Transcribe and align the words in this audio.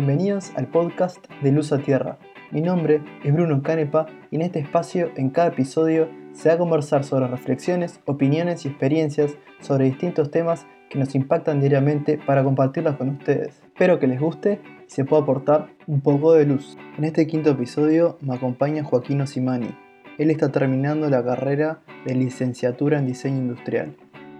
Bienvenidos 0.00 0.52
al 0.56 0.66
podcast 0.66 1.26
de 1.42 1.52
Luz 1.52 1.72
a 1.72 1.78
Tierra. 1.82 2.16
Mi 2.52 2.62
nombre 2.62 3.02
es 3.22 3.34
Bruno 3.34 3.62
Canepa 3.62 4.06
y 4.30 4.36
en 4.36 4.40
este 4.40 4.58
espacio, 4.58 5.10
en 5.16 5.28
cada 5.28 5.48
episodio, 5.48 6.08
se 6.32 6.48
va 6.48 6.54
a 6.54 6.58
conversar 6.58 7.04
sobre 7.04 7.26
reflexiones, 7.26 8.00
opiniones 8.06 8.64
y 8.64 8.68
experiencias 8.68 9.34
sobre 9.60 9.84
distintos 9.84 10.30
temas 10.30 10.64
que 10.88 10.98
nos 10.98 11.14
impactan 11.14 11.60
diariamente 11.60 12.16
para 12.16 12.42
compartirlas 12.42 12.96
con 12.96 13.10
ustedes. 13.10 13.60
Espero 13.62 13.98
que 13.98 14.06
les 14.06 14.18
guste 14.18 14.62
y 14.86 14.90
se 14.90 15.04
pueda 15.04 15.22
aportar 15.22 15.68
un 15.86 16.00
poco 16.00 16.32
de 16.32 16.46
luz. 16.46 16.78
En 16.96 17.04
este 17.04 17.26
quinto 17.26 17.50
episodio 17.50 18.16
me 18.22 18.34
acompaña 18.34 18.82
Joaquín 18.82 19.20
Osimani. 19.20 19.76
Él 20.16 20.30
está 20.30 20.50
terminando 20.50 21.10
la 21.10 21.22
carrera 21.22 21.80
de 22.06 22.14
licenciatura 22.14 22.98
en 22.98 23.04
diseño 23.04 23.36
industrial. 23.36 23.94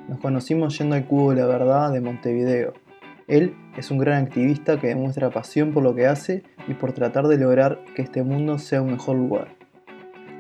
Nos 0.08 0.20
conocimos 0.20 0.78
yendo 0.78 0.96
al 0.96 1.04
Cubo 1.04 1.34
de 1.34 1.42
la 1.42 1.46
Verdad 1.46 1.92
de 1.92 2.00
Montevideo. 2.00 2.72
Él 3.30 3.54
es 3.76 3.92
un 3.92 3.98
gran 3.98 4.24
activista 4.24 4.80
que 4.80 4.88
demuestra 4.88 5.30
pasión 5.30 5.72
por 5.72 5.84
lo 5.84 5.94
que 5.94 6.08
hace 6.08 6.42
y 6.66 6.74
por 6.74 6.92
tratar 6.92 7.28
de 7.28 7.38
lograr 7.38 7.78
que 7.94 8.02
este 8.02 8.24
mundo 8.24 8.58
sea 8.58 8.82
un 8.82 8.90
mejor 8.90 9.14
lugar. 9.14 9.54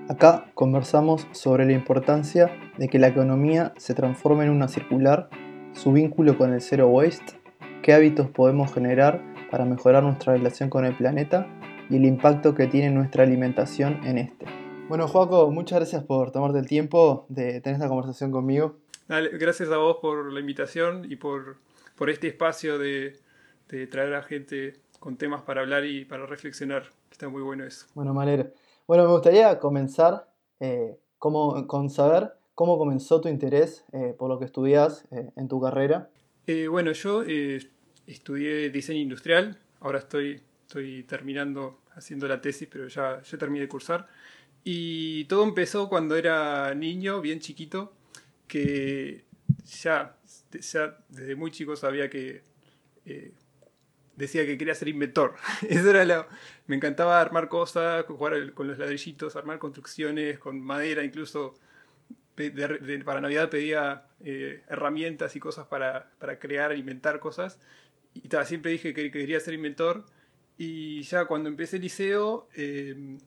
Acá 0.08 0.50
conversamos 0.54 1.28
sobre 1.30 1.64
la 1.66 1.72
importancia 1.72 2.50
de 2.78 2.88
que 2.88 2.98
la 2.98 3.06
economía 3.06 3.72
se 3.76 3.94
transforme 3.94 4.44
en 4.44 4.50
una 4.50 4.66
circular, 4.66 5.30
su 5.72 5.92
vínculo 5.92 6.36
con 6.36 6.52
el 6.52 6.60
zero 6.60 6.88
waste, 6.88 7.40
qué 7.80 7.92
hábitos 7.92 8.28
podemos 8.28 8.74
generar 8.74 9.22
para 9.52 9.64
mejorar 9.64 10.02
nuestra 10.02 10.32
relación 10.32 10.68
con 10.68 10.84
el 10.84 10.96
planeta 10.96 11.46
y 11.88 11.94
el 11.94 12.04
impacto 12.04 12.56
que 12.56 12.66
tiene 12.66 12.90
nuestra 12.90 13.22
alimentación 13.22 14.00
en 14.04 14.18
este. 14.18 14.46
Bueno, 14.88 15.06
Joaco, 15.06 15.48
muchas 15.52 15.78
gracias 15.78 16.02
por 16.02 16.32
tomarte 16.32 16.58
el 16.58 16.66
tiempo 16.66 17.24
de 17.28 17.60
tener 17.60 17.76
esta 17.76 17.86
conversación 17.86 18.32
conmigo. 18.32 18.78
gracias 19.06 19.70
a 19.70 19.76
vos 19.76 19.98
por 20.02 20.32
la 20.32 20.40
invitación 20.40 21.06
y 21.08 21.14
por, 21.14 21.56
por 22.00 22.08
este 22.08 22.28
espacio 22.28 22.78
de, 22.78 23.20
de, 23.68 23.86
traer 23.86 24.14
a 24.14 24.22
gente 24.22 24.80
con 25.00 25.18
temas 25.18 25.42
para 25.42 25.60
hablar 25.60 25.84
y 25.84 26.06
para 26.06 26.24
reflexionar. 26.24 26.84
Está 27.12 27.28
muy 27.28 27.42
bueno 27.42 27.66
eso. 27.66 27.84
Bueno, 27.92 28.14
Malera. 28.14 28.50
Bueno, 28.86 29.04
me 29.04 29.10
gustaría 29.10 29.58
comenzar 29.58 30.32
eh, 30.60 30.96
con 31.18 31.90
saber 31.90 32.32
cómo 32.54 32.78
comenzó 32.78 33.20
tu 33.20 33.28
interés 33.28 33.84
eh, 33.92 34.14
por 34.18 34.30
lo 34.30 34.38
que 34.38 34.46
estudias 34.46 35.04
eh, 35.10 35.28
en 35.36 35.46
tu 35.46 35.60
carrera. 35.60 36.08
bueno, 36.70 36.92
yo 36.92 37.22
estudié 38.06 38.70
diseño 38.70 39.00
industrial, 39.00 39.58
ahora 39.80 39.98
estoy, 39.98 40.40
estoy 40.62 41.02
terminando 41.02 41.80
haciendo 41.94 42.26
la 42.28 42.40
tesis, 42.40 42.66
pero 42.72 42.88
ya, 42.88 43.20
ya 43.20 43.36
terminé 43.36 43.60
de 43.60 43.68
cursar. 43.68 44.06
Y 44.64 45.24
todo 45.24 45.44
empezó 45.44 45.90
cuando 45.90 46.16
era 46.16 46.74
niño, 46.74 47.20
bien 47.20 47.40
chiquito, 47.40 47.92
que 48.48 49.28
ya, 49.82 50.16
ya 50.52 50.98
desde 51.08 51.34
muy 51.36 51.50
chico 51.50 51.76
sabía 51.76 52.08
que 52.10 52.42
decía 54.20 54.46
que 54.46 54.56
quería 54.56 54.74
ser 54.74 54.88
inventor. 54.88 55.34
Eso 55.68 55.90
era 55.90 56.04
lo, 56.04 56.26
me 56.66 56.76
encantaba 56.76 57.20
armar 57.20 57.48
cosas, 57.48 58.04
jugar 58.06 58.52
con 58.52 58.68
los 58.68 58.78
ladrillitos, 58.78 59.34
armar 59.34 59.58
construcciones 59.58 60.38
con 60.38 60.60
madera, 60.60 61.02
incluso 61.02 61.54
para 63.04 63.20
Navidad 63.20 63.50
pedía 63.50 64.06
eh, 64.20 64.62
herramientas 64.68 65.36
y 65.36 65.40
cosas 65.40 65.66
para, 65.66 66.10
para, 66.18 66.38
crear, 66.38 66.76
inventar 66.76 67.20
cosas. 67.20 67.58
Y 68.14 68.28
siempre 68.44 68.72
dije 68.72 68.94
que 68.94 69.10
quería 69.10 69.40
ser 69.40 69.54
inventor. 69.54 70.06
Y 70.56 71.02
ya 71.02 71.24
cuando 71.24 71.48
empecé 71.48 71.76
el 71.76 71.82
liceo, 71.82 72.48
eh, 72.54 73.18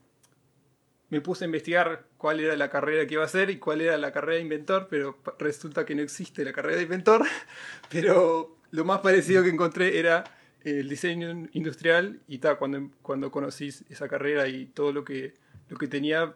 me 1.14 1.22
puse 1.22 1.44
a 1.44 1.46
investigar 1.46 2.06
cuál 2.18 2.40
era 2.40 2.56
la 2.56 2.72
carrera 2.72 3.06
que 3.06 3.14
iba 3.14 3.22
a 3.22 3.28
hacer 3.28 3.52
y 3.52 3.60
cuál 3.60 3.82
era 3.82 4.00
la 4.00 4.12
carrera 4.12 4.38
de 4.38 4.42
inventor, 4.42 4.88
pero 4.90 5.20
resulta 5.38 5.86
que 5.86 5.94
no 5.94 6.02
existe 6.02 6.44
la 6.44 6.52
carrera 6.52 6.78
de 6.78 6.84
inventor. 6.84 7.22
Pero 7.92 8.58
lo 8.72 8.84
más 8.84 9.02
parecido 9.02 9.44
que 9.44 9.50
encontré 9.50 10.00
era 10.00 10.24
el 10.64 10.90
diseño 10.90 11.48
industrial 11.52 12.20
y 12.28 12.40
tal, 12.40 12.58
cuando, 12.58 12.90
cuando 13.04 13.30
conocí 13.30 13.68
esa 13.68 14.08
carrera 14.08 14.48
y 14.48 14.66
todo 14.66 14.92
lo 14.92 15.06
que, 15.06 15.36
lo 15.70 15.78
que 15.78 15.88
tenía, 15.88 16.34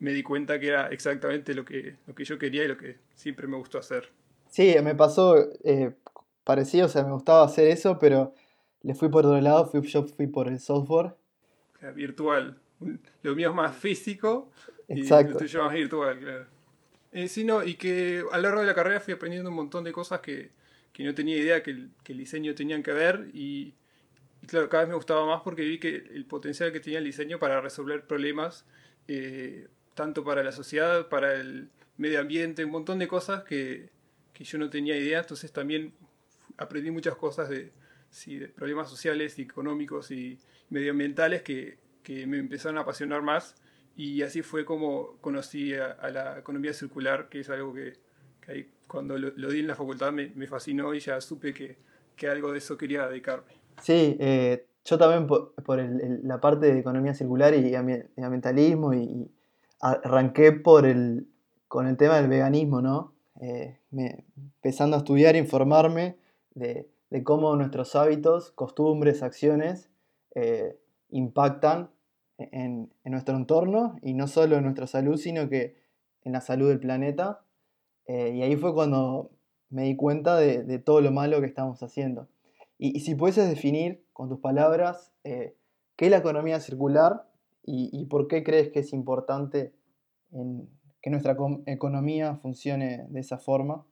me 0.00 0.12
di 0.12 0.22
cuenta 0.22 0.60
que 0.60 0.68
era 0.68 0.88
exactamente 0.88 1.54
lo 1.54 1.64
que, 1.64 1.96
lo 2.06 2.14
que 2.14 2.24
yo 2.26 2.38
quería 2.38 2.64
y 2.64 2.68
lo 2.68 2.76
que 2.76 2.98
siempre 3.14 3.46
me 3.46 3.56
gustó 3.56 3.78
hacer. 3.78 4.10
Sí, 4.50 4.76
me 4.82 4.94
pasó 4.94 5.36
eh, 5.64 5.94
parecido, 6.44 6.84
o 6.84 6.88
sea, 6.90 7.04
me 7.04 7.12
gustaba 7.12 7.46
hacer 7.46 7.68
eso, 7.68 7.98
pero 7.98 8.34
le 8.82 8.94
fui 8.94 9.08
por 9.08 9.24
otro 9.24 9.40
lado, 9.40 9.64
fui, 9.64 9.80
yo 9.80 10.04
fui 10.04 10.26
por 10.26 10.46
el 10.46 10.60
software. 10.60 11.14
virtual. 11.94 12.60
Lo 13.22 13.34
mío 13.34 13.50
es 13.50 13.54
más 13.54 13.76
físico 13.76 14.50
Exacto. 14.88 15.30
y 15.30 15.32
lo 15.34 15.38
tuyo 15.38 15.64
más 15.64 15.74
virtual, 15.74 16.18
claro. 16.18 16.46
Eh, 17.12 17.28
sí, 17.28 17.44
no, 17.44 17.64
y 17.64 17.74
que 17.74 18.24
a 18.30 18.36
lo 18.36 18.42
largo 18.42 18.60
de 18.60 18.66
la 18.66 18.74
carrera 18.74 19.00
fui 19.00 19.14
aprendiendo 19.14 19.50
un 19.50 19.56
montón 19.56 19.84
de 19.84 19.92
cosas 19.92 20.20
que, 20.20 20.50
que 20.92 21.04
no 21.04 21.14
tenía 21.14 21.36
idea 21.36 21.62
que 21.62 21.72
el, 21.72 21.90
que 22.04 22.12
el 22.12 22.18
diseño 22.18 22.54
tenían 22.54 22.82
que 22.82 22.92
ver 22.92 23.30
y, 23.32 23.74
claro, 24.46 24.68
cada 24.68 24.84
vez 24.84 24.90
me 24.90 24.94
gustaba 24.94 25.26
más 25.26 25.42
porque 25.42 25.62
vi 25.62 25.78
que 25.78 25.96
el 25.96 26.24
potencial 26.24 26.72
que 26.72 26.80
tenía 26.80 26.98
el 26.98 27.04
diseño 27.04 27.38
para 27.38 27.60
resolver 27.60 28.06
problemas, 28.06 28.64
eh, 29.08 29.66
tanto 29.94 30.22
para 30.22 30.44
la 30.44 30.52
sociedad, 30.52 31.08
para 31.08 31.34
el 31.34 31.68
medio 31.96 32.20
ambiente, 32.20 32.64
un 32.64 32.70
montón 32.70 32.98
de 33.00 33.08
cosas 33.08 33.42
que, 33.42 33.90
que 34.32 34.44
yo 34.44 34.58
no 34.58 34.70
tenía 34.70 34.96
idea, 34.96 35.20
entonces 35.20 35.52
también 35.52 35.92
aprendí 36.56 36.90
muchas 36.90 37.16
cosas 37.16 37.48
de, 37.48 37.72
sí, 38.10 38.38
de 38.38 38.48
problemas 38.48 38.88
sociales 38.88 39.38
y 39.38 39.42
económicos 39.42 40.10
y 40.12 40.38
medioambientales 40.68 41.42
que, 41.42 41.78
me 42.26 42.38
empezaron 42.38 42.78
a 42.78 42.82
apasionar 42.82 43.22
más 43.22 43.54
y 43.96 44.22
así 44.22 44.42
fue 44.42 44.64
como 44.64 45.16
conocí 45.20 45.74
a, 45.74 46.10
la 46.10 46.38
economía 46.38 46.72
circular, 46.72 47.28
que 47.28 47.40
es 47.40 47.50
algo 47.50 47.74
que, 47.74 47.92
cuando 48.86 49.16
lo, 49.18 49.50
di 49.50 49.60
en 49.60 49.66
la 49.66 49.74
facultad 49.74 50.12
me, 50.12 50.46
fascinó 50.46 50.94
y 50.94 51.00
ya 51.00 51.20
supe 51.20 51.54
que, 51.54 51.76
que, 52.16 52.28
algo 52.28 52.52
de 52.52 52.58
eso 52.58 52.76
quería 52.76 53.06
dedicarme. 53.08 53.52
Sí, 53.80 54.16
eh, 54.18 54.66
yo 54.84 54.98
también 54.98 55.26
por, 55.26 55.52
la 56.24 56.40
parte 56.40 56.72
de 56.72 56.80
economía 56.80 57.14
circular 57.14 57.54
y 57.54 57.74
ambientalismo 57.74 58.94
y, 58.94 59.30
arranqué 59.80 60.52
por 60.52 60.86
el, 60.86 61.26
con 61.68 61.86
el 61.86 61.96
tema 61.96 62.16
del 62.16 62.28
veganismo, 62.28 62.82
¿no? 62.82 63.14
Eh, 63.40 63.78
empezando 63.92 64.96
a 64.96 65.00
estudiar, 65.00 65.36
informarme 65.36 66.16
de, 66.54 66.88
de, 67.08 67.24
cómo 67.24 67.56
nuestros 67.56 67.96
hábitos, 67.96 68.50
costumbres, 68.50 69.22
acciones 69.22 69.88
eh, 70.34 70.78
impactan 71.10 71.90
en, 72.52 72.92
en, 73.04 73.12
nuestro 73.12 73.36
entorno 73.36 73.96
y 74.02 74.14
no 74.14 74.26
solo 74.26 74.56
en 74.56 74.64
nuestra 74.64 74.86
salud, 74.86 75.16
sino 75.16 75.48
que 75.48 75.76
en 76.22 76.32
la 76.32 76.40
salud 76.40 76.68
del 76.68 76.80
planeta 76.80 77.40
eh, 78.12 78.32
y 78.34 78.42
ahí 78.42 78.56
fue 78.56 78.74
cuando 78.74 79.30
me 79.68 79.84
di 79.84 79.94
cuenta 79.94 80.36
de, 80.36 80.78
todo 80.80 81.00
lo 81.00 81.12
malo 81.12 81.40
que 81.40 81.46
estamos 81.46 81.80
haciendo. 81.80 82.28
Y, 82.76 82.98
si 83.00 83.14
pudieses 83.14 83.48
definir 83.48 84.02
con 84.12 84.28
tus 84.28 84.40
palabras 84.40 85.12
eh, 85.22 85.54
qué 85.94 86.06
es 86.06 86.10
la 86.10 86.16
economía 86.16 86.58
circular 86.58 87.28
y, 87.62 88.04
por 88.06 88.26
qué 88.26 88.42
crees 88.42 88.70
que 88.70 88.80
es 88.80 88.92
importante 88.92 89.72
que 90.32 91.10
nuestra 91.10 91.36
economía 91.66 92.34
funcione 92.34 93.06
de 93.10 93.20
esa 93.20 93.38
forma. 93.38 93.84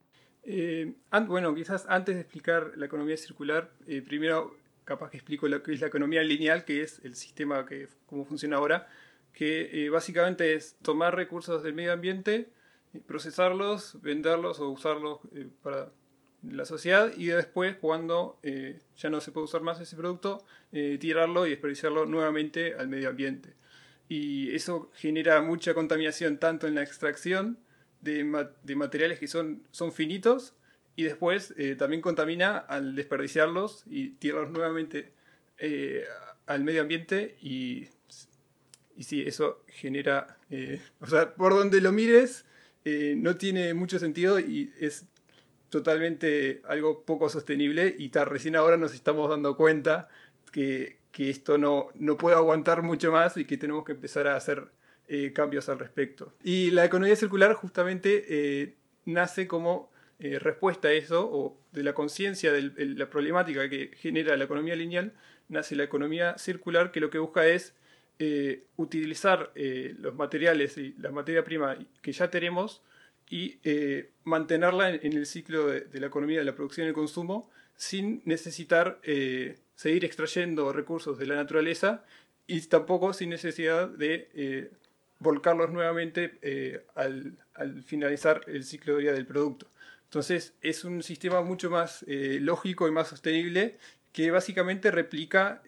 Eh, 0.43 0.97
bueno, 1.29 1.55
quizás 1.55 1.87
antes 1.89 2.17
de 2.17 2.23
explicar 2.23 2.73
la 2.75 2.87
economía 2.87 3.17
circular, 3.17 3.71
primero 4.07 4.51
capaz 4.89 5.11
que 5.11 5.19
explico 5.19 5.47
lo 5.49 5.63
que 5.63 5.75
es 5.75 5.81
la 5.83 5.89
economía 5.89 6.23
lineal, 6.23 6.65
que 6.65 6.83
es 6.83 7.01
el 7.05 7.15
sistema 7.15 7.67
que 7.67 7.89
cómo 8.07 8.25
funciona 8.25 8.57
ahora, 8.57 8.89
que 9.35 9.89
básicamente 9.93 10.55
es 10.55 10.79
tomar 10.81 11.15
recursos 11.15 11.63
del 11.63 11.75
medio 11.75 11.93
ambiente, 11.93 12.49
procesarlos, 13.07 14.01
venderlos 14.01 14.61
o 14.61 14.71
usarlos 14.71 15.21
eh, 15.35 15.47
para 15.63 15.93
la 16.43 16.65
sociedad 16.65 17.13
y 17.15 17.27
después 17.27 17.77
cuando 17.77 18.39
eh, 18.43 18.81
ya 18.97 19.11
no 19.11 19.21
se 19.21 19.31
puede 19.31 19.45
usar 19.45 19.61
más 19.61 19.79
ese 19.79 19.95
producto, 19.95 20.43
eh, 20.73 20.97
tirarlo 20.99 21.47
y 21.47 21.51
desperdiciarlo 21.51 22.07
nuevamente 22.07 22.75
al 22.75 22.89
medio 22.89 23.11
ambiente. 23.11 23.53
Y 24.09 24.55
eso 24.55 24.91
genera 24.95 25.43
mucha 25.43 25.75
contaminación 25.75 26.39
tanto 26.39 26.67
en 26.67 26.75
la 26.75 26.83
extracción 26.83 27.59
de, 28.01 28.25
materiales 28.25 29.19
que 29.19 29.27
son 29.27 29.93
finitos 29.93 30.55
y 30.99 31.05
después 31.05 31.55
también 31.79 32.03
contamina 32.03 32.59
al 32.59 32.97
desperdiciarlos 32.97 33.85
y 33.87 34.11
tirarlos 34.11 34.51
nuevamente 34.51 35.13
al 36.47 36.65
medio 36.65 36.83
ambiente 36.83 37.37
y, 37.41 37.87
y 38.97 39.05
sí, 39.05 39.23
eso 39.27 39.63
genera, 39.69 40.39
o 41.01 41.07
sea, 41.07 41.35
por 41.35 41.55
donde 41.55 41.81
lo 41.81 41.93
mires, 41.93 42.45
eh, 42.91 43.15
no 43.17 43.37
tiene 43.37 43.75
mucho 43.75 43.99
sentido 43.99 44.41
y 44.41 44.73
es 44.81 45.05
totalmente 45.69 46.63
algo 46.67 47.03
poco 47.05 47.29
sostenible 47.29 47.95
y 47.99 48.11
recién 48.11 48.57
ahora 48.57 48.79
nos 48.79 48.95
estamos 48.95 49.29
dando 49.29 49.59
cuenta 49.59 50.09
que, 50.53 50.97
que, 51.13 51.29
esto 51.29 51.59
no, 51.59 51.89
no 51.97 52.17
puede 52.17 52.37
aguantar 52.37 52.83
mucho 52.83 53.13
más 53.13 53.37
y 53.37 53.45
que 53.45 53.59
tenemos 53.59 53.85
que 53.85 53.93
empezar 53.93 54.27
a 54.27 54.37
hacer 54.37 54.69
eh, 55.07 55.35
cambios 55.35 55.69
al 55.69 55.79
respecto. 55.79 56.33
Y 56.43 56.71
la 56.71 56.87
economía 56.87 57.15
circular 57.15 57.53
justamente 57.53 58.25
eh, 58.29 58.77
nace 59.05 59.47
como 59.47 59.91
respuesta 60.19 60.89
a 60.89 60.93
eso, 60.93 61.29
o 61.31 61.57
de 61.73 61.83
la 61.85 61.93
conciencia 61.95 62.53
de 62.53 62.73
la 62.97 63.09
problemática 63.09 63.69
que 63.69 63.93
genera 63.97 64.37
la 64.37 64.45
economía 64.45 64.75
lineal, 64.75 65.13
nace 65.49 65.77
la 65.77 65.85
economía 65.85 66.37
circular 66.39 66.91
que 66.91 67.01
lo 67.01 67.11
que 67.11 67.19
busca 67.19 67.47
es 67.47 67.75
eh, 68.19 68.65
utilizar 68.77 69.53
eh, 69.55 69.95
los 69.99 70.15
materiales 70.17 70.77
y 70.77 70.95
la 70.99 71.13
materia 71.13 71.45
prima 71.45 71.79
que 72.03 72.13
ya 72.13 72.31
tenemos 72.31 72.83
y 73.31 73.59
eh, 73.65 74.11
mantenerla 74.25 74.91
en, 74.91 75.13
el 75.13 75.27
ciclo 75.27 75.67
de, 75.67 76.01
la 76.01 76.07
economía 76.07 76.39
de 76.39 76.45
la 76.45 76.55
producción 76.55 76.87
y 76.87 76.89
el 76.89 76.95
consumo 76.95 77.51
sin 77.77 78.23
necesitar 78.25 78.99
eh, 79.03 79.59
seguir 79.75 80.05
extrayendo 80.05 80.73
recursos 80.73 81.19
de 81.19 81.27
la 81.27 81.37
naturaleza 81.37 82.05
y 82.47 82.61
tampoco 82.63 83.13
sin 83.13 83.31
necesidad 83.31 83.89
de 83.89 84.29
eh, 84.35 84.71
volcarlos 85.19 85.71
nuevamente 85.71 86.87
al, 86.95 87.37
finalizar 87.85 88.41
el 88.47 88.65
ciclo 88.65 88.95
de 88.95 89.03
vida 89.03 89.13
del 89.13 89.27
producto. 89.27 89.67
Entonces 90.09 90.55
es 90.63 90.85
un 90.85 91.03
sistema 91.03 91.43
mucho 91.43 91.71
más 91.71 92.05
lógico 92.07 92.89
y 92.89 92.91
más 92.91 93.09
sostenible 93.09 93.77
que 94.13 94.31
básicamente 94.31 94.91
replica 94.91 95.63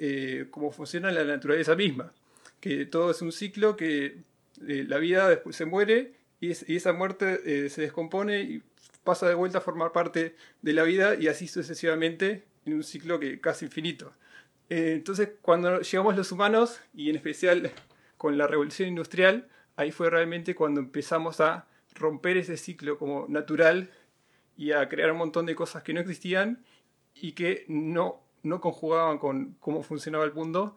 cómo 0.50 0.72
funciona 0.72 1.10
la 1.12 1.24
naturaleza 1.24 1.76
misma, 1.76 2.12
que 2.58 2.86
todo 2.86 3.10
es 3.10 3.20
un 3.20 3.32
ciclo 3.32 3.76
que 3.76 4.16
la 4.60 4.96
vida 4.96 5.28
después 5.28 5.56
se 5.56 5.66
muere 5.66 6.14
y, 6.40 6.50
esa 6.74 6.92
muerte 6.92 7.40
eh, 7.44 7.68
se 7.68 7.82
descompone 7.82 8.40
y 8.40 8.62
pasa 9.04 9.28
de 9.28 9.34
vuelta 9.34 9.58
a 9.58 9.60
formar 9.60 9.92
parte 9.92 10.34
de 10.62 10.72
la 10.72 10.82
vida 10.82 11.14
y 11.14 11.28
así 11.28 11.46
sucesivamente 11.46 12.44
en 12.64 12.74
un 12.74 12.82
ciclo 12.82 13.20
que 13.20 13.40
casi 13.40 13.66
infinito. 13.66 14.12
Eh, 14.70 14.92
entonces, 14.94 15.30
cuando 15.42 15.80
llegamos 15.80 16.16
los 16.16 16.32
humanos, 16.32 16.80
y 16.94 17.10
en 17.10 17.16
especial 17.16 17.70
con 18.16 18.38
la 18.38 18.46
revolución 18.46 18.88
industrial, 18.88 19.48
ahí 19.76 19.90
fue 19.92 20.10
realmente 20.10 20.54
cuando 20.54 20.80
empezamos 20.80 21.40
a 21.40 21.66
romper 21.94 22.36
ese 22.36 22.56
ciclo 22.56 22.98
como 22.98 23.26
natural 23.28 23.90
y 24.60 24.72
a 24.72 24.86
crear 24.90 25.10
un 25.10 25.16
montón 25.16 25.46
de 25.46 25.54
cosas 25.54 25.82
que 25.82 25.94
no 25.94 26.00
existían 26.00 26.62
y 27.14 27.32
que 27.32 27.64
no, 27.68 28.22
no 28.42 28.60
conjugaban 28.60 29.16
con 29.16 29.56
cómo 29.58 29.82
funcionaba 29.82 30.22
el 30.26 30.34
mundo. 30.34 30.76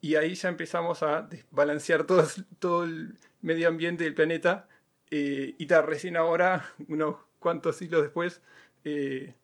Y 0.00 0.14
ahí 0.14 0.34
ya 0.34 0.48
empezamos 0.48 1.02
a 1.02 1.20
desbalancear 1.20 2.04
todo, 2.04 2.26
todo 2.58 2.84
el 2.84 3.18
medio 3.42 3.68
ambiente 3.68 4.04
del 4.04 4.14
planeta 4.14 4.68
eh, 5.10 5.54
y 5.58 5.66
tal, 5.66 5.86
recién 5.86 6.16
ahora, 6.16 6.64
unos 6.88 7.16
cuantos 7.38 7.76
siglos 7.76 8.00
después, 8.00 8.40
eh, 8.84 9.34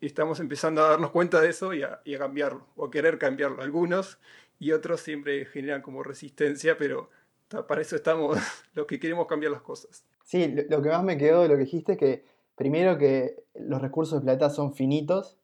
estamos 0.00 0.40
empezando 0.40 0.82
a 0.82 0.88
darnos 0.88 1.12
cuenta 1.12 1.40
de 1.40 1.50
eso 1.50 1.72
y 1.72 1.84
a, 1.84 2.00
cambiarlo, 2.18 2.66
o 2.74 2.86
a 2.86 2.90
querer 2.90 3.16
cambiarlo. 3.16 3.62
Algunos 3.62 4.18
y 4.58 4.72
otros 4.72 5.02
siempre 5.02 5.46
generan 5.46 5.82
como 5.82 6.02
resistencia, 6.02 6.76
pero 6.76 7.10
para 7.68 7.80
eso 7.80 7.94
estamos 7.94 8.36
los 8.74 8.86
que 8.86 8.98
queremos 8.98 9.28
cambiar 9.28 9.52
las 9.52 9.62
cosas. 9.62 10.04
Sí, 10.24 10.52
lo, 10.68 10.82
que 10.82 10.88
más 10.88 11.04
me 11.04 11.16
quedó 11.16 11.42
de 11.42 11.48
lo 11.48 11.54
que 11.54 11.62
dijiste 11.62 11.92
es 11.92 11.98
que 11.98 12.29
primero 12.60 12.98
que 12.98 13.42
los 13.54 13.80
recursos 13.80 14.20
de 14.20 14.24
plata 14.26 14.50
son 14.50 14.74
finitos, 14.74 15.38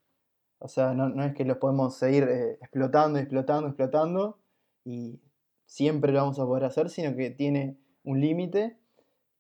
o 0.59 0.69
sea, 0.69 0.93
no, 0.93 1.25
es 1.25 1.35
que 1.35 1.47
los 1.47 1.57
podemos 1.57 1.97
seguir 1.97 2.25
eh, 2.25 2.59
explotando, 2.61 3.19
explotando, 3.19 3.69
explotando 3.69 4.39
y 4.85 5.19
siempre 5.65 6.13
lo 6.13 6.19
vamos 6.19 6.39
a 6.39 6.45
poder 6.45 6.65
hacer, 6.65 6.91
sino 6.91 7.17
que 7.17 7.31
tiene 7.31 7.79
un 8.05 8.21
límite 8.21 8.77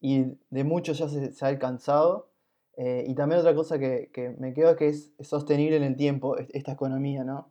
y 0.00 0.38
de 0.48 0.64
muchos 0.64 0.96
ya 0.96 1.08
se, 1.10 1.44
ha 1.44 1.48
alcanzado. 1.48 2.30
Eh, 2.78 3.04
y 3.08 3.14
también 3.14 3.42
otra 3.42 3.54
cosa 3.54 3.78
que, 3.78 4.34
me 4.38 4.54
quedo 4.54 4.74
que 4.74 4.88
es, 4.88 5.12
sostenible 5.20 5.76
en 5.76 5.82
el 5.82 5.96
tiempo, 5.96 6.38
esta 6.38 6.72
economía, 6.72 7.24
¿no? 7.24 7.50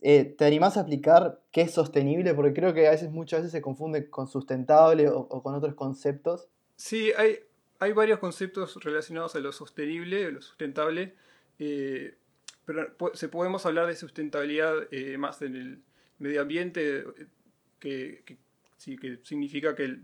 Eh, 0.00 0.24
¿Te 0.24 0.44
animás 0.44 0.76
a 0.76 0.80
explicar 0.80 1.40
qué 1.52 1.60
es 1.60 1.70
sostenible? 1.70 2.34
Porque 2.34 2.52
creo 2.52 2.74
que 2.74 2.88
a 2.88 2.90
veces, 2.90 3.12
muchas 3.12 3.42
veces 3.42 3.52
se 3.52 3.62
confunde 3.62 4.10
con 4.10 4.26
sustentable 4.26 5.08
o, 5.08 5.28
con 5.40 5.54
otros 5.54 5.74
conceptos. 5.74 6.48
Sí, 6.74 7.12
hay, 7.16 7.38
hay 7.82 7.92
varios 7.92 8.18
conceptos 8.18 8.82
relacionados 8.82 9.34
a 9.34 9.40
lo 9.40 9.52
sostenible, 9.52 10.30
lo 10.30 10.40
sustentable, 10.40 11.14
eh, 11.58 12.16
pero 12.64 12.94
se 13.14 13.28
podemos 13.28 13.66
hablar 13.66 13.86
de 13.86 13.96
sustentabilidad 13.96 14.88
más 15.18 15.42
en 15.42 15.56
el 15.56 15.82
medio 16.18 16.42
ambiente, 16.42 17.04
que, 17.80 18.38
sí, 18.78 18.96
que 18.96 19.18
significa 19.22 19.74
que 19.74 19.98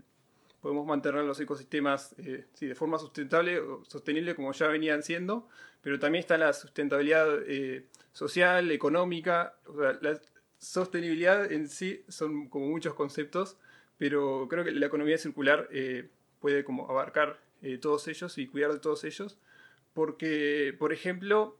podemos 0.61 0.85
mantener 0.85 1.23
los 1.23 1.39
ecosistemas 1.39 2.15
eh, 2.17 2.45
de 2.59 2.75
forma 2.75 2.99
sustentable 2.99 3.59
o 3.59 3.83
sostenible 3.85 4.35
como 4.35 4.51
ya 4.51 4.67
venían 4.67 5.03
siendo, 5.03 5.47
pero 5.81 5.99
también 5.99 6.19
está 6.19 6.37
la 6.37 6.53
sustentabilidad 6.53 7.27
eh, 7.47 7.85
social, 8.11 8.71
económica, 8.71 9.55
la 10.01 10.19
sostenibilidad 10.57 11.49
en 11.51 11.69
sí 11.69 12.03
son 12.09 12.49
como 12.49 12.67
muchos 12.67 12.93
conceptos, 12.93 13.57
pero 13.97 14.47
creo 14.49 14.63
que 14.63 14.71
la 14.71 14.85
economía 14.87 15.17
circular 15.17 15.69
eh, 15.71 16.09
puede 16.39 16.63
como 16.63 16.89
abarcar 16.89 17.39
todos 17.81 18.07
ellos 18.07 18.37
y 18.37 18.47
cuidar 18.47 18.71
de 18.71 18.79
todos 18.79 19.03
ellos, 19.03 19.37
porque, 19.93 20.75
por 20.79 20.93
ejemplo, 20.93 21.57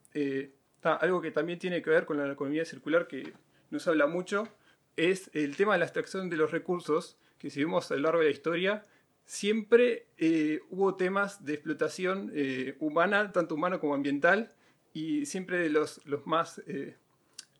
algo 0.81 1.21
que 1.21 1.31
también 1.31 1.59
tiene 1.59 1.81
que 1.81 1.89
ver 1.89 2.05
con 2.05 2.17
la 2.17 2.31
economía 2.31 2.65
circular 2.65 3.07
que 3.07 3.33
no 3.69 3.79
se 3.79 3.89
habla 3.89 4.07
mucho, 4.07 4.47
es 4.95 5.29
el 5.33 5.55
tema 5.55 5.73
de 5.73 5.79
la 5.79 5.85
extracción 5.85 6.29
de 6.29 6.37
los 6.37 6.51
recursos, 6.51 7.17
que 7.37 7.49
si 7.49 7.61
vemos 7.63 7.89
a 7.91 7.95
lo 7.95 8.01
largo 8.01 8.19
de 8.19 8.25
la 8.25 8.31
historia, 8.31 8.85
siempre 9.25 10.07
eh, 10.17 10.59
hubo 10.69 10.95
temas 10.95 11.45
de 11.45 11.53
explotación 11.53 12.31
eh, 12.33 12.75
humana, 12.79 13.31
tanto 13.31 13.55
humana 13.55 13.79
como 13.79 13.93
ambiental, 13.93 14.51
y 14.91 15.25
siempre 15.25 15.69
los, 15.69 16.05
los, 16.05 16.25
más, 16.25 16.61
eh, 16.67 16.97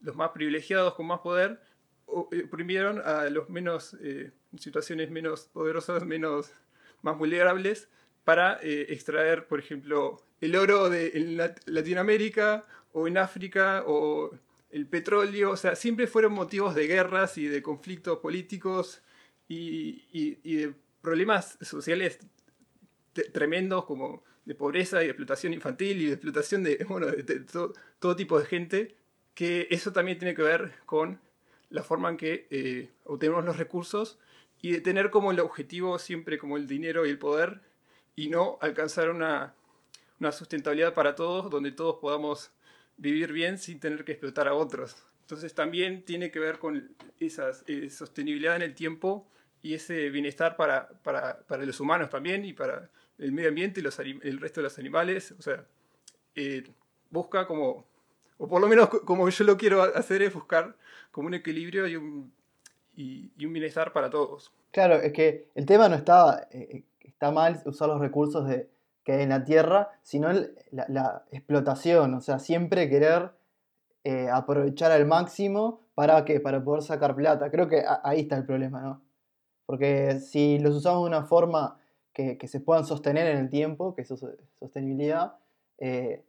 los 0.01 0.15
más 0.15 0.31
privilegiados 0.31 0.95
con 0.95 1.07
más 1.07 1.19
poder 1.19 1.61
oprimieron 2.07 2.99
a 3.05 3.29
los 3.29 3.49
menos, 3.51 3.95
situaciones 4.57 5.11
menos 5.11 5.47
poderosas, 5.53 6.03
menos, 6.05 6.51
más 7.03 7.15
vulnerables, 7.15 7.87
para 8.23 8.59
extraer, 8.61 9.47
por 9.47 9.59
ejemplo, 9.59 10.21
el 10.41 10.55
oro 10.55 10.89
de 10.89 11.11
en 11.15 11.37
Latinoamérica 11.65 12.65
o 12.93 13.07
en 13.07 13.17
África 13.17 13.83
o 13.85 14.31
el 14.71 14.87
petróleo, 14.87 15.51
o 15.51 15.57
sea, 15.57 15.75
siempre 15.75 16.07
fueron 16.07 16.33
motivos 16.33 16.75
de 16.75 16.87
guerras 16.87 17.37
y 17.37 17.47
de 17.47 17.61
conflictos 17.61 18.19
políticos 18.19 19.01
y, 19.47 20.03
y, 20.11 20.55
de 20.55 20.73
problemas 21.01 21.57
sociales 21.61 22.19
tremendos 23.33 23.85
como 23.85 24.23
de 24.45 24.55
pobreza 24.55 25.01
y 25.01 25.05
de 25.05 25.11
explotación 25.11 25.53
infantil 25.53 26.01
y 26.01 26.05
de 26.05 26.13
explotación 26.13 26.63
de, 26.63 26.85
bueno, 26.89 27.07
de, 27.07 27.39
todo, 27.99 28.15
tipo 28.15 28.39
de 28.39 28.45
gente, 28.45 28.95
que 29.33 29.67
eso 29.71 29.91
también 29.91 30.19
tiene 30.19 30.35
que 30.35 30.43
ver 30.43 30.73
con 30.85 31.19
la 31.69 31.83
forma 31.83 32.09
en 32.09 32.17
que 32.17 32.47
eh, 32.51 32.89
obtenemos 33.05 33.45
los 33.45 33.57
recursos 33.57 34.19
y 34.61 34.71
de 34.71 34.81
tener 34.81 35.09
como 35.09 35.31
el 35.31 35.39
objetivo 35.39 35.97
siempre 35.99 36.37
como 36.37 36.57
el 36.57 36.67
dinero 36.67 37.05
y 37.05 37.09
el 37.09 37.19
poder 37.19 37.61
y 38.19 38.27
no 38.27 38.57
alcanzar 38.59 39.09
una, 39.09 39.53
una 40.19 40.33
sustentabilidad 40.33 40.93
para 40.93 41.15
todos 41.15 41.49
donde 41.49 41.71
todos 41.71 41.99
podamos 42.01 42.51
vivir 42.97 43.31
bien 43.31 43.57
sin 43.57 43.79
tener 43.79 44.03
que 44.03 44.11
explotar 44.11 44.49
a 44.49 44.55
otros. 44.55 44.97
Entonces 45.21 45.55
también 45.55 46.03
tiene 46.03 46.29
que 46.29 46.39
ver 46.39 46.59
con 46.59 46.97
esa 47.21 47.51
eh, 47.65 47.89
sostenibilidad 47.89 48.57
en 48.57 48.63
el 48.63 48.75
tiempo 48.75 49.25
y 49.61 49.73
ese 49.73 50.09
bienestar 50.09 50.57
para, 50.57 50.89
para, 51.01 51.39
para, 51.47 51.63
los 51.63 51.79
humanos 51.79 52.09
también 52.09 52.43
y 52.43 52.51
para 52.51 52.89
el 53.19 53.31
medio 53.31 53.47
ambiente 53.47 53.79
y 53.79 53.83
los, 53.83 53.97
el 53.99 54.37
resto 54.41 54.59
de 54.59 54.63
los 54.65 54.77
animales. 54.77 55.33
O 55.39 55.41
sea, 55.41 55.65
eh, 56.35 56.69
busca 57.09 57.47
como, 57.47 57.87
o 58.37 58.49
por 58.49 58.59
lo 58.59 58.67
menos 58.67 58.89
como 58.89 59.29
yo 59.29 59.45
lo 59.45 59.55
quiero 59.55 59.81
hacer 59.81 60.23
es 60.23 60.33
buscar 60.33 60.75
como 61.11 61.27
un 61.27 61.35
equilibrio 61.35 61.87
y 61.87 61.95
un, 61.95 62.33
y, 62.97 63.45
un 63.45 63.53
bienestar 63.53 63.93
para 63.93 64.09
todos. 64.09 64.51
Claro, 64.71 64.95
es 64.95 65.13
que 65.13 65.47
el 65.55 65.65
tema 65.65 65.87
no 65.87 65.95
está, 65.95 66.49
eh, 66.51 66.83
está 67.19 67.31
mal 67.31 67.61
usar 67.65 67.89
los 67.89 67.99
recursos 67.99 68.47
de, 68.47 68.69
que 69.03 69.11
hay 69.11 69.23
en 69.23 69.29
la 69.29 69.43
tierra, 69.43 69.89
sino 70.03 70.31
la, 70.31 70.85
la, 70.87 71.25
explotación, 71.31 72.13
o 72.13 72.21
sea, 72.21 72.39
siempre 72.39 72.89
querer 72.89 73.31
eh, 74.05 74.29
aprovechar 74.31 74.93
al 74.93 75.05
máximo 75.05 75.81
para, 75.95 76.23
que, 76.23 76.39
para 76.39 76.63
poder 76.63 76.81
sacar 76.81 77.15
plata. 77.15 77.51
Creo 77.51 77.67
que 77.67 77.83
ahí 78.03 78.21
está 78.21 78.37
el 78.37 78.45
problema, 78.45 78.81
¿no? 78.81 79.01
Porque 79.65 80.21
si 80.21 80.59
los 80.59 80.73
usamos 80.73 81.03
de 81.03 81.07
una 81.07 81.25
forma 81.25 81.77
que, 82.13 82.39
se 82.47 82.61
puedan 82.61 82.85
sostener 82.85 83.27
en 83.27 83.37
el 83.37 83.49
tiempo, 83.49 83.93
que 83.93 84.03
es 84.03 84.13
sostenibilidad, 84.59 85.35
eh, 85.77 86.23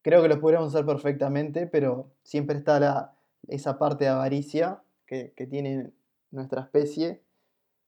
creo 0.00 0.22
que 0.22 0.28
los 0.28 0.38
podríamos 0.38 0.68
usar 0.68 0.86
perfectamente, 0.86 1.66
pero 1.66 2.10
siempre 2.22 2.56
está 2.56 3.14
esa 3.48 3.78
parte 3.78 4.04
de 4.04 4.10
avaricia 4.10 4.82
que, 5.06 5.32
tiene 5.50 5.92
nuestra 6.30 6.62
especie, 6.62 7.22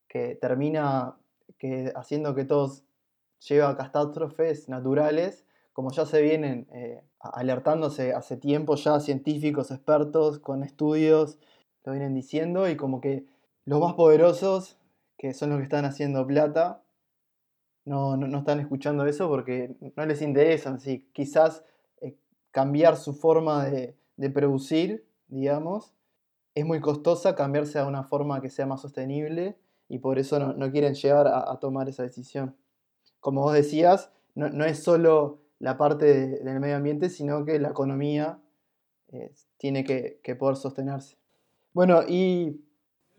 que 0.09 0.35
termina 0.35 1.17
que, 1.63 1.93
haciendo 1.95 2.35
que 2.35 2.45
todos 2.45 2.83
lleve 3.49 3.63
a 3.63 3.77
catástrofes 3.77 4.69
naturales, 4.69 5.47
como 5.73 5.93
ya 5.93 6.07
se 6.07 6.21
vienen 6.21 6.67
eh, 6.73 7.05
alertándose 7.21 8.15
hace 8.15 8.37
tiempo 8.37 8.75
ya 8.75 8.99
científicos, 8.99 9.71
expertos, 9.71 10.41
con 10.41 10.65
estudios, 10.65 11.39
lo 11.85 11.93
vienen 11.93 12.15
diciendo, 12.15 12.69
y 12.69 12.77
como 12.77 13.01
que 13.01 13.27
los 13.65 13.79
más 13.79 13.95
poderosos 13.95 14.77
que 15.17 15.35
son 15.35 15.51
los 15.51 15.59
que 15.59 15.63
están 15.63 15.85
haciendo 15.85 16.27
plata, 16.27 16.83
no, 17.85 18.17
no, 18.17 18.39
están 18.39 18.59
escuchando 18.59 19.07
eso 19.07 19.29
porque 19.29 19.77
no 19.95 20.05
les 20.05 20.21
interesa. 20.21 20.77
Sí, 20.81 21.09
quizás 21.13 21.65
eh, 22.01 22.17
cambiar 22.51 22.97
su 22.97 23.15
forma 23.15 23.67
de, 23.67 23.95
producir, 24.31 25.07
digamos, 25.29 25.95
es 26.57 26.65
muy 26.65 26.81
costosa 26.81 27.37
cambiarse 27.37 27.79
a 27.79 27.87
una 27.87 28.03
forma 28.03 28.41
que 28.41 28.51
sea 28.51 28.67
más 28.67 28.81
sostenible 28.81 29.57
y 29.93 29.99
por 29.99 30.19
eso 30.19 30.39
no, 30.39 30.73
quieren 30.73 30.95
llegar 30.95 31.27
a, 31.29 31.55
tomar 31.61 31.87
esa 31.87 32.03
decisión. 32.03 32.57
Como 33.21 33.43
vos 33.43 33.53
decías, 33.53 34.11
no, 34.35 34.65
es 34.65 34.83
solo 34.83 35.41
la 35.59 35.77
parte 35.77 36.07
del 36.29 36.61
medio 36.61 36.77
ambiente, 36.77 37.11
sino 37.11 37.45
que 37.45 37.59
la 37.59 37.69
economía 37.69 38.39
eh, 39.09 39.31
tiene 39.59 39.85
que, 39.85 40.19
que 40.23 40.35
poder 40.35 40.57
sostenerse. 40.57 41.19
Bueno, 41.75 42.05
y 42.09 42.65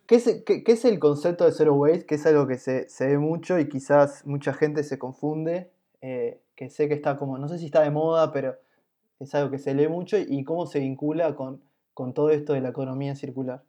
¿Qué 0.08 0.15
es, 0.15 0.27
es, 0.27 0.86
el 0.86 1.00
concepto 1.00 1.46
de 1.46 1.51
zero 1.51 1.75
waste? 1.75 2.08
Que 2.08 2.15
es 2.15 2.25
algo 2.25 2.48
que 2.48 2.58
se, 2.58 2.88
ve 3.00 3.20
mucho 3.20 3.60
y 3.60 3.70
quizás 3.70 4.25
mucha 4.25 4.51
gente 4.51 4.84
se 4.84 4.98
confunde 4.98 5.72
eh, 6.01 6.42
que 6.56 6.72
sé 6.72 6.88
que 6.88 6.96
está 6.96 7.18
como, 7.18 7.38
no 7.38 7.48
sé 7.48 7.60
si 7.60 7.65
está 7.65 7.82
de 7.82 7.92
moda, 7.92 8.32
pero 8.32 8.58
es 9.20 9.34
algo 9.36 9.51
que 9.51 9.60
se 9.60 9.75
lee 9.75 9.88
mucho 9.89 10.18
y 10.18 10.44
cómo 10.44 10.65
se 10.65 10.80
vincula 10.80 11.36
con, 11.36 11.62
con 11.94 12.13
todo 12.13 12.32
esto 12.32 12.53
de 12.53 12.62
la 12.62 12.70
economía 12.70 13.15
circular. 13.15 13.63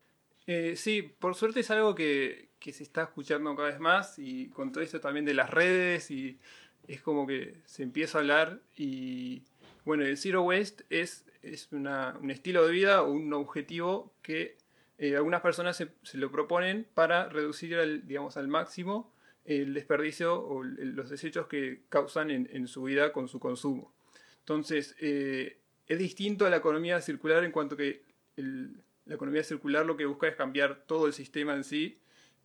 Eh, 0.46 0.74
sí, 0.76 1.02
por 1.02 1.34
suerte 1.34 1.60
es 1.60 1.70
algo 1.70 1.94
que, 1.94 2.50
que, 2.58 2.72
se 2.72 2.82
está 2.82 3.04
escuchando 3.04 3.54
cada 3.56 3.68
vez 3.68 3.80
más 3.80 4.18
y 4.18 4.48
con 4.48 4.72
todo 4.72 4.84
esto 4.84 5.00
también 5.00 5.24
de 5.24 5.34
las 5.34 5.48
redes 5.50 6.10
y 6.10 6.38
es 6.86 7.00
como 7.00 7.26
que 7.26 7.62
se 7.64 7.82
empieza 7.82 8.18
a 8.18 8.20
hablar 8.20 8.60
y 8.76 9.42
bueno, 9.84 10.04
el 10.04 10.16
Zero 10.16 10.42
Waste 10.42 10.84
es, 10.90 11.24
es 11.42 11.68
una, 11.72 12.16
un 12.20 12.30
estilo 12.30 12.66
de 12.66 12.72
vida 12.72 13.02
o 13.02 13.12
un 13.12 13.32
objetivo 13.32 14.12
que 14.22 14.56
eh, 14.98 15.16
algunas 15.16 15.40
personas 15.40 15.76
se, 15.76 15.88
se, 16.02 16.18
lo 16.18 16.30
proponen 16.30 16.86
para 16.94 17.28
reducir 17.28 17.74
al, 17.76 18.06
digamos, 18.06 18.36
al 18.36 18.48
máximo 18.48 19.12
el 19.44 19.74
desperdicio 19.74 20.42
o 20.42 20.62
los 20.62 21.10
desechos 21.10 21.46
que 21.48 21.82
causan 21.90 22.30
en, 22.30 22.48
en, 22.52 22.66
su 22.66 22.84
vida 22.84 23.12
con 23.12 23.28
su 23.28 23.40
consumo. 23.40 23.92
Entonces, 24.40 24.96
eh, 25.00 25.58
es 25.86 25.98
distinto 25.98 26.46
a 26.46 26.50
la 26.50 26.56
economía 26.56 27.00
circular 27.02 27.44
en 27.44 27.52
cuanto 27.52 27.76
que 27.76 28.02
el, 28.36 28.82
la 29.06 29.14
economía 29.14 29.42
circular 29.42 29.84
lo 29.86 29.96
que 29.96 30.06
busca 30.06 30.28
es 30.28 30.36
cambiar 30.36 30.84
todo 30.86 31.06
el 31.06 31.12
sistema 31.12 31.54
en 31.54 31.64
sí 31.64 31.98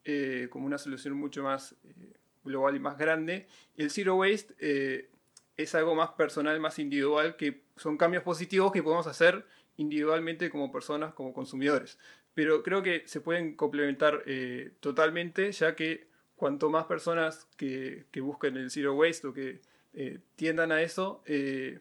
eh, 0.05 0.47
como 0.49 0.65
una 0.65 0.77
solución 0.77 1.13
mucho 1.13 1.43
más 1.43 1.75
eh, 1.83 2.13
global 2.43 2.75
y 2.75 2.79
más 2.79 2.97
grande. 2.97 3.47
El 3.77 3.91
Zero 3.91 4.15
Waste 4.15 4.55
eh, 4.59 5.09
es 5.57 5.75
algo 5.75 5.95
más 5.95 6.11
personal, 6.11 6.59
más 6.59 6.79
individual, 6.79 7.35
que 7.35 7.63
son 7.75 7.97
cambios 7.97 8.23
positivos 8.23 8.71
que 8.71 8.81
podemos 8.81 9.07
hacer 9.07 9.45
individualmente 9.77 10.49
como 10.49 10.71
personas, 10.71 11.13
como 11.13 11.33
consumidores. 11.33 11.97
Pero 12.33 12.63
creo 12.63 12.83
que 12.83 13.03
se 13.07 13.21
pueden 13.21 13.55
complementar 13.55 14.23
eh, 14.25 14.71
totalmente, 14.79 15.51
ya 15.51 15.75
que 15.75 16.07
cuanto 16.35 16.69
más 16.69 16.85
personas 16.85 17.47
que, 17.57 18.05
que 18.11 18.21
busquen 18.21 18.55
el 18.55 18.71
Zero 18.71 18.93
Waste 18.93 19.27
o 19.27 19.33
que 19.33 19.61
eh, 19.93 20.19
tiendan 20.35 20.71
a 20.71 20.81
eso, 20.81 21.23
eh, 21.25 21.79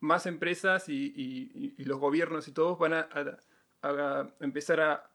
más 0.00 0.26
empresas 0.26 0.88
y, 0.88 1.12
y, 1.14 1.74
y, 1.78 1.84
los 1.84 2.00
gobiernos 2.00 2.48
y 2.48 2.52
todos 2.52 2.78
van 2.78 2.94
a, 2.94 3.00
a, 3.12 3.38
a 3.82 4.34
empezar 4.40 4.80
a, 4.80 5.10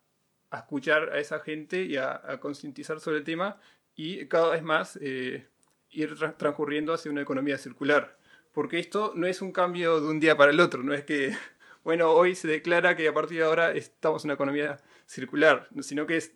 a, 0.50 0.58
escuchar 0.60 1.10
a 1.10 1.20
esa 1.20 1.40
gente 1.40 1.84
y 1.84 1.98
a, 1.98 2.40
concientizar 2.40 3.00
sobre 3.00 3.18
el 3.18 3.24
tema 3.24 3.60
y 3.96 4.28
cada 4.28 4.52
vez 4.52 4.64
más 4.64 4.98
eh, 5.02 5.48
ir 5.90 6.16
tra 6.18 6.38
transcurriendo 6.38 6.94
hacia 6.94 7.12
una 7.12 7.22
economía 7.22 7.58
circular. 7.58 8.18
Porque 8.52 8.80
esto 8.80 9.14
no 9.16 9.28
es 9.28 9.42
un 9.42 9.52
cambio 9.52 10.00
de 10.02 10.08
un 10.08 10.20
día 10.20 10.36
para 10.36 10.52
el 10.52 10.60
otro, 10.60 10.84
no 10.84 10.94
es 10.94 11.04
que, 11.04 11.36
bueno, 11.84 12.12
hoy 12.12 12.36
se 12.36 12.48
declara 12.48 12.96
que 12.96 13.08
a 13.08 13.14
partir 13.14 13.40
de 13.40 13.46
ahora 13.46 13.72
estamos 13.72 14.24
en 14.24 14.30
una 14.30 14.36
economía 14.36 14.78
circular, 15.06 15.70
sino 15.82 16.06
que 16.06 16.18
es 16.18 16.34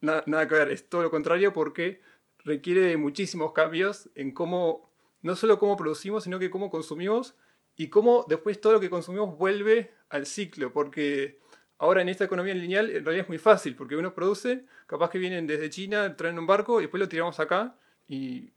nada, 0.00 0.22
nada 0.26 0.48
que 0.48 0.54
ver, 0.54 0.70
es 0.70 0.88
todo 0.88 1.02
lo 1.02 1.10
contrario 1.10 1.52
porque 1.52 2.00
requiere 2.44 2.82
de 2.82 2.96
muchísimos 2.96 3.52
cambios 3.52 4.10
en 4.14 4.32
cómo, 4.32 4.92
no 5.22 5.34
solo 5.34 5.58
cómo 5.58 5.76
producimos, 5.76 6.24
sino 6.24 6.38
que 6.38 6.50
cómo 6.50 6.70
consumimos 6.70 7.34
y 7.76 7.88
cómo 7.88 8.24
después 8.28 8.60
todo 8.60 8.74
lo 8.74 8.80
que 8.80 8.90
consumimos 8.90 9.36
vuelve 9.36 9.92
al 10.08 10.26
ciclo, 10.26 10.72
porque 10.72 11.40
ahora 11.78 12.02
en 12.02 12.08
esta 12.08 12.24
economía 12.24 12.54
lineal 12.54 12.90
en 12.90 13.04
realidad 13.04 13.24
es 13.24 13.28
muy 13.28 13.38
fácil, 13.38 13.76
porque 13.76 13.96
uno 13.96 14.14
produce, 14.14 14.64
capaz 14.86 15.10
que 15.10 15.18
vienen 15.18 15.46
desde 15.46 15.70
China, 15.70 16.16
traen 16.16 16.38
un 16.38 16.46
barco 16.46 16.80
y 16.80 16.84
después 16.84 17.00
lo 17.00 17.08
tiramos 17.08 17.40
acá 17.40 17.76
y, 18.08 18.52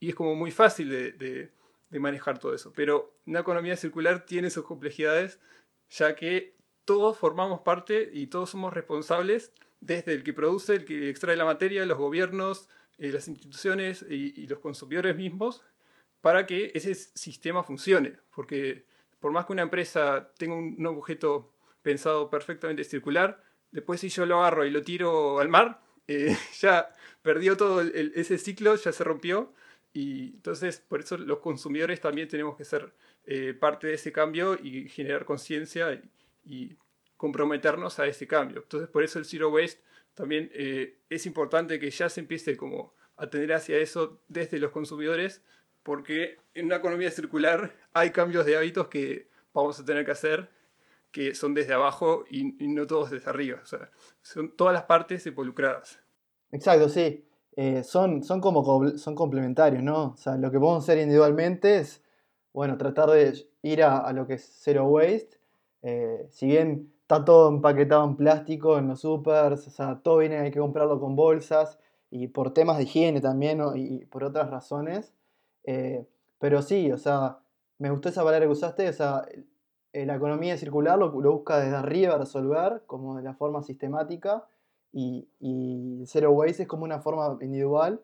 y 0.00 0.08
es 0.08 0.14
como 0.14 0.34
muy 0.34 0.50
fácil 0.50 0.88
de, 0.88 1.52
manejar 1.98 2.38
todo 2.38 2.54
eso. 2.54 2.72
Pero 2.74 3.14
una 3.26 3.40
economía 3.40 3.76
circular 3.76 4.24
tiene 4.24 4.50
sus 4.50 4.64
complejidades, 4.64 5.40
ya 5.90 6.14
que 6.14 6.56
todos 6.84 7.18
formamos 7.18 7.60
parte 7.60 8.10
y 8.12 8.28
todos 8.28 8.50
somos 8.50 8.72
responsables, 8.72 9.52
desde 9.80 10.14
el 10.14 10.22
que 10.22 10.32
produce, 10.32 10.74
el 10.74 10.84
que 10.84 11.10
extrae 11.10 11.36
la 11.36 11.44
materia, 11.44 11.84
los 11.86 11.98
gobiernos, 11.98 12.68
eh, 12.98 13.10
las 13.10 13.28
instituciones 13.28 14.04
y 14.08 14.46
los 14.46 14.58
consumidores 14.58 15.16
mismos, 15.16 15.64
para 16.20 16.46
que 16.46 16.70
ese 16.74 16.94
sistema 16.94 17.62
funcione. 17.62 18.18
Porque 18.34 18.86
por 19.20 19.32
más 19.32 19.46
que 19.46 19.52
una 19.52 19.62
empresa 19.62 20.32
tenga 20.38 20.54
un 20.54 20.86
objeto 20.86 21.52
pensado 21.82 22.30
perfectamente 22.30 22.84
circular, 22.84 23.42
después 23.70 24.00
si 24.00 24.08
yo 24.08 24.26
lo 24.26 24.40
agarro 24.40 24.64
y 24.64 24.70
lo 24.70 24.82
tiro 24.82 25.40
al 25.40 25.48
mar, 25.48 25.80
eh, 26.06 26.36
ya 26.60 26.92
perdió 27.22 27.56
todo 27.56 27.80
el, 27.80 28.12
ese 28.14 28.38
ciclo, 28.38 28.74
ya 28.76 28.92
se 28.92 29.04
rompió. 29.04 29.54
Y 29.92 30.34
entonces 30.34 30.80
por 30.80 31.00
eso 31.00 31.18
los 31.18 31.38
consumidores 31.38 32.00
también 32.00 32.28
tenemos 32.28 32.56
que 32.56 32.64
ser 32.64 32.94
eh, 33.24 33.54
parte 33.54 33.88
de 33.88 33.94
ese 33.94 34.12
cambio 34.12 34.56
y 34.62 34.88
generar 34.88 35.24
conciencia 35.24 35.92
y, 35.92 36.10
y, 36.44 36.78
comprometernos 37.16 37.98
a 37.98 38.06
ese 38.06 38.26
cambio. 38.26 38.62
Entonces 38.62 38.88
por 38.88 39.02
eso 39.02 39.18
el 39.18 39.24
Zero 39.26 39.50
Waste 39.50 39.82
también 40.14 40.50
eh, 40.54 41.00
es 41.08 41.26
importante 41.26 41.78
que 41.78 41.90
ya 41.90 42.08
se 42.08 42.20
empiece 42.20 42.56
como 42.56 42.94
a 43.16 43.28
tener 43.28 43.52
hacia 43.52 43.76
eso 43.78 44.22
desde 44.28 44.58
los 44.58 44.70
consumidores 44.70 45.42
porque 45.82 46.38
en 46.54 46.66
una 46.66 46.76
economía 46.76 47.10
circular 47.10 47.74
hay 47.92 48.10
cambios 48.10 48.46
de 48.46 48.56
hábitos 48.56 48.88
que 48.88 49.28
vamos 49.52 49.78
a 49.78 49.84
tener 49.84 50.04
que 50.04 50.12
hacer 50.12 50.50
que 51.12 51.34
son 51.34 51.54
desde 51.54 51.74
abajo 51.74 52.24
y, 52.30 52.54
no 52.68 52.86
todos 52.86 53.10
desde 53.10 53.30
arriba. 53.30 53.60
O 53.62 53.66
sea, 53.66 53.90
son 54.22 54.56
todas 54.56 54.74
las 54.74 54.84
partes 54.84 55.26
involucradas. 55.26 56.00
Exacto, 56.52 56.88
sí. 56.88 57.24
Eh, 57.56 57.82
son, 57.82 58.22
son 58.22 58.40
como 58.40 58.96
son 58.96 59.14
complementarios, 59.14 59.82
¿no? 59.82 60.12
O 60.12 60.16
sea, 60.16 60.36
lo 60.36 60.50
que 60.50 60.58
podemos 60.58 60.84
hacer 60.84 60.98
individualmente 60.98 61.78
es, 61.78 62.02
bueno, 62.52 62.78
tratar 62.78 63.10
de 63.10 63.46
ir 63.62 63.82
a, 63.82 63.98
a 63.98 64.12
lo 64.12 64.26
que 64.26 64.34
es 64.34 64.44
zero 64.62 64.84
waste. 64.86 65.38
Eh, 65.82 66.26
si 66.30 66.46
bien 66.46 66.92
está 67.02 67.24
todo 67.24 67.48
empaquetado 67.48 68.04
en 68.04 68.16
plástico 68.16 68.78
en 68.78 68.88
los 68.88 69.00
supers, 69.00 69.66
o 69.66 69.70
sea, 69.70 70.00
todo 70.02 70.18
viene, 70.18 70.38
hay 70.38 70.50
que 70.50 70.60
comprarlo 70.60 71.00
con 71.00 71.16
bolsas 71.16 71.78
y 72.10 72.28
por 72.28 72.52
temas 72.54 72.76
de 72.76 72.84
higiene 72.84 73.20
también 73.20 73.58
¿no? 73.58 73.74
y, 73.76 74.02
y 74.02 74.04
por 74.06 74.24
otras 74.24 74.50
razones. 74.50 75.12
Eh, 75.64 76.06
pero 76.38 76.62
sí, 76.62 76.90
o 76.92 76.98
sea, 76.98 77.38
me 77.78 77.90
gustó 77.90 78.08
esa 78.08 78.22
palabra 78.24 78.46
que 78.46 78.52
usaste, 78.52 78.88
o 78.88 78.92
sea, 78.92 79.26
eh, 79.92 80.06
la 80.06 80.16
economía 80.16 80.56
circular 80.56 80.98
lo, 80.98 81.10
busca 81.10 81.58
desde 81.58 81.76
arriba 81.76 82.16
resolver, 82.16 82.82
como 82.86 83.16
de 83.16 83.22
la 83.22 83.34
forma 83.34 83.62
sistemática, 83.62 84.44
y, 84.92 85.28
y 85.40 86.04
Zero 86.06 86.32
Waste 86.32 86.62
es 86.62 86.68
como 86.68 86.84
una 86.84 87.00
forma 87.00 87.38
individual, 87.40 88.00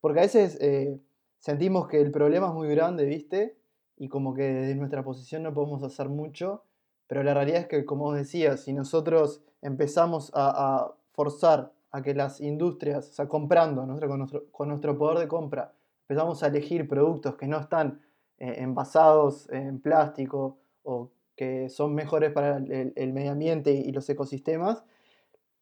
porque 0.00 0.20
a 0.20 0.22
veces 0.22 0.58
eh, 0.60 1.00
sentimos 1.38 1.88
que 1.88 2.00
el 2.00 2.10
problema 2.10 2.48
es 2.48 2.54
muy 2.54 2.68
grande, 2.68 3.04
¿viste? 3.06 3.56
Y 3.96 4.08
como 4.08 4.34
que 4.34 4.42
desde 4.42 4.74
nuestra 4.74 5.02
posición 5.02 5.42
no 5.42 5.54
podemos 5.54 5.82
hacer 5.82 6.08
mucho, 6.08 6.62
pero 7.06 7.22
la 7.22 7.34
realidad 7.34 7.62
es 7.62 7.66
que, 7.66 7.84
como 7.84 8.06
os 8.06 8.16
decía, 8.16 8.56
si 8.56 8.72
nosotros 8.72 9.42
empezamos 9.62 10.30
a, 10.34 10.92
forzar 11.12 11.72
a 11.92 12.02
que 12.02 12.14
las 12.14 12.42
industrias, 12.42 13.06
sea, 13.06 13.26
comprando, 13.26 13.86
nosotros 13.86 14.10
con 14.10 14.18
nuestro, 14.18 14.44
con 14.52 14.68
nuestro 14.68 14.98
poder 14.98 15.18
de 15.18 15.28
compra, 15.28 15.72
empezamos 16.02 16.42
a 16.42 16.48
elegir 16.48 16.86
productos 16.86 17.36
que 17.36 17.48
no 17.48 17.58
están 17.58 18.00
eh, 18.38 18.56
envasados 18.58 19.48
en 19.50 19.80
plástico 19.80 20.58
o 20.86 21.10
que 21.36 21.68
son 21.68 21.94
mejores 21.94 22.32
para 22.32 22.56
el, 22.56 23.12
medio 23.12 23.32
ambiente 23.32 23.72
y 23.72 23.92
los 23.92 24.08
ecosistemas, 24.08 24.84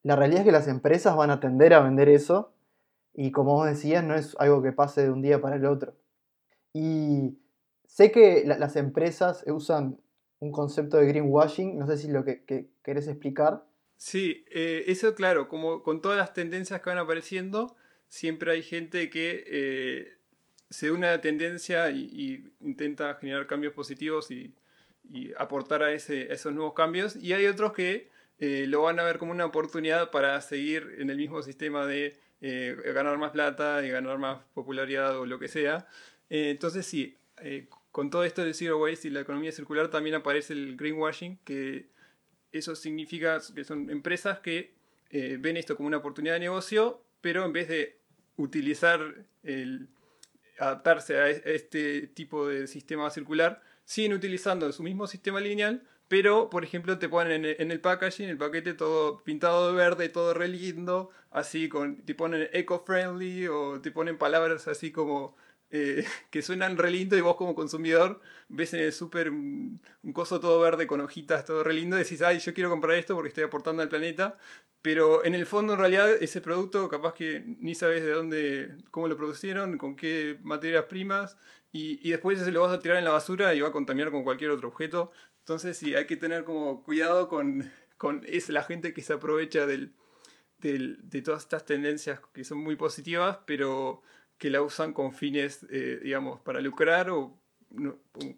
la 0.03 0.15
realidad 0.15 0.41
es 0.41 0.45
que 0.45 0.51
las 0.51 0.67
empresas 0.67 1.15
van 1.15 1.31
a 1.31 1.39
tender 1.39 1.73
a 1.73 1.81
vender 1.81 2.07
eso 2.07 2.53
y 3.13 3.31
como 3.31 3.53
vos 3.53 3.67
decías, 3.67 4.03
no 4.03 4.15
es 4.15 4.35
algo 4.39 4.61
que 4.61 4.71
pase 4.71 5.03
de 5.03 5.11
un 5.11 5.21
día 5.21 5.41
para 5.41 5.57
el 5.57 5.65
otro. 5.65 5.95
Y 6.73 7.37
sé 7.87 8.11
que 8.11 8.43
la, 8.45 8.57
las 8.57 8.75
empresas 8.75 9.43
usan 9.47 9.99
un 10.39 10.51
concepto 10.51 10.97
de 10.97 11.07
greenwashing, 11.07 11.77
no 11.77 11.87
sé 11.87 11.97
si 11.97 12.07
lo 12.07 12.23
que, 12.23 12.43
que 12.43 12.69
querés 12.83 13.07
explicar. 13.07 13.65
Sí, 13.97 14.45
eh, 14.51 14.83
eso 14.87 15.15
claro, 15.15 15.47
como 15.47 15.81
con 15.81 16.01
todas 16.01 16.17
las 16.17 16.33
tendencias 16.33 16.81
que 16.81 16.89
van 16.89 16.99
apareciendo, 16.99 17.75
siempre 18.07 18.51
hay 18.51 18.61
gente 18.61 19.09
que 19.09 19.43
eh, 19.47 20.17
se 20.69 20.91
une 20.91 21.07
a 21.07 21.11
la 21.11 21.21
tendencia 21.21 21.89
y, 21.89 22.03
y, 22.11 22.53
intenta 22.65 23.15
generar 23.15 23.47
cambios 23.47 23.73
positivos 23.73 24.29
y, 24.31 24.53
y 25.11 25.33
aportar 25.37 25.83
a, 25.83 25.91
ese, 25.91 26.31
esos 26.31 26.53
nuevos 26.53 26.73
cambios. 26.73 27.15
Y 27.15 27.33
hay 27.33 27.45
otros 27.45 27.73
que 27.73 28.09
eh, 28.39 28.65
lo 28.67 28.81
van 28.81 28.99
a 28.99 29.03
ver 29.03 29.17
como 29.17 29.31
una 29.31 29.45
oportunidad 29.45 30.11
para 30.11 30.39
seguir 30.41 30.95
en 30.99 31.09
el 31.09 31.17
mismo 31.17 31.41
sistema 31.41 31.85
de 31.85 32.17
eh, 32.41 32.75
ganar 32.93 33.17
más 33.17 33.31
plata 33.31 33.85
y 33.85 33.89
ganar 33.89 34.17
más 34.17 34.39
popularidad 34.53 35.17
o 35.17 35.25
lo 35.25 35.39
que 35.39 35.47
sea. 35.47 35.87
Eh, 36.29 36.49
entonces 36.49 36.85
sí, 36.85 37.17
con 37.91 38.09
todo 38.09 38.23
esto 38.23 38.43
de 38.43 38.53
Zero 38.53 38.79
Waste 38.79 39.07
y 39.07 39.11
la 39.11 39.21
economía 39.21 39.51
circular 39.51 39.89
también 39.89 40.15
aparece 40.15 40.53
el 40.53 40.75
greenwashing, 40.75 41.37
que 41.43 41.87
eso 42.51 42.75
significa 42.75 43.39
que 43.53 43.63
son 43.63 43.89
empresas 43.89 44.39
que 44.39 44.73
ven 45.11 45.55
esto 45.55 45.77
como 45.77 45.87
una 45.87 45.97
oportunidad 45.97 46.33
de 46.33 46.41
negocio, 46.41 47.01
pero 47.21 47.45
en 47.45 47.53
vez 47.53 47.67
de 47.69 47.97
utilizar 48.37 49.25
el 49.43 49.87
adaptarse 50.59 51.17
a 51.17 51.29
este 51.29 52.07
tipo 52.07 52.47
de 52.47 52.67
sistema 52.67 53.09
circular, 53.09 53.61
siguen 53.85 54.13
utilizando 54.13 54.71
su 54.71 54.83
mismo 54.83 55.07
sistema 55.07 55.39
lineal, 55.39 55.83
pero 56.07 56.49
por 56.49 56.63
ejemplo 56.63 56.99
te 56.99 57.09
ponen 57.09 57.45
en 57.45 57.71
el 57.71 57.81
packaging, 57.81 58.29
el 58.29 58.37
paquete 58.37 58.73
todo 58.73 59.23
pintado 59.23 59.69
de 59.71 59.75
verde, 59.75 60.09
todo 60.09 60.33
re 60.33 60.47
lindo, 60.47 61.09
así 61.31 61.69
con, 61.69 61.97
te 62.05 62.15
ponen 62.15 62.49
eco-friendly 62.53 63.47
o 63.47 63.81
te 63.81 63.91
ponen 63.91 64.17
palabras 64.17 64.67
así 64.67 64.91
como 64.91 65.35
eh, 65.71 66.05
que 66.29 66.41
suenan 66.41 66.77
re 66.77 66.91
lindo 66.91 67.17
y 67.17 67.21
vos 67.21 67.35
como 67.35 67.55
consumidor 67.55 68.21
ves 68.49 68.73
en 68.73 68.81
el 68.81 68.93
súper 68.93 69.29
un, 69.31 69.81
un, 70.03 70.13
coso 70.13 70.39
todo 70.39 70.59
verde 70.59 70.87
con 70.87 71.01
hojitas, 71.01 71.45
todo 71.45 71.63
re 71.63 71.73
lindo, 71.73 71.97
y 71.97 72.03
decís, 72.03 72.21
ay, 72.21 72.39
yo 72.39 72.53
quiero 72.53 72.69
comprar 72.69 72.97
esto 72.97 73.15
porque 73.15 73.29
estoy 73.29 73.43
aportando 73.43 73.81
al 73.81 73.89
planeta, 73.89 74.37
pero 74.81 75.25
en 75.25 75.33
el 75.33 75.45
fondo 75.47 75.73
en 75.73 75.79
realidad 75.79 76.11
ese 76.21 76.41
producto 76.41 76.87
capaz 76.89 77.13
que 77.15 77.43
ni 77.59 77.73
sabes 77.75 78.03
de 78.03 78.11
dónde, 78.11 78.77
cómo 78.91 79.07
lo 79.07 79.17
producieron, 79.17 79.77
con 79.77 79.95
qué 79.95 80.37
materias 80.43 80.85
primas, 80.85 81.37
y, 81.77 82.09
después 82.09 82.39
se 82.39 82.51
lo 82.53 82.61
vas 82.61 82.71
a 82.71 82.79
tirar 82.79 82.97
en 82.97 83.03
la 83.03 83.11
basura 83.11 83.53
y 83.53 83.59
va 83.59 83.67
a 83.67 83.73
contaminar 83.73 84.09
con 84.09 84.23
cualquier 84.23 84.51
otro 84.51 84.69
objeto. 84.69 85.11
Entonces 85.39 85.77
sí, 85.77 85.93
hay 85.93 86.05
que 86.07 86.15
tener 86.15 86.45
como 86.45 86.83
cuidado 86.83 87.27
con, 87.27 87.69
con 87.97 88.21
es 88.25 88.47
la 88.47 88.63
gente 88.63 88.93
que 88.93 89.01
se 89.01 89.11
aprovecha 89.11 89.65
del, 89.65 89.93
de 90.59 91.21
todas 91.21 91.43
estas 91.43 91.65
tendencias 91.65 92.21
que 92.33 92.45
son 92.45 92.59
muy 92.59 92.77
positivas, 92.77 93.39
pero 93.45 94.01
que 94.37 94.49
la 94.49 94.61
usan 94.61 94.93
con 94.93 95.11
fines, 95.11 95.65
eh, 95.69 95.99
digamos, 96.01 96.39
para 96.39 96.61
lucrar 96.61 97.09
o, 97.09 97.37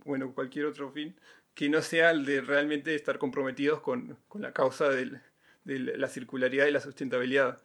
bueno, 0.04 0.34
cualquier 0.34 0.66
otro 0.66 0.92
fin, 0.92 1.16
que 1.54 1.70
no 1.70 1.84
sea 1.84 2.10
el 2.10 2.26
de 2.26 2.42
realmente 2.42 2.96
estar 2.96 3.20
comprometidos 3.20 3.82
con, 3.82 4.18
la 4.34 4.52
causa 4.52 4.90
de 4.90 5.22
la 5.64 6.08
circularidad 6.08 6.66
y 6.66 6.72
la 6.72 6.80
sustentabilidad. 6.80 7.62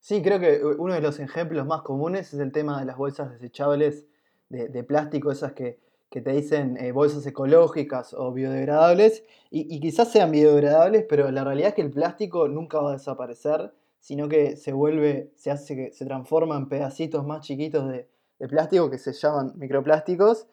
Sí, 0.00 0.20
creo 0.20 0.40
que 0.40 0.64
uno 0.64 0.94
de 0.94 1.00
los 1.00 1.20
ejemplos 1.20 1.64
más 1.64 1.82
comunes 1.82 2.34
es 2.34 2.40
el 2.40 2.50
tema 2.50 2.80
de 2.80 2.86
las 2.86 2.96
bolsas 2.96 3.30
desechables 3.30 4.06
de, 4.54 4.84
plástico, 4.84 5.30
esas 5.32 5.52
que, 5.52 5.78
te 6.10 6.30
dicen 6.30 6.76
eh, 6.76 6.92
bolsas 6.92 7.26
ecológicas 7.26 8.14
o 8.14 8.32
biodegradables, 8.32 9.24
y, 9.50 9.80
quizás 9.80 10.10
sean 10.12 10.30
biodegradables, 10.30 11.04
pero 11.08 11.30
la 11.30 11.44
realidad 11.44 11.70
es 11.70 11.74
que 11.74 11.82
el 11.82 11.90
plástico 11.90 12.48
nunca 12.48 12.80
va 12.80 12.90
a 12.90 12.92
desaparecer, 12.94 13.72
sino 13.98 14.28
que 14.28 14.56
se 14.56 14.72
vuelve, 14.72 15.32
se 15.34 15.50
hace 15.50 15.74
que 15.74 15.92
se 15.92 16.04
transforma 16.04 16.56
en 16.56 16.68
pedacitos 16.68 17.26
más 17.26 17.44
chiquitos 17.44 17.88
de, 17.88 18.08
plástico 18.48 18.90
que 18.90 18.98
se 18.98 19.12
llaman 19.14 19.54
microplásticos 19.56 20.46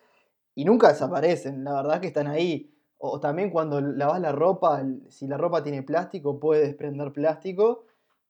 y 0.56 0.64
nunca 0.66 0.88
desaparecen, 0.90 1.64
la 1.64 1.74
verdad 1.74 2.00
que 2.00 2.08
están 2.08 2.28
ahí. 2.28 2.74
O, 2.98 3.20
también 3.20 3.50
cuando 3.50 3.82
lavas 3.82 4.22
la 4.22 4.32
ropa, 4.32 4.84
si 5.10 5.28
la 5.28 5.38
ropa 5.38 5.64
tiene 5.64 5.84
plástico, 5.84 6.40
puede 6.40 6.62
desprender 6.62 7.12
plástico 7.12 7.86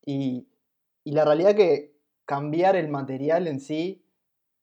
y, 0.05 0.47
y 1.03 1.11
la 1.11 1.25
realidad 1.25 1.55
que 1.55 1.93
cambiar 2.25 2.75
el 2.75 2.87
material 2.87 3.47
en 3.47 3.59
sí 3.59 4.00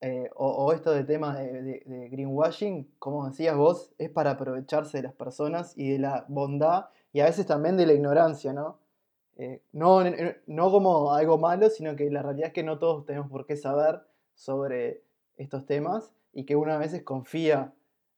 eh, 0.01 0.31
o, 0.37 0.73
esto 0.73 0.93
de 0.93 1.03
tema 1.03 1.37
de, 1.39 2.09
greenwashing, 2.11 2.89
como 2.99 3.29
decías 3.29 3.57
vos, 3.57 3.93
es 3.99 4.11
para 4.11 4.33
aprovecharse 4.33 4.99
de 4.99 5.03
las 5.03 5.15
personas 5.15 5.77
y 5.77 5.91
de 5.91 5.99
la 5.99 6.25
bondad 6.29 6.87
y 7.13 7.21
a 7.21 7.25
veces 7.25 7.47
también 7.47 7.77
de 7.77 7.87
la 7.87 7.95
ignorancia, 7.95 8.53
¿no? 8.53 8.79
Eh, 9.37 9.63
no, 9.73 10.03
no 10.47 10.71
como 10.71 11.13
algo 11.15 11.39
malo, 11.39 11.69
sino 11.71 11.97
que 11.97 12.11
la 12.11 12.23
realidad 12.23 12.49
es 12.49 12.53
que 12.53 12.63
no 12.63 12.79
todos 12.79 13.07
tenemos 13.07 13.31
por 13.31 13.47
qué 13.47 13.57
saber 13.57 14.01
sobre 14.35 15.03
estos 15.37 15.67
temas 15.67 16.13
y 16.33 16.45
que 16.45 16.57
uno 16.57 16.73
a 16.73 16.79
veces 16.79 17.03
confía 17.03 17.73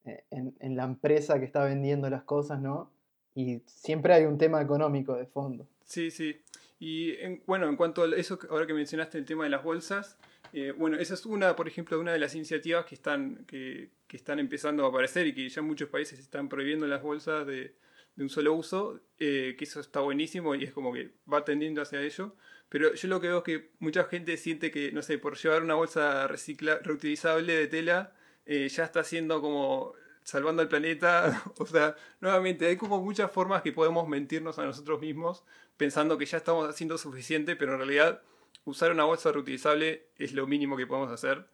eh, 0.04 0.24
en, 0.30 0.76
la 0.76 0.84
empresa 0.84 1.38
que 1.38 1.44
está 1.44 1.64
vendiendo 1.64 2.08
las 2.10 2.22
cosas, 2.24 2.60
¿no? 2.60 2.90
Y 3.34 3.62
siempre 3.66 4.12
hay 4.12 4.24
un 4.24 4.38
tema 4.38 4.60
económico 4.60 5.14
de 5.14 5.26
fondo. 5.26 5.66
Sí, 5.84 6.10
sí. 6.10 6.40
Y 6.78 7.14
bueno, 7.46 7.68
en 7.68 7.76
cuanto 7.76 8.02
a 8.02 8.16
eso, 8.16 8.38
ahora 8.50 8.66
que 8.66 8.74
mencionaste 8.74 9.18
el 9.18 9.24
tema 9.24 9.44
de 9.44 9.50
las 9.50 9.62
bolsas, 9.62 10.18
eh, 10.52 10.72
bueno, 10.76 10.98
esa 10.98 11.14
es 11.14 11.26
una, 11.26 11.56
por 11.56 11.68
ejemplo, 11.68 11.98
una 12.00 12.12
de 12.12 12.18
las 12.18 12.34
iniciativas 12.34 12.84
que 12.84 12.94
están, 12.94 13.44
que, 13.46 13.90
están 14.10 14.38
empezando 14.38 14.84
a 14.84 14.88
aparecer 14.88 15.26
y 15.26 15.34
que 15.34 15.48
ya 15.48 15.62
muchos 15.62 15.88
países 15.88 16.18
están 16.18 16.48
prohibiendo 16.48 16.86
las 16.86 17.02
bolsas 17.02 17.46
de, 17.46 17.74
un 18.16 18.28
solo 18.28 18.52
uso, 18.52 19.00
eh, 19.18 19.54
que 19.56 19.64
eso 19.64 19.80
está 19.80 20.00
buenísimo 20.00 20.54
y 20.54 20.64
es 20.64 20.72
como 20.72 20.92
que 20.92 21.12
va 21.32 21.44
tendiendo 21.44 21.80
hacia 21.80 22.02
ello. 22.02 22.34
Pero 22.68 22.94
yo 22.94 23.08
lo 23.08 23.20
que 23.20 23.28
veo 23.28 23.38
es 23.38 23.44
que 23.44 23.70
mucha 23.78 24.04
gente 24.04 24.36
siente 24.36 24.70
que, 24.70 24.92
no 24.92 25.02
sé, 25.02 25.18
por 25.18 25.36
llevar 25.38 25.62
una 25.62 25.74
bolsa 25.74 26.26
recicla, 26.28 26.78
reutilizable 26.82 27.54
de 27.54 27.66
tela, 27.66 28.12
eh, 28.46 28.68
ya 28.68 28.84
está 28.84 29.00
haciendo 29.00 29.40
como 29.40 29.94
salvando 30.22 30.62
al 30.62 30.68
planeta. 30.68 31.42
o 31.58 31.66
sea, 31.66 31.96
nuevamente, 32.20 32.66
hay 32.66 32.76
como 32.76 33.00
muchas 33.02 33.30
formas 33.30 33.62
que 33.62 33.72
podemos 33.72 34.06
mentirnos 34.08 34.58
a 34.58 34.64
nosotros 34.64 35.00
mismos 35.00 35.44
pensando 35.76 36.18
que 36.18 36.26
ya 36.26 36.36
estamos 36.36 36.68
haciendo 36.68 36.98
suficiente, 36.98 37.56
pero 37.56 37.72
en 37.72 37.78
realidad 37.78 38.22
usar 38.64 38.92
una 38.92 39.04
bolsa 39.04 39.32
reutilizable 39.32 40.08
es 40.16 40.32
lo 40.32 40.46
mínimo 40.46 40.76
que 40.76 40.86
podemos 40.86 41.10
hacer. 41.10 41.46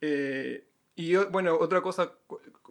Eh, 0.00 0.66
y 0.96 1.16
bueno, 1.16 1.56
otra 1.58 1.80
cosa, 1.80 2.12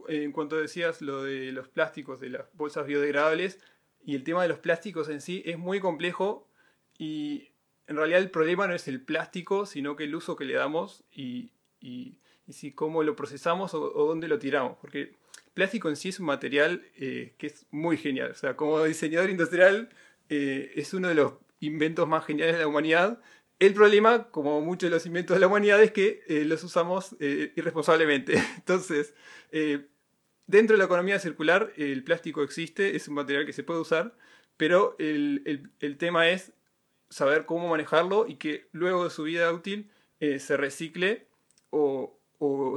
en 0.07 0.31
cuanto 0.31 0.57
decías 0.57 1.01
lo 1.01 1.23
de 1.23 1.51
los 1.51 1.67
plásticos, 1.67 2.19
de 2.19 2.29
las 2.29 2.45
bolsas 2.53 2.85
biodegradables, 2.85 3.59
y 4.03 4.15
el 4.15 4.23
tema 4.23 4.43
de 4.43 4.49
los 4.49 4.59
plásticos 4.59 5.09
en 5.09 5.21
sí 5.21 5.41
es 5.45 5.57
muy 5.57 5.79
complejo 5.79 6.47
y 6.97 7.49
en 7.87 7.97
realidad 7.97 8.21
el 8.21 8.29
problema 8.29 8.67
no 8.67 8.75
es 8.75 8.87
el 8.87 9.01
plástico, 9.01 9.65
sino 9.65 9.95
que 9.95 10.03
el 10.03 10.15
uso 10.15 10.35
que 10.35 10.45
le 10.45 10.53
damos 10.53 11.03
y, 11.11 11.51
y, 11.79 12.19
si 12.49 12.71
cómo 12.71 13.03
lo 13.03 13.15
procesamos 13.15 13.73
o, 13.73 13.89
dónde 14.07 14.27
lo 14.27 14.39
tiramos. 14.39 14.77
Porque 14.79 15.01
el 15.01 15.17
plástico 15.53 15.89
en 15.89 15.95
sí 15.95 16.09
es 16.09 16.19
un 16.19 16.27
material 16.27 16.83
eh, 16.97 17.33
que 17.37 17.47
es 17.47 17.65
muy 17.71 17.97
genial. 17.97 18.31
O 18.31 18.35
sea, 18.35 18.55
como 18.55 18.83
diseñador 18.83 19.29
industrial 19.29 19.89
eh, 20.29 20.71
es 20.75 20.93
uno 20.93 21.07
de 21.07 21.15
los 21.15 21.33
inventos 21.59 22.07
más 22.07 22.25
geniales 22.25 22.55
de 22.55 22.61
la 22.61 22.67
humanidad 22.67 23.21
el 23.59 23.73
problema, 23.73 24.29
como 24.31 24.61
muchos 24.61 24.89
de 24.89 24.95
los 24.95 25.05
inventos 25.05 25.35
de 25.35 25.41
la 25.41 25.47
humanidad, 25.47 25.83
es 25.83 25.91
que 25.91 26.23
eh, 26.27 26.45
los 26.45 26.63
usamos 26.63 27.15
eh, 27.19 27.51
irresponsablemente. 27.57 28.33
Entonces, 28.55 29.13
eh, 29.51 29.85
dentro 30.47 30.75
de 30.75 30.79
la 30.79 30.85
economía 30.85 31.19
circular, 31.19 31.73
el 31.75 32.03
plástico 32.05 32.41
existe, 32.41 32.95
es 32.95 33.09
un 33.09 33.15
material 33.15 33.45
que 33.45 33.53
se 33.53 33.63
puede 33.63 33.81
usar, 33.81 34.15
pero 34.55 34.95
el, 34.97 35.69
tema 35.97 36.29
es 36.29 36.53
saber 37.09 37.45
cómo 37.45 37.67
manejarlo 37.67 38.27
y 38.27 38.35
que 38.35 38.67
luego 38.71 39.03
de 39.03 39.09
su 39.09 39.23
vida 39.23 39.51
útil 39.53 39.89
se 40.19 40.57
recicle 40.57 41.27
o, 41.69 42.17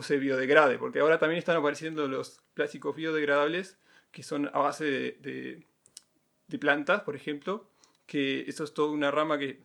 se 0.03 0.17
biodegrade, 0.19 0.79
porque 0.79 1.01
ahora 1.01 1.19
también 1.19 1.39
están 1.39 1.57
apareciendo 1.57 2.07
los 2.07 2.41
plásticos 2.55 2.95
biodegradables 2.95 3.79
que 4.13 4.23
son 4.23 4.49
a 4.53 4.61
base 4.61 4.85
de, 4.85 5.67
de 6.47 6.59
plantas, 6.59 7.03
por 7.03 7.17
ejemplo, 7.17 7.69
que 8.07 8.45
eso 8.47 8.63
es 8.63 8.75
toda 8.75 8.93
una 8.93 9.11
rama 9.11 9.39
que 9.39 9.61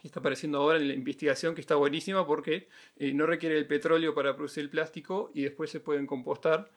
que 0.00 0.06
está 0.06 0.20
apareciendo 0.20 0.58
ahora 0.58 0.78
en 0.78 0.88
la 0.88 0.94
investigación, 0.94 1.54
que 1.54 1.60
está 1.60 1.74
buenísima 1.74 2.26
porque 2.26 2.68
eh, 2.96 3.12
no 3.12 3.26
requiere 3.26 3.58
el 3.58 3.66
petróleo 3.66 4.14
para 4.14 4.36
producir 4.36 4.62
el 4.62 4.70
plástico 4.70 5.30
y 5.34 5.42
después 5.42 5.70
se 5.70 5.80
pueden 5.80 6.06
compostar. 6.06 6.70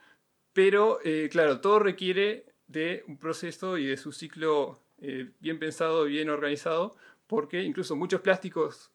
Pero, 0.53 0.99
eh, 1.03 1.29
claro, 1.31 1.61
todo 1.61 1.79
requiere 1.79 2.45
de 2.67 3.03
un 3.07 3.17
proceso 3.17 3.77
y 3.77 3.85
de 3.85 3.97
su 3.97 4.11
ciclo 4.11 4.81
eh, 5.01 5.31
bien 5.39 5.59
pensado, 5.59 6.05
bien 6.05 6.29
organizado, 6.29 6.95
porque 7.27 7.63
incluso 7.63 7.95
muchos 7.95 8.21
plásticos 8.21 8.91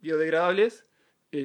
biodegradables 0.00 0.86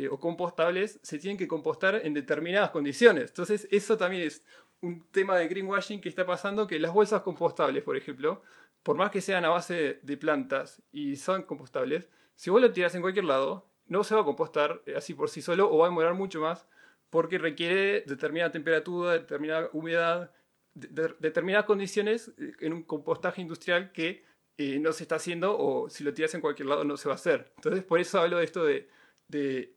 o 0.10 0.17
compostables 0.21 1.01
se 1.03 1.19
tienen 1.19 1.38
que 1.38 1.49
compostar 1.49 1.99
en 2.05 2.13
determinadas 2.13 2.69
condiciones. 2.69 3.31
Entonces, 3.31 3.67
eso 3.71 3.97
también 3.97 4.23
es 4.23 4.41
un 4.79 5.05
tema 5.12 5.38
de 5.38 5.49
greenwashing 5.49 5.99
que 5.99 6.07
está 6.07 6.25
pasando, 6.25 6.67
que 6.67 6.79
las 6.79 6.93
bolsas 6.93 7.21
compostables, 7.21 7.84
por 7.84 7.97
ejemplo, 7.97 8.41
por 8.83 8.97
más 8.97 9.11
que 9.11 9.21
sean 9.21 9.45
a 9.45 9.49
base 9.49 9.99
de 10.01 10.17
plantas 10.17 10.81
y 10.91 11.15
son 11.15 11.43
compostables, 11.43 12.09
si 12.35 12.49
vos 12.49 12.61
lo 12.61 12.71
tiras 12.71 12.95
en 12.95 13.01
cualquier 13.01 13.25
lado, 13.25 13.69
no 13.85 14.03
se 14.03 14.15
va 14.15 14.21
a 14.21 14.25
compostar 14.25 14.81
eh, 14.85 14.95
así 14.95 15.13
por 15.13 15.29
sí 15.29 15.41
solo 15.41 15.71
o 15.71 15.79
va 15.79 15.87
a 15.87 15.89
demorar 15.89 16.13
mucho 16.13 16.41
más 16.41 16.67
porque 17.09 17.37
requiere 17.37 18.01
determinada 18.07 18.51
temperatura, 18.51 19.13
determinada 19.13 19.69
humedad, 19.73 20.31
determinadas 20.73 21.65
condiciones 21.65 22.31
eh, 22.37 22.53
en 22.61 22.73
un 22.73 22.83
compostaje 22.83 23.41
industrial 23.41 23.91
que 23.91 24.23
eh, 24.57 24.79
no 24.79 24.93
se 24.93 25.03
está 25.03 25.15
haciendo 25.15 25.57
o 25.57 25.89
si 25.89 26.03
lo 26.03 26.13
tiras 26.13 26.33
en 26.33 26.41
cualquier 26.41 26.69
lado 26.69 26.83
no 26.83 26.97
se 26.97 27.09
va 27.09 27.15
a 27.15 27.15
hacer. 27.15 27.51
Entonces 27.57 27.83
por 27.83 27.99
eso 27.99 28.19
hablo 28.19 28.37
de 28.37 28.45
esto 28.45 28.63
de, 28.63 28.89
de, 29.27 29.75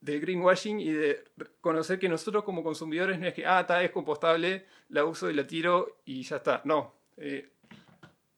greenwashing 0.00 0.78
y 0.78 0.92
de 0.92 1.24
conocer 1.60 1.98
que 1.98 2.08
nosotros 2.08 2.44
como 2.44 2.62
consumidores 2.62 3.18
no 3.18 3.26
es 3.26 3.34
que, 3.34 3.44
ah, 3.44 3.60
está, 3.60 3.82
es 3.82 3.90
compostable, 3.90 4.66
la 4.88 5.04
uso 5.04 5.28
y 5.28 5.34
la 5.34 5.46
tiro 5.46 6.00
y 6.04 6.22
ya 6.22 6.36
está. 6.36 6.62
No 6.64 6.94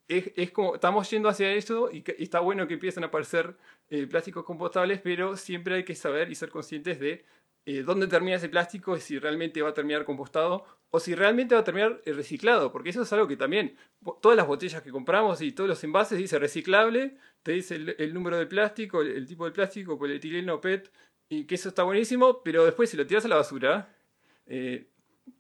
es, 0.09 0.51
como, 0.51 0.75
estamos 0.75 1.09
yendo 1.11 1.29
hacia 1.29 1.53
eso 1.53 1.91
y, 1.93 2.03
está 2.19 2.41
bueno 2.41 2.67
que 2.67 2.75
empiecen 2.75 3.05
a 3.05 3.09
aparecer 3.09 3.57
eh, 3.91 4.07
plásticos 4.07 4.45
compostables, 4.45 5.01
pero 5.01 5.37
siempre 5.37 5.77
hay 5.77 5.85
que 5.85 5.95
saber 5.95 6.31
y 6.31 6.35
ser 6.35 6.49
conscientes 6.49 6.99
de 6.99 7.25
eh, 7.67 7.83
dónde 7.83 8.07
termina 8.07 8.37
ese 8.37 8.49
plástico 8.49 8.97
y 8.97 9.01
si 9.01 9.19
realmente 9.19 9.61
va 9.61 9.71
a 9.71 9.75
terminar 9.75 10.07
compostado 10.07 10.65
o 10.91 10.99
si 10.99 11.15
realmente 11.15 11.55
va 11.55 11.61
a 11.61 11.65
terminar 11.65 12.01
eh, 12.07 12.15
reciclado, 12.15 12.73
porque 12.73 12.89
eso 12.89 13.03
es 13.03 13.13
algo 13.13 13.29
que 13.29 13.37
también, 13.37 13.77
todas 14.23 14.37
las 14.37 14.47
botellas 14.47 14.81
que 14.83 14.91
compramos 14.91 15.43
y 15.43 15.53
todos 15.53 15.69
los 15.69 15.85
envases 15.85 16.17
dice 16.17 16.39
reciclable, 16.39 17.19
te 17.43 17.53
dice 17.53 17.75
el, 17.77 18.15
número 18.15 18.39
de 18.39 18.47
plástico, 18.47 19.03
el, 19.03 19.27
tipo 19.27 19.45
de 19.45 19.51
plástico, 19.51 19.99
polietileno, 19.99 20.61
PET, 20.63 20.91
y 21.29 21.45
que 21.45 21.57
eso 21.57 21.69
está 21.69 21.83
buenísimo, 21.83 22.43
pero 22.43 22.65
después 22.65 22.89
si 22.89 22.97
lo 22.97 23.07
tiras 23.07 23.27
a 23.27 23.29
la 23.29 23.37
basura, 23.37 23.95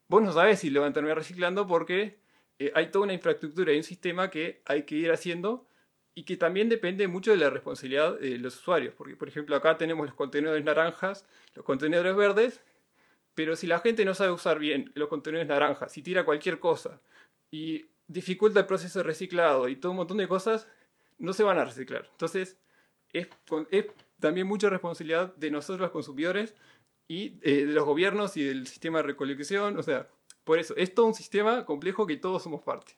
vos 0.06 0.22
no 0.22 0.32
sabes 0.32 0.58
si 0.60 0.68
lo 0.68 0.82
van 0.82 0.90
a 0.90 0.92
terminar 0.92 1.16
reciclando 1.16 1.66
porque 1.66 2.18
eh, 2.58 2.72
hay 2.74 2.90
toda 2.90 3.04
una 3.04 3.14
infraestructura 3.14 3.72
y 3.72 3.76
un 3.76 3.82
sistema 3.82 4.30
que 4.30 4.62
hay 4.64 4.82
que 4.82 4.96
ir 4.96 5.10
haciendo 5.10 5.66
y 6.14 6.24
que 6.24 6.36
también 6.36 6.68
depende 6.68 7.06
mucho 7.06 7.30
de 7.30 7.36
la 7.36 7.50
responsabilidad 7.50 8.18
de 8.18 8.38
los 8.38 8.56
usuarios. 8.56 8.94
Porque, 8.94 9.14
por 9.16 9.28
ejemplo, 9.28 9.54
acá 9.54 9.78
tenemos 9.78 10.06
los 10.06 10.16
contenedores 10.16 10.64
naranjas, 10.64 11.26
los 11.54 11.64
contenedores 11.64 12.16
verdes, 12.16 12.60
pero 13.34 13.54
si 13.54 13.68
la 13.68 13.78
gente 13.78 14.04
no 14.04 14.14
sabe 14.14 14.32
usar 14.32 14.58
bien 14.58 14.90
los 14.94 15.08
contenedores 15.08 15.48
naranjas, 15.48 15.92
si 15.92 16.02
tira 16.02 16.24
cualquier 16.24 16.58
cosa 16.58 17.00
y 17.52 17.86
dificulta 18.08 18.60
el 18.60 18.66
proceso 18.66 18.98
de 18.98 19.04
reciclado 19.04 19.68
y 19.68 19.76
todo 19.76 19.92
un 19.92 19.98
montón 19.98 20.16
de 20.16 20.26
cosas, 20.26 20.66
no 21.18 21.32
se 21.32 21.44
van 21.44 21.58
a 21.58 21.64
reciclar. 21.64 22.08
Entonces, 22.10 22.58
es, 23.12 23.28
es 23.70 23.86
también 24.18 24.48
mucha 24.48 24.70
responsabilidad 24.70 25.34
de 25.36 25.52
nosotros 25.52 25.80
los 25.80 25.90
consumidores 25.90 26.54
y 27.06 27.38
eh, 27.42 27.64
de 27.66 27.72
los 27.72 27.84
gobiernos 27.84 28.36
y 28.36 28.42
del 28.42 28.66
sistema 28.66 28.98
de 28.98 29.04
recolección. 29.04 29.78
O 29.78 29.82
sea, 29.84 30.08
por 30.48 30.58
eso, 30.58 30.74
es 30.78 30.94
todo 30.94 31.04
un 31.04 31.12
sistema 31.12 31.66
complejo 31.66 32.06
que 32.06 32.16
todos 32.16 32.42
somos 32.42 32.62
parte. 32.62 32.92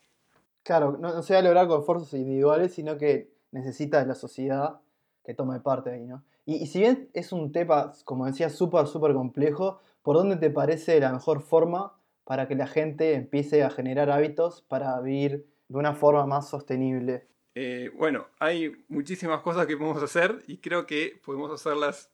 Claro, 0.63 0.97
no, 1.01 1.21
se 1.21 1.33
va 1.33 1.41
a 1.41 1.43
lograr 1.43 1.67
con 1.67 1.81
esfuerzos 1.81 2.15
individuales, 2.15 2.73
sino 2.73 2.97
que 2.97 3.33
necesita 3.51 3.99
de 3.99 4.07
la 4.07 4.15
sociedad 4.15 4.79
que 5.25 5.35
tome 5.35 5.59
parte 5.59 5.91
ahí, 5.91 6.07
¿no? 6.07 6.23
Y, 6.47 6.69
si 6.69 6.79
bien 6.79 7.11
es 7.13 7.33
un 7.33 7.51
tema, 7.51 7.93
como 8.05 8.27
decía, 8.27 8.51
súper, 8.51 8.87
súper 8.87 9.15
complejo, 9.15 9.81
¿por 10.03 10.15
dónde 10.15 10.37
te 10.37 10.49
parece 10.49 11.01
la 11.01 11.13
mejor 11.13 11.41
forma 11.43 11.99
para 12.23 12.47
que 12.47 12.55
la 12.55 12.69
gente 12.69 13.15
empiece 13.15 13.65
a 13.65 13.71
generar 13.71 14.13
hábitos 14.13 14.63
para 14.63 15.01
vivir 15.01 15.45
de 15.67 15.77
una 15.77 15.95
forma 15.95 16.27
más 16.27 16.49
sostenible? 16.49 17.27
Eh, 17.57 17.91
bueno, 17.97 18.29
hay 18.39 18.71
muchísimas 18.87 19.41
cosas 19.41 19.67
que 19.67 19.77
podemos 19.77 20.01
hacer 20.01 20.39
y 20.47 20.59
creo 20.59 20.87
que 20.87 21.21
podemos 21.25 21.51
hacerlas 21.51 22.13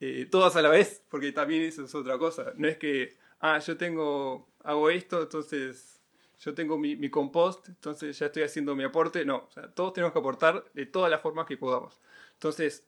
eh, 0.00 0.28
todas 0.30 0.56
a 0.56 0.60
la 0.60 0.68
vez, 0.68 1.02
porque 1.08 1.32
también 1.32 1.62
eso 1.62 1.86
es 1.86 1.94
otra 1.94 2.18
cosa. 2.18 2.52
No 2.56 2.68
es 2.68 2.76
que, 2.76 3.16
ah, 3.40 3.58
yo 3.60 3.78
tengo, 3.78 4.46
hago 4.64 4.90
esto, 4.90 5.22
entonces 5.22 6.02
yo 6.40 6.54
tengo 6.54 6.76
mi, 6.76 6.96
mi 6.96 7.08
compost, 7.08 7.68
entonces 7.68 8.18
ya 8.18 8.26
estoy 8.26 8.42
haciendo 8.42 8.74
mi 8.74 8.82
aporte. 8.82 9.24
No, 9.24 9.46
o 9.48 9.50
sea, 9.52 9.68
todos 9.72 9.92
tenemos 9.92 10.12
que 10.12 10.18
aportar 10.18 10.64
de 10.74 10.86
todas 10.86 11.10
las 11.10 11.20
formas 11.20 11.46
que 11.46 11.56
podamos. 11.56 12.00
Entonces, 12.32 12.84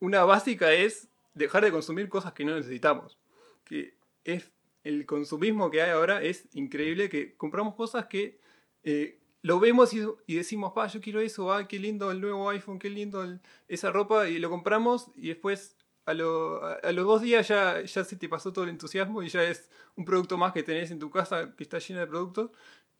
una 0.00 0.24
básica 0.24 0.72
es 0.72 1.08
dejar 1.34 1.64
de 1.64 1.72
consumir 1.72 2.08
cosas 2.08 2.32
que 2.32 2.44
no 2.44 2.54
necesitamos. 2.54 3.18
Que 3.64 3.94
es 4.24 4.50
el 4.84 5.06
consumismo 5.06 5.70
que 5.70 5.82
hay 5.82 5.90
ahora 5.90 6.22
es 6.22 6.48
increíble, 6.54 7.08
que 7.08 7.34
compramos 7.36 7.74
cosas 7.74 8.06
que 8.06 8.38
eh, 8.82 9.18
lo 9.42 9.58
vemos 9.58 9.92
y, 9.94 10.34
decimos, 10.34 10.72
pa, 10.72 10.86
yo 10.86 11.00
quiero 11.00 11.20
eso, 11.20 11.52
ah, 11.52 11.66
qué 11.66 11.78
lindo 11.78 12.10
el 12.10 12.20
nuevo 12.20 12.48
iPhone, 12.50 12.78
qué 12.78 12.90
lindo 12.90 13.38
esa 13.68 13.90
ropa, 13.90 14.28
y 14.28 14.38
lo 14.38 14.50
compramos 14.50 15.10
y 15.16 15.28
después 15.28 15.76
a, 16.10 16.72
a, 16.82 16.92
los 16.92 17.06
dos 17.06 17.22
días 17.22 17.48
ya, 17.48 17.82
ya 17.82 18.04
se 18.04 18.16
te 18.16 18.28
pasó 18.28 18.52
todo 18.52 18.64
el 18.64 18.70
entusiasmo 18.70 19.22
y 19.22 19.28
ya 19.28 19.42
es 19.44 19.70
un 19.96 20.04
producto 20.04 20.36
más 20.36 20.52
que 20.52 20.62
tenés 20.62 20.90
en 20.90 20.98
tu 20.98 21.10
casa 21.10 21.54
que 21.56 21.62
está 21.62 21.78
lleno 21.78 22.00
de 22.00 22.06
productos. 22.06 22.50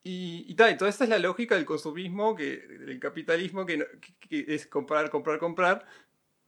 Y, 0.03 0.47
y 0.49 0.55
tal, 0.55 0.71
entonces 0.71 0.95
esa 0.95 1.05
es 1.05 1.11
la 1.11 1.19
lógica 1.19 1.57
del 1.57 1.67
consumismo, 1.67 2.35
que, 2.35 2.59
del 2.59 2.99
capitalismo, 2.99 3.67
que, 3.67 3.87
es 4.31 4.67
comprar, 4.67 5.11
comprar, 5.11 5.39
comprar, 5.39 5.87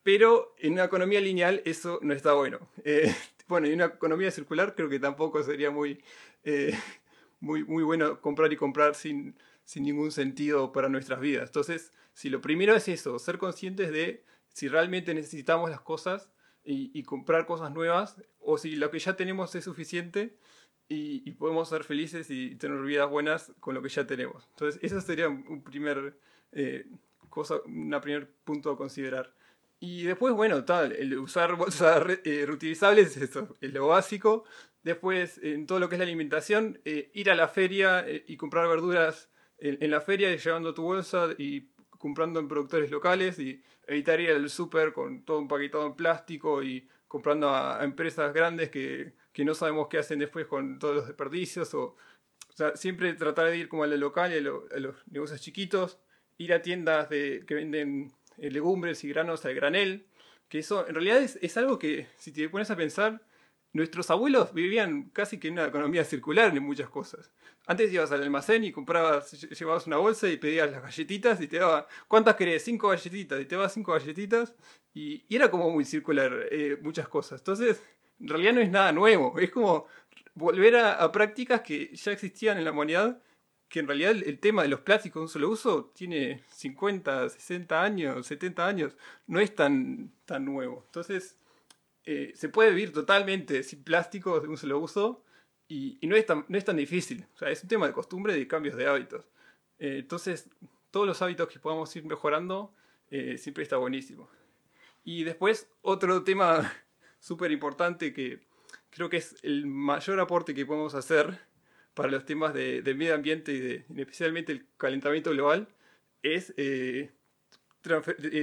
pero 0.02 0.54
en 0.58 0.74
una 0.74 0.84
economía 0.84 1.20
lineal 1.20 1.62
eso 1.64 1.98
no 2.02 2.14
está 2.14 2.32
bueno. 2.32 2.60
Eh, 2.84 3.14
bueno, 3.48 3.66
y 3.66 3.70
en 3.70 3.76
una 3.76 3.86
economía 3.86 4.30
circular 4.30 4.74
creo 4.74 4.88
que 4.88 4.98
tampoco 4.98 5.42
sería 5.42 5.70
muy, 5.70 6.02
eh, 6.44 6.74
muy, 7.40 7.64
muy 7.64 7.82
bueno 7.82 8.20
comprar 8.20 8.52
y 8.52 8.56
comprar 8.56 8.94
sin, 8.94 9.36
sin 9.64 9.84
ningún 9.84 10.12
sentido 10.12 10.72
para 10.72 10.88
nuestras 10.88 11.20
vidas. 11.20 11.48
Entonces, 11.48 11.92
si 12.14 12.30
lo 12.30 12.40
primero 12.40 12.74
es 12.74 12.88
eso, 12.88 13.18
ser 13.18 13.38
conscientes 13.38 13.92
de 13.92 14.24
si 14.48 14.68
realmente 14.68 15.14
necesitamos 15.14 15.70
las 15.70 15.80
cosas 15.80 16.30
y, 16.64 17.02
comprar 17.02 17.46
cosas 17.46 17.72
nuevas, 17.72 18.16
o 18.40 18.58
si 18.58 18.76
lo 18.76 18.90
que 18.90 18.98
ya 18.98 19.16
tenemos 19.16 19.54
es 19.54 19.64
suficiente 19.64 20.36
y, 20.88 21.30
podemos 21.32 21.68
ser 21.68 21.84
felices 21.84 22.30
y 22.30 22.54
tener 22.56 22.80
vidas 22.82 23.10
buenas 23.10 23.52
con 23.60 23.74
lo 23.74 23.82
que 23.82 23.88
ya 23.88 24.06
tenemos. 24.06 24.46
Entonces, 24.50 24.80
eso 24.82 25.00
sería 25.00 25.28
un 25.28 25.62
primer, 25.62 26.16
eh, 26.52 26.86
cosa, 27.28 27.56
un 27.64 27.98
primer 28.00 28.30
punto 28.44 28.70
a 28.70 28.76
considerar. 28.76 29.34
Y 29.80 30.04
después, 30.04 30.32
bueno, 30.34 30.64
tal, 30.64 30.92
el 30.92 31.18
usar 31.18 31.56
bolsas 31.56 32.04
eh, 32.24 32.44
reutilizables 32.46 33.16
es 33.16 33.72
lo 33.72 33.88
básico. 33.88 34.44
Después, 34.84 35.38
en 35.42 35.66
todo 35.66 35.80
lo 35.80 35.88
que 35.88 35.96
es 35.96 35.98
la 35.98 36.04
alimentación, 36.04 36.80
eh, 36.84 37.10
ir 37.14 37.30
a 37.30 37.34
la 37.34 37.48
feria 37.48 38.04
y 38.26 38.36
comprar 38.36 38.68
verduras 38.68 39.28
en, 39.62 39.90
la 39.90 40.00
feria 40.00 40.34
llevando 40.34 40.74
tu 40.74 40.82
bolsa 40.82 41.28
y 41.38 41.68
comprando 41.90 42.40
en 42.40 42.48
productores 42.48 42.90
locales 42.90 43.38
y 43.38 43.62
evitar 43.86 44.20
ir 44.20 44.30
al 44.30 44.48
súper 44.50 44.92
con 44.92 45.24
todo 45.24 45.40
empaquetado 45.40 45.86
en 45.86 45.94
plástico 45.94 46.62
y 46.62 46.88
comprando 47.08 47.50
a, 47.50 47.82
empresas 47.84 48.32
grandes 48.32 48.70
que, 48.70 49.12
que, 49.32 49.44
no 49.44 49.54
sabemos 49.54 49.88
qué 49.88 49.98
hacen 49.98 50.18
después 50.18 50.46
con 50.46 50.78
todos 50.78 50.94
los 50.94 51.06
desperdicios. 51.06 51.74
O, 51.74 51.96
o 52.52 52.56
sea, 52.56 52.76
siempre 52.76 53.14
tratar 53.14 53.46
de 53.50 53.58
ir 53.58 53.68
como 53.68 53.84
al 53.84 53.98
local 53.98 54.32
y 54.32 54.38
a, 54.38 54.40
los 54.80 54.94
negocios 55.08 55.40
chiquitos, 55.40 55.98
ir 56.38 56.52
a 56.52 56.62
tiendas 56.62 57.08
de, 57.08 57.44
que 57.46 57.54
venden 57.54 58.12
eh, 58.38 58.50
legumbres 58.50 59.04
y 59.04 59.08
granos 59.08 59.44
al 59.44 59.54
granel, 59.54 60.06
que 60.48 60.58
eso 60.58 60.86
en 60.86 60.94
realidad 60.94 61.18
es, 61.18 61.38
es 61.40 61.56
algo 61.56 61.78
que 61.78 62.08
si 62.18 62.32
te 62.32 62.48
pones 62.48 62.70
a 62.70 62.76
pensar, 62.76 63.22
nuestros 63.72 64.10
abuelos 64.10 64.52
vivían 64.52 65.10
casi 65.12 65.38
que 65.38 65.48
en 65.48 65.54
una 65.54 65.66
economía 65.66 66.04
circular 66.04 66.54
en 66.54 66.62
muchas 66.62 66.90
cosas. 66.90 67.32
Antes 67.66 67.92
ibas 67.92 68.10
al 68.12 68.22
almacén 68.22 68.64
y 68.64 68.72
comprabas, 68.72 69.32
llevabas 69.58 69.86
una 69.86 69.96
bolsa 69.96 70.28
y 70.28 70.36
pedías 70.36 70.70
las 70.70 70.82
galletitas 70.82 71.40
y 71.40 71.46
te 71.46 71.58
daba, 71.58 71.86
¿cuántas 72.08 72.36
querés? 72.36 72.64
Cinco 72.64 72.88
galletitas. 72.88 73.40
Y 73.40 73.44
te 73.46 73.54
daba 73.54 73.68
cinco 73.68 73.92
galletitas 73.92 74.54
y, 74.94 75.24
era 75.34 75.50
como 75.50 75.70
muy 75.70 75.84
circular 75.84 76.48
eh, 76.50 76.78
muchas 76.82 77.08
cosas. 77.08 77.40
Entonces, 77.40 77.82
en 78.20 78.28
realidad 78.28 78.52
no 78.52 78.60
es 78.60 78.70
nada 78.70 78.92
nuevo. 78.92 79.38
Es 79.38 79.50
como 79.50 79.86
volver 80.34 80.76
a, 80.76 81.10
prácticas 81.12 81.62
que 81.62 81.94
ya 81.94 82.12
existían 82.12 82.58
en 82.58 82.64
la 82.64 82.72
humanidad, 82.72 83.22
que 83.68 83.80
en 83.80 83.86
realidad 83.86 84.10
el, 84.10 84.38
tema 84.38 84.62
de 84.62 84.68
los 84.68 84.80
plásticos 84.80 85.20
de 85.20 85.22
un 85.22 85.28
solo 85.28 85.48
uso 85.48 85.92
tiene 85.94 86.42
50, 86.48 87.30
60 87.30 87.82
años, 87.82 88.26
70 88.26 88.66
años. 88.66 88.96
No 89.26 89.40
es 89.40 89.54
tan, 89.54 90.12
tan 90.26 90.44
nuevo. 90.44 90.82
Entonces, 90.86 91.38
eh, 92.04 92.32
se 92.34 92.48
puede 92.48 92.70
vivir 92.70 92.92
totalmente 92.92 93.62
sin 93.62 93.84
plásticos 93.84 94.42
de 94.42 94.48
un 94.48 94.56
solo 94.56 94.78
uso 94.78 95.24
y, 95.68 95.98
no, 96.02 96.16
es 96.16 96.26
tan, 96.26 96.44
no 96.48 96.58
es 96.58 96.64
tan 96.64 96.76
difícil. 96.76 97.26
O 97.34 97.38
sea, 97.38 97.50
es 97.50 97.62
un 97.62 97.68
tema 97.68 97.86
de 97.86 97.92
costumbre 97.92 98.36
y 98.36 98.40
de 98.40 98.48
cambios 98.48 98.76
de 98.76 98.86
hábitos. 98.86 99.24
Eh, 99.78 99.98
entonces, 100.00 100.50
todos 100.90 101.06
los 101.06 101.22
hábitos 101.22 101.48
que 101.48 101.58
podamos 101.58 101.94
ir 101.96 102.04
mejorando 102.04 102.74
eh, 103.10 103.38
siempre 103.38 103.62
está 103.62 103.76
buenísimo. 103.76 104.28
Y 105.04 105.24
después, 105.24 105.70
otro 105.80 106.24
tema 106.24 106.72
súper 107.20 107.52
importante 107.52 108.12
que 108.12 108.40
creo 108.90 109.08
que 109.08 109.18
es 109.18 109.36
el 109.42 109.66
mayor 109.66 110.20
aporte 110.20 110.54
que 110.54 110.66
podemos 110.66 110.94
hacer 110.94 111.38
para 111.94 112.10
los 112.10 112.26
temas 112.26 112.52
de, 112.52 112.82
medio 112.96 113.14
ambiente 113.14 113.52
y, 113.52 113.60
de, 113.60 113.84
especialmente 113.96 114.52
el 114.52 114.66
calentamiento 114.76 115.30
global 115.30 115.68
es 116.22 116.54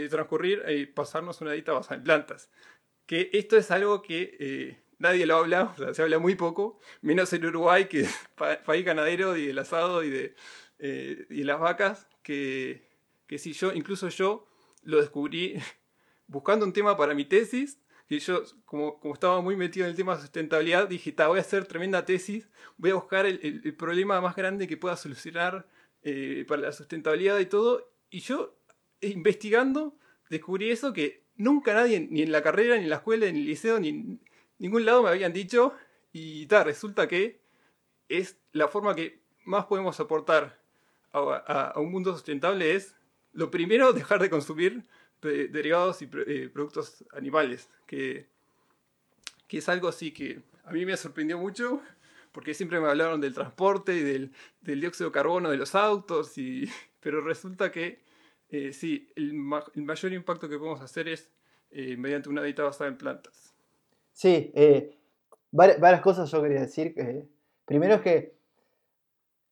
transcurrir 0.09 0.63
y 0.69 0.85
pasarnos 0.85 1.41
una 1.41 1.51
dieta 1.51 1.73
basada 1.73 1.95
en 1.95 2.03
plantas 2.03 2.49
que 3.09 3.31
esto 3.33 3.57
es 3.57 3.71
algo 3.71 4.03
que 4.03 4.37
eh, 4.39 4.83
nadie 4.99 5.25
lo 5.25 5.37
habla, 5.37 5.63
o 5.63 5.75
sea, 5.75 5.95
se 5.95 6.03
habla 6.03 6.19
muy 6.19 6.35
poco, 6.35 6.77
menos 7.01 7.33
en 7.33 7.43
Uruguay, 7.43 7.85
que 7.85 8.01
es 8.01 8.15
país 8.65 8.85
ganadero 8.85 9.35
y 9.35 9.47
del 9.47 9.57
asado 9.57 10.03
y 10.03 10.11
de, 10.11 10.35
eh, 10.77 11.25
y 11.31 11.43
las 11.43 11.59
vacas, 11.59 12.07
que, 12.21 12.87
que 13.25 13.39
si 13.39 13.53
yo, 13.53 13.73
incluso 13.73 14.09
yo, 14.09 14.47
lo 14.83 15.01
descubrí 15.01 15.55
buscando 16.27 16.67
un 16.67 16.71
tema 16.71 16.95
para 16.97 17.15
mi 17.15 17.25
tesis, 17.25 17.79
que 18.07 18.19
yo, 18.19 18.43
como, 18.65 18.99
como 18.99 19.15
estaba 19.15 19.41
muy 19.41 19.55
metido 19.55 19.87
en 19.87 19.89
el 19.89 19.97
tema 19.97 20.13
de 20.13 20.21
sustentabilidad, 20.21 20.87
dije, 20.87 21.15
voy 21.17 21.39
a 21.39 21.41
hacer 21.41 21.65
tremenda 21.65 22.05
tesis, 22.05 22.47
voy 22.77 22.91
a 22.91 22.95
buscar 22.95 23.25
el, 23.25 23.39
el, 23.41 23.75
problema 23.75 24.21
más 24.21 24.35
grande 24.35 24.67
que 24.67 24.77
pueda 24.77 24.95
solucionar 24.95 25.67
eh, 26.03 26.45
para 26.47 26.61
la 26.61 26.71
sustentabilidad 26.71 27.39
y 27.39 27.47
todo, 27.47 27.91
y 28.11 28.19
yo, 28.19 28.55
investigando, 29.01 29.97
descubrí 30.29 30.69
eso 30.69 30.93
que 30.93 31.27
nunca 31.39 31.73
nadie, 31.73 32.07
ni 32.11 32.21
en 32.21 32.31
la 32.31 32.43
carrera, 32.43 32.75
ni 32.75 32.83
en 32.83 32.89
la 32.89 32.97
escuela, 32.97 33.25
ni 33.25 33.31
en 33.31 33.37
el 33.37 33.45
liceo, 33.45 33.79
ni 33.79 33.89
en 33.89 34.19
ningún 34.59 34.85
lado 34.85 35.01
me 35.01 35.09
habían 35.09 35.33
dicho. 35.33 35.73
Y 36.11 36.45
tal, 36.45 36.65
resulta 36.65 37.07
que 37.07 37.39
es 38.09 38.37
la 38.51 38.67
forma 38.67 38.95
que 38.95 39.21
más 39.45 39.65
podemos 39.65 39.99
aportar 39.99 40.59
a, 41.11 41.73
un 41.77 41.91
mundo 41.91 42.13
sustentable 42.13 42.75
es, 42.75 42.95
lo 43.33 43.49
primero, 43.49 43.93
dejar 43.93 44.21
de 44.21 44.29
consumir 44.29 44.85
derivados 45.21 46.01
y 46.01 46.09
eh, 46.27 46.49
productos 46.53 47.03
animales, 47.13 47.69
que, 47.87 48.27
que 49.47 49.57
es 49.57 49.67
algo 49.67 49.87
así 49.87 50.11
que 50.11 50.41
a 50.63 50.71
mí 50.71 50.85
me 50.85 50.95
sorprendió 50.95 51.37
mucho, 51.37 51.81
porque 52.31 52.53
siempre 52.53 52.79
me 52.79 52.87
hablaron 52.87 53.19
del 53.19 53.33
transporte 53.33 53.95
y 53.95 54.01
del, 54.01 54.31
del 54.61 54.81
dióxido 54.81 55.09
de 55.09 55.13
carbono 55.13 55.49
de 55.49 55.57
los 55.57 55.73
autos, 55.73 56.37
y, 56.37 56.69
pero 56.99 57.21
resulta 57.21 57.71
que 57.71 57.99
eh, 58.51 58.73
sí, 58.73 59.07
el, 59.15 59.33
mayor 59.33 60.11
impacto 60.11 60.49
que 60.49 60.57
podemos 60.57 60.81
hacer 60.81 61.07
es 61.07 61.29
eh, 61.69 61.95
mediante 61.97 62.29
una 62.29 62.41
dieta 62.41 62.63
basada 62.63 62.89
en 62.89 62.97
plantas. 62.97 63.53
Sí, 64.11 64.51
eh, 64.55 64.97
varias, 65.51 66.01
cosas 66.01 66.31
yo 66.31 66.41
quería 66.41 66.61
decir. 66.61 66.95
primero 67.65 67.95
es 67.95 68.01
que 68.01 68.33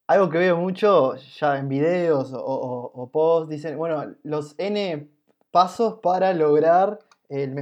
algo 0.08 0.30
que 0.30 0.40
veo 0.40 0.58
mucho 0.58 1.16
ya 1.16 1.60
en 1.60 1.70
videos 1.70 2.32
o, 2.34 3.10
posts, 3.12 3.50
dicen, 3.50 3.78
bueno, 3.78 4.16
los 4.24 4.56
N 4.58 5.10
pasos 5.52 6.00
para 6.02 6.34
lograr 6.34 7.00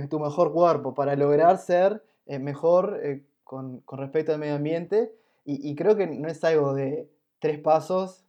tu 0.10 0.19
mejor 0.19 0.54
cuerpo, 0.54 0.93
para 0.93 1.15
lograr 1.15 1.58
ser 1.58 2.04
mejor 2.28 3.02
con, 3.43 3.84
respecto 3.91 4.32
al 4.32 4.39
medio 4.39 4.56
ambiente. 4.56 5.12
Y, 5.43 5.76
creo 5.76 5.95
que 5.95 6.08
no 6.08 6.28
es 6.28 6.43
algo 6.43 6.74
de 6.74 7.10
tres 7.39 7.60
pasos 7.60 8.26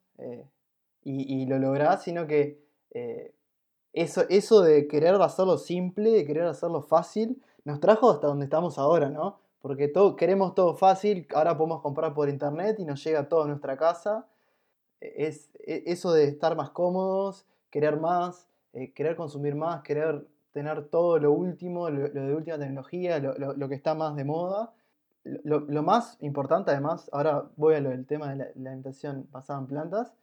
y, 1.02 1.42
y, 1.42 1.46
lo 1.46 1.58
lográs, 1.58 2.02
sino 2.02 2.26
que 2.26 2.65
eh, 2.96 3.34
eso, 3.92 4.22
eso 4.30 4.62
de 4.62 4.88
querer 4.88 5.14
hacerlo 5.16 5.58
simple, 5.58 6.10
de 6.12 6.24
querer 6.24 6.44
hacerlo 6.44 6.80
fácil, 6.80 7.42
nos 7.64 7.78
trajo 7.78 8.10
hasta 8.10 8.26
donde 8.26 8.44
estamos 8.46 8.78
ahora, 8.78 9.10
¿no? 9.10 9.38
Porque 9.60 9.88
todo, 9.88 10.16
queremos 10.16 10.54
todo 10.54 10.74
fácil, 10.74 11.26
ahora 11.34 11.58
podemos 11.58 11.82
comprar 11.82 12.14
por 12.14 12.30
internet 12.30 12.76
y 12.78 12.86
nos 12.86 13.04
llega 13.04 13.28
todo 13.28 13.42
a 13.42 13.48
nuestra 13.48 13.76
casa. 13.76 14.26
E, 15.00 15.26
es, 15.26 15.50
e, 15.54 15.82
eso 15.86 16.12
de 16.12 16.24
estar 16.24 16.56
más 16.56 16.70
cómodos, 16.70 17.46
querer 17.70 18.00
más, 18.00 18.48
eh, 18.72 18.92
querer 18.94 19.14
consumir 19.14 19.54
más, 19.54 19.82
querer 19.82 20.26
tener 20.52 20.88
todo 20.88 21.18
lo 21.18 21.32
último, 21.32 21.90
lo, 21.90 22.08
de 22.08 22.34
última 22.34 22.58
tecnología, 22.58 23.18
lo, 23.18 23.68
que 23.68 23.74
está 23.74 23.94
más 23.94 24.16
de 24.16 24.24
moda. 24.24 24.72
Lo, 25.24 25.82
más 25.82 26.16
importante, 26.20 26.70
además, 26.70 27.10
ahora 27.12 27.50
voy 27.56 27.74
a 27.74 27.80
lo 27.80 27.90
del 27.90 28.06
tema 28.06 28.30
de 28.30 28.36
la, 28.36 28.44
la 28.44 28.70
alimentación 28.70 29.28
basada 29.32 29.58
en 29.60 29.66
plantas, 29.66 30.14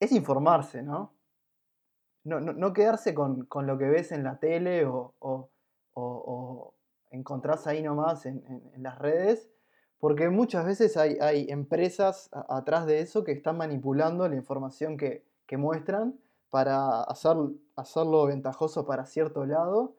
es 0.00 0.12
informarse, 0.12 0.82
¿no? 0.82 1.15
No, 2.26 2.40
no, 2.40 2.52
no 2.52 2.72
quedarse 2.72 3.14
con, 3.14 3.48
lo 3.62 3.78
que 3.78 3.86
ves 3.86 4.10
en 4.10 4.24
la 4.24 4.38
tele 4.38 4.84
o, 4.84 5.52
encontrás 7.10 7.66
ahí 7.66 7.82
nomás 7.82 8.26
en, 8.26 8.42
las 8.76 8.98
redes, 8.98 9.48
porque 9.98 10.28
muchas 10.28 10.66
veces 10.66 10.96
hay, 10.96 11.16
hay 11.20 11.46
empresas 11.48 12.28
atrás 12.48 12.84
de 12.86 13.00
eso 13.00 13.24
que 13.24 13.32
están 13.32 13.56
manipulando 13.56 14.28
la 14.28 14.34
información 14.34 14.96
que, 14.96 15.24
muestran 15.56 16.18
para 16.50 17.02
hacer, 17.02 17.36
hacerlo 17.76 18.26
ventajoso 18.26 18.84
para 18.84 19.06
cierto 19.06 19.46
lado, 19.46 19.94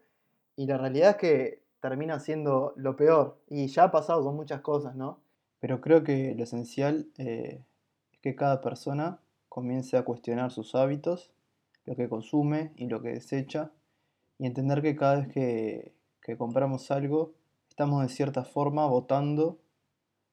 y 0.58 0.68
la 0.68 0.78
realidad 0.78 1.12
es 1.12 1.16
que 1.16 1.63
termina 1.80 2.20
siendo 2.20 2.74
lo 2.76 2.98
peor, 2.98 3.40
y 3.48 3.68
ya 3.68 3.86
ha 3.86 3.92
pasado 3.92 4.24
con 4.24 4.36
muchas 4.36 4.60
cosas, 4.60 4.96
¿no? 4.96 5.22
Pero 5.60 5.80
creo 5.80 6.04
que 6.04 6.36
lo 6.36 6.44
esencial 6.44 7.08
eh, 7.18 7.63
es 8.12 8.20
que 8.20 8.36
cada 8.36 8.60
persona 8.60 9.22
comience 9.48 9.96
a 9.96 10.04
cuestionar 10.04 10.52
sus 10.52 10.76
hábitos, 10.76 11.32
lo 11.88 11.95
que 11.95 12.08
consume 12.08 12.73
y 12.76 12.88
lo 12.88 13.02
que 13.02 13.10
desecha, 13.10 13.71
y 14.38 14.45
entender 14.45 14.84
que 14.84 14.95
cada 14.95 15.15
vez 15.15 15.28
que, 15.30 15.93
compramos 16.38 16.91
algo, 16.91 17.34
estamos 17.69 18.04
de 18.04 18.10
cierta 18.10 18.43
forma 18.43 18.86
votando 18.86 19.58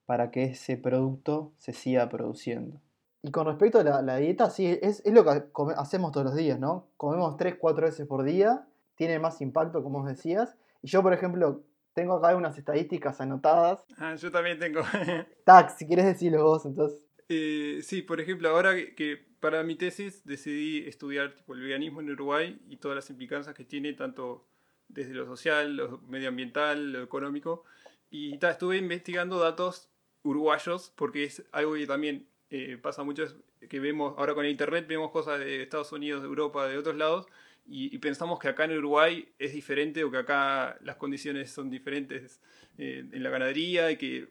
para 0.07 0.33
que 0.33 0.43
ese 0.43 0.77
producto 0.77 1.53
se 1.57 1.73
siga 1.73 2.09
produciendo. 2.09 2.81
Y 3.23 3.31
con 3.31 3.47
respecto 3.47 3.79
a 3.79 4.03
la, 4.03 4.17
dieta, 4.17 4.51
sí, 4.51 4.67
es, 4.83 5.03
lo 5.07 5.25
que 5.25 5.45
hacemos 5.77 6.11
todos 6.11 6.27
los 6.27 6.35
días, 6.35 6.59
¿no? 6.59 6.89
Comemos 6.97 7.37
3, 7.37 7.55
4 7.59 7.87
veces 7.87 8.07
por 8.07 8.25
día, 8.25 8.67
tiene 8.97 9.21
más 9.21 9.41
impacto, 9.41 9.83
como 9.85 10.01
os 10.01 10.07
decías. 10.07 10.57
Y 10.83 10.89
yo, 10.89 11.01
por 11.01 11.15
ejemplo, 11.15 11.63
tengo 11.95 12.15
acá 12.15 12.35
unas 12.35 12.59
estadísticas 12.59 13.21
anotadas. 13.21 13.87
Ah, 13.97 14.17
yo 14.17 14.33
también 14.33 14.59
tengo. 14.59 14.81
Tax, 15.45 15.77
si 15.79 15.87
quieres 15.87 16.07
decirlo 16.07 16.43
vos, 16.43 16.67
entonces. 16.67 17.01
Eh, 17.29 17.79
sí, 17.83 18.03
por 18.03 18.21
ejemplo, 18.21 18.51
ahora 18.51 18.75
que, 18.75 19.25
para 19.45 19.63
mi 19.63 19.75
tesis 19.75 20.25
decidí 20.25 20.89
estudiar 20.89 21.35
el 21.49 21.61
veganismo 21.61 22.01
en 22.01 22.11
Uruguay 22.11 22.59
y 22.67 22.79
todas 22.79 22.97
las 22.97 23.11
implicancias 23.11 23.55
que 23.55 23.67
tiene, 23.67 23.93
tanto 23.93 24.49
desde 24.89 25.13
lo 25.13 25.27
social, 25.27 25.77
lo 25.77 25.99
medioambiental, 26.09 26.93
lo 26.95 27.03
económico. 27.03 27.63
Y 28.11 28.43
estuve 28.43 28.79
investigando 28.79 29.39
datos 29.39 29.91
uruguayos 30.23 30.95
porque 30.97 31.25
es 31.25 31.45
algo 31.53 31.75
que 31.75 31.87
también 31.87 32.27
eh, 32.49 32.79
pasa 32.81 33.03
mucho, 33.03 33.27
que 33.69 33.81
vemos 33.81 34.15
ahora 34.17 34.33
con 34.33 34.47
internet, 34.47 34.87
vemos 34.89 35.11
cosas 35.11 35.41
de 35.41 35.63
Estados 35.63 35.93
Unidos, 35.93 36.23
de 36.23 36.29
Europa, 36.29 36.67
de 36.67 36.79
otros 36.79 36.97
lados, 36.97 37.27
y, 37.67 37.99
pensamos 37.99 38.39
que 38.39 38.49
acá 38.49 38.65
en 38.65 38.79
Uruguay 38.79 39.29
es 39.39 39.53
diferente 39.53 40.05
o 40.05 40.11
que 40.11 40.17
acá 40.17 40.79
las 40.81 40.97
condiciones 40.97 41.51
son 41.51 41.69
diferentes 41.69 42.41
eh, 42.79 43.05
en 43.13 43.23
la 43.23 43.29
ganadería 43.29 43.91
y 43.91 43.99
que, 43.99 44.31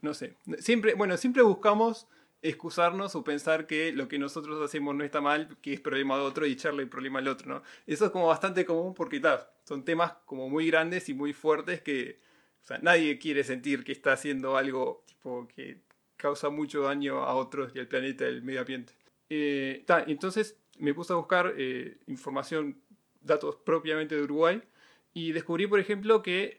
no 0.00 0.14
sé, 0.14 0.36
siempre, 0.56 0.94
bueno, 0.94 1.18
siempre 1.18 1.42
buscamos 1.42 2.08
excusarnos 2.44 3.16
o 3.16 3.24
pensar 3.24 3.66
que 3.66 3.90
lo 3.92 4.06
que 4.06 4.18
nosotros 4.18 4.62
hacemos 4.62 4.94
no 4.94 5.02
está 5.02 5.22
mal, 5.22 5.56
que 5.62 5.72
es 5.72 5.80
problema 5.80 6.16
de 6.16 6.24
otro 6.24 6.46
y 6.46 6.52
echarle 6.52 6.82
el 6.82 6.90
problema 6.90 7.18
al 7.18 7.28
otro, 7.28 7.48
¿no? 7.48 7.62
Eso 7.86 8.04
es 8.04 8.10
como 8.10 8.26
bastante 8.26 8.66
común 8.66 8.92
porque 8.92 9.18
tal, 9.18 9.46
son 9.64 9.82
temas 9.82 10.12
como 10.26 10.50
muy 10.50 10.66
grandes 10.66 11.08
y 11.08 11.14
muy 11.14 11.32
fuertes 11.32 11.80
que 11.80 12.20
nadie 12.82 13.18
quiere 13.18 13.44
sentir 13.44 13.82
que 13.82 13.92
está 13.92 14.12
haciendo 14.12 14.58
algo 14.58 15.04
tipo 15.06 15.48
que 15.48 15.80
causa 16.16 16.50
mucho 16.50 16.82
daño 16.82 17.24
a 17.24 17.34
otros 17.34 17.72
y 17.74 17.78
al 17.78 17.88
planeta 17.88 18.26
al 18.26 18.42
medio 18.42 18.60
ambiente. 18.60 18.92
Eh, 19.30 19.84
entonces 20.06 20.58
me 20.78 20.92
puse 20.92 21.14
a 21.14 21.16
buscar 21.16 21.54
eh, 21.56 21.96
información, 22.08 22.78
datos 23.22 23.56
propiamente 23.56 24.16
de 24.16 24.22
Uruguay 24.22 24.62
y 25.14 25.32
descubrí, 25.32 25.66
por 25.66 25.80
ejemplo, 25.80 26.22
que 26.22 26.58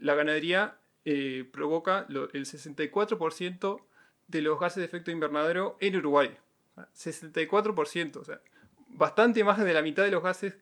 la 0.00 0.14
ganadería 0.14 0.78
eh, 1.04 1.44
provoca 1.52 2.06
el 2.08 2.46
64% 2.46 3.80
de 4.28 4.42
los 4.42 4.58
gases 4.58 4.78
de 4.78 4.84
efecto 4.84 5.10
invernadero 5.10 5.76
en 5.80 5.96
Uruguay. 5.96 6.36
64%, 6.76 8.16
o 8.16 8.24
sea, 8.24 8.40
bastante 8.88 9.44
más 9.44 9.58
de 9.58 9.72
la 9.72 9.82
mitad 9.82 10.04
de 10.04 10.10
los 10.10 10.22
gases 10.22 10.56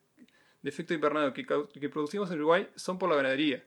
de 0.62 0.68
efecto 0.68 0.94
invernadero 0.94 1.32
que, 1.32 1.88
producimos 1.88 2.30
en 2.30 2.38
Uruguay 2.38 2.68
son 2.76 2.98
por 2.98 3.08
la 3.10 3.16
ganadería. 3.16 3.64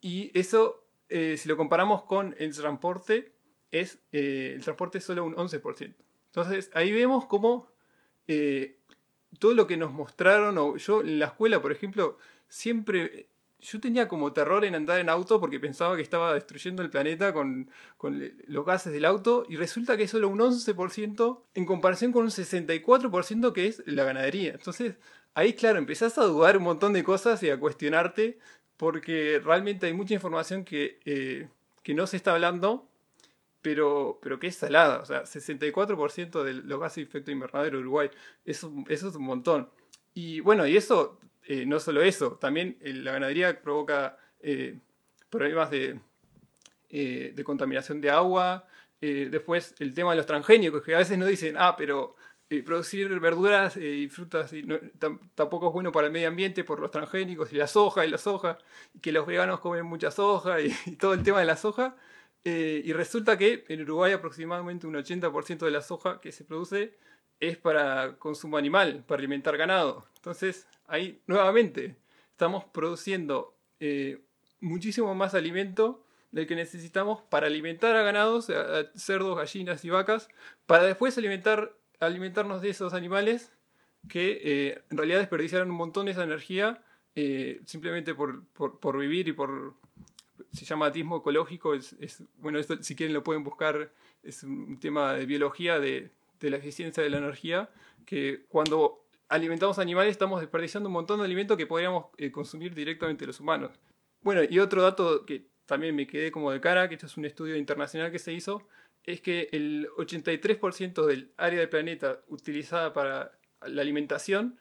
Y 0.00 0.30
eso, 0.38 0.84
eh, 1.08 1.36
si 1.36 1.48
lo 1.48 1.56
comparamos 1.56 2.02
con 2.02 2.34
el 2.38 2.54
transporte, 2.54 3.32
es, 3.70 3.98
eh, 4.12 4.52
el 4.54 4.62
transporte 4.62 4.98
es 4.98 5.04
solo 5.04 5.24
un 5.24 5.34
11%. 5.34 5.94
Entonces, 6.26 6.70
ahí 6.74 6.92
vemos 6.92 7.26
cómo 7.26 7.68
eh, 8.28 8.78
todo 9.38 9.54
lo 9.54 9.66
que 9.66 9.76
nos 9.76 9.92
mostraron, 9.92 10.58
o 10.58 10.76
yo 10.76 11.00
en 11.00 11.18
la 11.18 11.26
escuela, 11.26 11.62
por 11.62 11.72
ejemplo, 11.72 12.18
siempre 12.48 13.29
yo 13.60 13.80
tenía 13.80 14.08
como 14.08 14.32
terror 14.32 14.64
en 14.64 14.74
andar 14.74 15.00
en 15.00 15.08
auto 15.08 15.40
porque 15.40 15.60
pensaba 15.60 15.96
que 15.96 16.02
estaba 16.02 16.34
destruyendo 16.34 16.82
el 16.82 16.90
planeta 16.90 17.32
con, 17.32 17.70
los 18.46 18.66
gases 18.66 18.92
del 18.92 19.04
auto 19.04 19.44
y 19.48 19.56
resulta 19.56 19.96
que 19.96 20.04
es 20.04 20.10
solo 20.10 20.28
un 20.28 20.38
11% 20.38 21.42
en 21.54 21.66
comparación 21.66 22.12
con 22.12 22.24
un 22.24 22.30
64% 22.30 23.52
que 23.52 23.66
es 23.66 23.82
la 23.86 24.04
ganadería. 24.04 24.52
Entonces 24.52 24.96
ahí 25.34 25.54
claro, 25.54 25.78
empezás 25.78 26.18
a 26.18 26.24
dudar 26.24 26.56
un 26.56 26.64
montón 26.64 26.92
de 26.92 27.04
cosas 27.04 27.42
y 27.42 27.50
a 27.50 27.60
cuestionarte 27.60 28.38
porque 28.76 29.40
realmente 29.44 29.86
hay 29.86 29.92
mucha 29.92 30.14
información 30.14 30.64
que, 30.64 31.00
eh, 31.04 31.48
que 31.82 31.94
no 31.94 32.06
se 32.06 32.16
está 32.16 32.32
hablando 32.32 32.90
pero, 33.62 34.18
pero 34.22 34.38
que 34.38 34.46
es 34.48 34.56
salada. 34.56 35.00
O 35.00 35.04
sea, 35.04 35.24
64% 35.24 36.42
de 36.42 36.54
los 36.54 36.80
gases 36.80 36.96
de 36.96 37.02
efecto 37.02 37.30
invernadero 37.30 37.78
de 37.78 37.82
Uruguay. 37.82 38.10
Eso, 38.44 38.72
eso 38.88 39.08
es 39.08 39.14
un 39.14 39.24
montón. 39.24 39.68
Y 40.14 40.40
bueno, 40.40 40.66
y 40.66 40.76
eso 40.76 41.18
eh, 41.52 41.66
no 41.66 41.80
solo 41.80 42.00
eso, 42.00 42.38
también 42.40 42.78
eh, 42.80 42.92
la 42.92 43.10
ganadería 43.10 43.60
provoca 43.60 44.16
eh, 44.40 44.78
problemas 45.28 45.68
de, 45.68 45.98
de, 46.88 47.42
contaminación 47.42 48.00
de 48.00 48.08
agua. 48.08 48.68
después 49.00 49.74
el 49.80 49.92
tema 49.92 50.12
de 50.12 50.18
los 50.18 50.26
transgénicos, 50.26 50.80
que 50.80 50.94
a 50.94 50.98
veces 50.98 51.18
no 51.18 51.26
dicen, 51.26 51.56
ah, 51.58 51.74
pero 51.76 52.14
producir 52.64 53.18
verduras 53.18 53.76
y 53.76 54.08
frutas 54.08 54.52
tampoco 55.34 55.68
es 55.68 55.72
bueno 55.72 55.90
para 55.90 56.06
el 56.06 56.12
medio 56.12 56.28
ambiente 56.28 56.62
por 56.62 56.78
los 56.78 56.92
transgénicos 56.92 57.52
y 57.52 57.56
la 57.56 57.66
soja 57.66 58.06
y 58.06 58.10
la 58.10 58.18
soja, 58.18 58.56
y 58.94 59.00
que 59.00 59.10
los 59.10 59.26
veganos 59.26 59.58
comen 59.58 59.84
mucha 59.86 60.12
soja 60.12 60.60
y, 60.60 60.70
todo 61.00 61.14
el 61.14 61.24
tema 61.24 61.40
de 61.40 61.46
la 61.46 61.56
soja. 61.56 61.96
y 62.44 62.92
resulta 62.92 63.36
que 63.36 63.64
en 63.68 63.82
Uruguay 63.82 64.12
aproximadamente 64.12 64.86
un 64.86 64.94
80% 64.94 65.58
de 65.64 65.70
la 65.72 65.82
soja 65.82 66.20
que 66.20 66.30
se 66.30 66.44
produce 66.44 66.96
es 67.40 67.56
para 67.56 68.16
consumo 68.18 68.58
animal, 68.58 69.02
para 69.06 69.18
alimentar 69.18 69.56
ganado. 69.56 70.06
Entonces, 70.16 70.68
ahí 70.86 71.20
nuevamente 71.26 71.96
estamos 72.30 72.64
produciendo 72.64 73.54
eh, 73.80 74.20
muchísimo 74.60 75.14
más 75.14 75.34
alimento 75.34 76.04
del 76.30 76.46
que 76.46 76.54
necesitamos 76.54 77.22
para 77.22 77.46
alimentar 77.46 77.96
a 77.96 78.02
ganados, 78.02 78.50
a, 78.50 78.90
cerdos, 78.94 79.36
gallinas 79.36 79.84
y 79.84 79.90
vacas, 79.90 80.28
para 80.66 80.84
después 80.84 81.16
alimentar, 81.18 81.74
alimentarnos 81.98 82.62
de 82.62 82.70
esos 82.70 82.92
animales 82.94 83.52
que 84.08 84.40
eh, 84.42 84.82
en 84.90 84.96
realidad 84.96 85.18
desperdiciaron 85.18 85.70
un 85.70 85.76
montón 85.76 86.06
de 86.06 86.12
esa 86.12 86.24
energía 86.24 86.82
eh, 87.14 87.60
simplemente 87.66 88.14
por, 88.14 88.44
por, 88.46 88.98
vivir 88.98 89.28
y 89.28 89.32
por... 89.32 89.74
Se 90.52 90.64
llama 90.64 90.86
atismo 90.86 91.18
ecológico, 91.18 91.74
es, 91.74 91.94
bueno, 92.38 92.58
esto 92.58 92.82
si 92.82 92.96
quieren 92.96 93.14
lo 93.14 93.22
pueden 93.22 93.44
buscar, 93.44 93.92
es 94.22 94.42
un 94.42 94.80
tema 94.80 95.12
de 95.12 95.26
biología 95.26 95.78
de, 95.78 96.10
de 96.40 96.50
la 96.50 96.56
eficiencia 96.56 97.02
de 97.02 97.10
la 97.10 97.18
energía, 97.18 97.70
que 98.06 98.44
cuando 98.48 99.06
alimentamos 99.28 99.78
animales 99.78 100.12
estamos 100.12 100.40
desperdiciando 100.40 100.88
un 100.88 100.94
montón 100.94 101.20
de 101.20 101.26
alimento 101.26 101.56
que 101.56 101.66
podríamos 101.66 102.06
eh, 102.18 102.32
consumir 102.32 102.74
directamente 102.74 103.26
los 103.26 103.40
humanos. 103.40 103.78
Bueno, 104.22 104.42
y 104.48 104.58
otro 104.58 104.82
dato 104.82 105.24
que 105.24 105.46
también 105.66 105.94
me 105.94 106.06
quedé 106.06 106.32
como 106.32 106.50
de 106.50 106.60
cara, 106.60 106.88
que 106.88 106.94
esto 106.94 107.06
es 107.06 107.16
un 107.16 107.24
estudio 107.24 107.56
internacional 107.56 108.10
que 108.10 108.18
se 108.18 108.32
hizo, 108.32 108.66
es 109.04 109.20
que 109.20 109.48
el 109.52 109.88
83% 109.96 111.06
del 111.06 111.32
área 111.36 111.60
del 111.60 111.68
planeta 111.68 112.20
utilizada 112.28 112.92
para 112.92 113.32
la 113.66 113.82
alimentación 113.82 114.58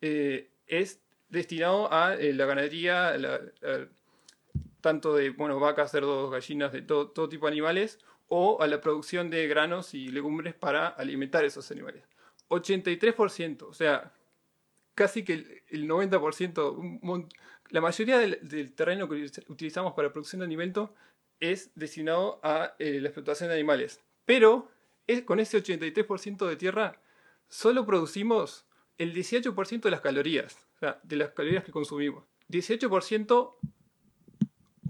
eh, 0.00 0.50
es 0.66 1.00
destinado 1.28 1.92
a 1.92 2.14
eh, 2.14 2.32
la 2.32 2.46
ganadería, 2.46 3.14
tanto 4.80 5.14
de 5.14 5.30
bueno, 5.30 5.60
vacas, 5.60 5.92
cerdos, 5.92 6.30
gallinas, 6.30 6.72
de 6.72 6.82
todo, 6.82 7.10
todo 7.10 7.28
tipo 7.28 7.46
de 7.46 7.52
animales, 7.52 8.00
o 8.32 8.62
a 8.62 8.68
la 8.68 8.80
producción 8.80 9.28
de 9.28 9.48
granos 9.48 9.92
y 9.92 10.08
legumbres 10.08 10.54
para 10.54 10.86
alimentar 10.86 11.44
esos 11.44 11.70
animales. 11.72 12.04
83%, 12.48 13.62
o 13.62 13.74
sea, 13.74 14.12
casi 14.94 15.24
que 15.24 15.64
el, 15.68 15.88
90%, 15.88 17.28
la 17.70 17.80
mayoría 17.80 18.18
del, 18.18 18.72
terreno 18.72 19.08
que 19.08 19.28
utilizamos 19.48 19.94
para 19.94 20.12
producción 20.12 20.40
de 20.40 20.46
alimento 20.46 20.94
es 21.40 21.72
destinado 21.74 22.38
a 22.44 22.76
eh, 22.78 23.00
la 23.00 23.08
explotación 23.08 23.48
de 23.48 23.56
animales. 23.56 24.00
Pero 24.24 24.70
con 25.24 25.40
ese 25.40 25.60
83% 25.60 26.46
de 26.46 26.56
tierra 26.56 27.00
solo 27.48 27.84
producimos 27.84 28.64
el 28.96 29.12
18% 29.12 29.80
de 29.80 29.90
las 29.90 30.02
calorías, 30.02 30.56
de 31.02 31.16
las 31.16 31.30
calorías 31.30 31.64
que 31.64 31.72
consumimos. 31.72 32.24
18%, 32.48 33.54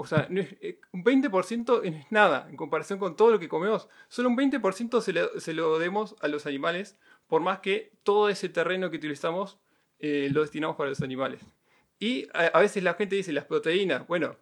o 0.00 0.06
sea, 0.06 0.26
eh, 0.30 0.80
un 0.92 1.04
20% 1.04 1.82
es 1.84 2.10
nada 2.10 2.46
en 2.48 2.56
comparación 2.56 2.98
con 2.98 3.16
todo 3.16 3.30
lo 3.30 3.38
que 3.38 3.48
comemos. 3.48 3.88
Solo 4.08 4.30
un 4.30 4.36
20% 4.36 5.00
se, 5.40 5.52
lo 5.52 5.78
demos 5.78 6.16
a 6.20 6.28
los 6.28 6.46
animales 6.46 6.98
por 7.26 7.42
más 7.42 7.60
que 7.60 7.92
todo 8.02 8.28
ese 8.28 8.48
terreno 8.48 8.90
que 8.90 8.96
utilizamos 8.96 9.58
eh, 9.98 10.30
lo 10.32 10.40
destinamos 10.40 10.76
para 10.76 10.88
los 10.88 11.02
animales. 11.02 11.42
Y 11.98 12.28
a, 12.32 12.58
veces 12.58 12.82
la 12.82 12.94
gente 12.94 13.16
dice 13.16 13.32
las 13.32 13.44
proteínas, 13.44 14.06
bueno, 14.06 14.36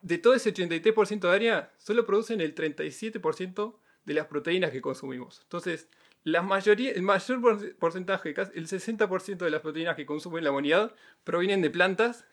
de 0.00 0.18
todo 0.18 0.34
ese 0.34 0.52
83% 0.52 1.20
de 1.20 1.30
área, 1.30 1.72
solo 1.78 2.04
producen 2.04 2.40
el 2.40 2.54
37% 2.54 3.76
de 4.04 4.14
las 4.14 4.26
proteínas 4.26 4.72
que 4.72 4.82
consumimos. 4.82 5.40
Entonces, 5.44 5.88
la 6.24 6.42
mayoría, 6.42 6.90
el 6.90 7.02
mayor 7.02 7.76
porcentaje, 7.78 8.30
el 8.54 8.66
60% 8.66 9.36
de 9.36 9.50
las 9.50 9.60
proteínas 9.60 9.94
que 9.94 10.04
consume 10.04 10.42
la 10.42 10.50
humanidad, 10.50 10.94
provienen 11.22 11.62
de 11.62 11.70
plantas 11.70 12.26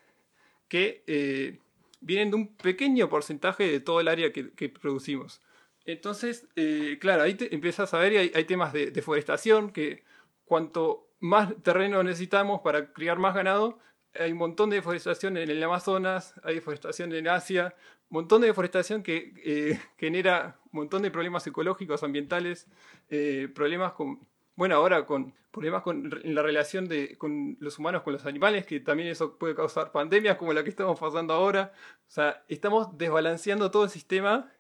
que, 0.68 1.04
eh, 1.06 1.60
vienen 2.02 2.32
de 2.32 2.36
un 2.36 2.56
pequeño 2.58 3.10
porcentaje 3.10 3.72
de 3.72 3.80
todo 3.80 4.02
el 4.02 4.08
área 4.08 4.34
que, 4.34 4.70
producimos. 4.70 5.42
Entonces, 5.86 6.48
eh, 6.56 6.98
claro, 7.00 7.24
ahí 7.24 7.38
empiezas 7.52 7.94
a 7.94 8.00
ver 8.00 8.14
y 8.14 8.18
hay, 8.18 8.46
temas 8.46 8.74
de 8.74 8.92
deforestación, 8.92 9.72
que 9.72 10.04
cuanto 10.44 11.08
más 11.20 11.54
terreno 11.64 12.04
necesitamos 12.04 12.62
para 12.62 12.92
criar 12.94 13.20
más 13.20 13.34
ganado, 13.34 13.80
hay 14.20 14.32
un 14.34 14.40
montón 14.40 14.70
de 14.70 14.78
deforestación 14.78 15.38
en 15.38 15.50
el 15.50 15.64
Amazonas, 15.64 16.34
hay 16.44 16.56
deforestación 16.56 17.14
en 17.14 17.28
Asia, 17.28 17.76
un 18.10 18.16
montón 18.16 18.42
de 18.42 18.48
deforestación 18.48 19.04
que 19.04 19.34
eh, 19.46 19.80
genera 19.98 20.60
un 20.66 20.82
montón 20.82 21.02
de 21.02 21.12
problemas 21.12 21.48
ecológicos, 21.48 22.04
ambientales, 22.04 22.68
eh, 23.10 23.48
problemas 23.54 23.94
con, 23.94 24.20
bueno, 24.56 24.76
ahora 24.76 25.06
con 25.06 25.34
problemas 25.52 25.84
con 25.84 26.10
la 26.24 26.42
relación 26.42 26.88
de, 26.88 27.18
con 27.18 27.58
los 27.60 27.78
humanos 27.78 28.04
con 28.04 28.14
los 28.14 28.26
animales, 28.26 28.66
que 28.66 28.80
también 28.80 29.10
eso 29.10 29.38
puede 29.38 29.54
causar 29.54 29.92
pandemias 29.92 30.38
como 30.38 30.54
la 30.54 30.64
que 30.64 30.70
estamos 30.70 31.00
pasando 31.00 31.34
ahora. 31.34 31.74
O 32.08 32.12
sea, 32.12 32.44
estamos 32.48 32.98
desbalanceando 32.98 33.70
todo 33.70 33.84
el 33.84 33.90
sistema 33.90 34.52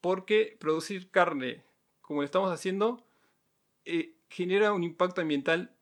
porque 0.00 0.56
producir 0.58 1.10
carne, 1.10 1.64
como 2.00 2.20
lo 2.22 2.24
estamos 2.24 2.50
haciendo, 2.50 3.04
eh, 3.84 4.14
genera 4.28 4.72
un 4.72 4.84
impacto 4.84 5.20
ambiental 5.20 5.74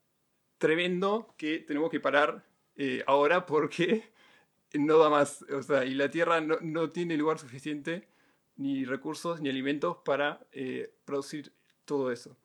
tremendo 0.57 1.33
que 1.37 1.59
tenemos 1.59 1.89
que 1.89 1.99
parar 1.99 2.45
eh, 2.75 3.03
ahora 3.07 3.45
porque 3.45 4.03
no 4.73 4.97
da 4.97 5.09
más. 5.09 5.43
O 5.43 5.61
sea, 5.63 5.85
y 5.85 5.93
la 5.93 6.09
Tierra 6.09 6.41
no, 6.41 6.89
tiene 6.89 7.17
lugar 7.17 7.39
suficiente, 7.39 8.07
ni 8.57 8.85
recursos, 8.85 9.41
ni 9.41 9.49
alimentos 9.49 9.97
para 10.03 10.45
eh, 10.51 10.93
producir 11.05 11.53
todo 11.85 12.11
eso. 12.11 12.37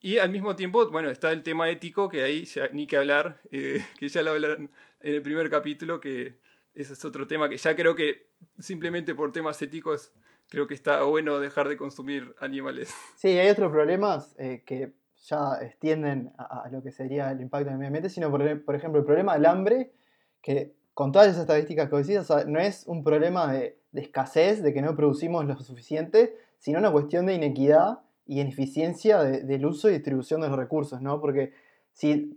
Y 0.00 0.18
al 0.18 0.30
mismo 0.30 0.54
tiempo, 0.56 0.88
bueno, 0.90 1.10
está 1.10 1.32
el 1.32 1.42
tema 1.42 1.70
ético, 1.70 2.08
que 2.08 2.22
ahí 2.22 2.44
ya 2.44 2.68
ni 2.72 2.86
que 2.86 2.96
hablar, 2.96 3.40
eh, 3.50 3.84
que 3.98 4.08
ya 4.08 4.22
lo 4.22 4.32
hablaron 4.32 4.70
en 5.00 5.14
el 5.14 5.22
primer 5.22 5.50
capítulo, 5.50 6.00
que 6.00 6.38
ese 6.74 6.92
es 6.92 7.04
otro 7.04 7.26
tema 7.26 7.48
que 7.48 7.56
ya 7.56 7.74
creo 7.74 7.94
que 7.94 8.28
simplemente 8.58 9.14
por 9.14 9.32
temas 9.32 9.60
éticos 9.62 10.12
creo 10.48 10.66
que 10.66 10.74
está 10.74 11.02
bueno 11.02 11.40
dejar 11.40 11.68
de 11.68 11.76
consumir 11.76 12.34
animales. 12.40 12.94
Sí, 13.16 13.28
hay 13.28 13.48
otros 13.48 13.72
problemas 13.72 14.34
que 14.36 14.92
ya 15.26 15.58
extienden 15.60 16.32
a, 16.38 16.68
lo 16.70 16.82
que 16.82 16.92
sería 16.92 17.30
el 17.30 17.40
impacto 17.40 17.68
en 17.68 17.74
el 17.74 17.78
medio 17.78 17.88
ambiente, 17.88 18.10
sino 18.10 18.30
por, 18.30 18.42
ejemplo 18.74 19.00
el 19.00 19.06
problema 19.06 19.34
del 19.34 19.46
hambre, 19.46 19.92
que 20.40 20.74
con 20.94 21.12
todas 21.12 21.28
esas 21.28 21.42
estadísticas 21.42 21.90
que 21.90 21.96
decís, 21.96 22.28
no 22.46 22.60
es 22.60 22.86
un 22.86 23.02
problema 23.02 23.52
de, 23.52 23.78
escasez, 23.92 24.62
de 24.62 24.72
que 24.72 24.82
no 24.82 24.94
producimos 24.94 25.44
lo 25.44 25.58
suficiente, 25.58 26.36
sino 26.58 26.78
una 26.78 26.92
cuestión 26.92 27.26
de 27.26 27.34
inequidad 27.34 28.00
y 28.26 28.40
ineficiencia 28.40 29.22
del 29.22 29.66
uso 29.66 29.88
y 29.88 29.92
distribución 29.92 30.40
de 30.40 30.48
los 30.48 30.56
recursos, 30.56 31.00
¿no? 31.00 31.20
Porque 31.20 31.52
si 31.92 32.36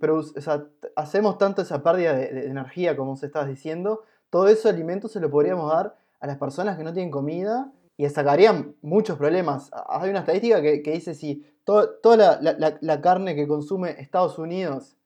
hacemos 0.95 1.37
tanto 1.37 1.61
esa 1.61 1.83
pérdida 1.83 2.13
de, 2.13 2.45
energía, 2.47 2.95
como 2.95 3.17
se 3.17 3.25
estás 3.25 3.47
diciendo, 3.47 4.03
todo 4.29 4.47
ese 4.47 4.69
alimento 4.69 5.07
se 5.07 5.19
lo 5.19 5.29
podríamos 5.29 5.71
dar 5.71 5.97
a 6.19 6.27
las 6.27 6.37
personas 6.37 6.77
que 6.77 6.83
no 6.83 6.93
tienen 6.93 7.11
comida 7.11 7.71
y 7.97 8.07
sacarían 8.07 8.75
muchos 8.81 9.17
problemas. 9.17 9.71
Hay 9.89 10.09
una 10.09 10.19
estadística 10.19 10.61
que, 10.61 10.81
que 10.81 10.91
dice 10.91 11.13
si 11.13 11.43
toda 11.63 12.39
la, 12.41 13.01
carne 13.01 13.35
que 13.35 13.47
consume 13.47 13.91
Estados 13.99 14.39
Unidos 14.39 14.97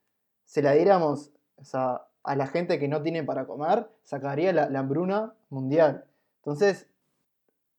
se 0.45 0.61
la 0.61 0.73
diéramos 0.73 1.31
a 1.73 2.35
la 2.35 2.47
gente 2.47 2.79
que 2.79 2.87
no 2.87 3.01
tiene 3.01 3.23
para 3.23 3.45
comer, 3.45 3.89
sacaría 4.03 4.53
la, 4.53 4.79
hambruna 4.79 5.33
mundial. 5.49 6.05
Entonces, 6.37 6.87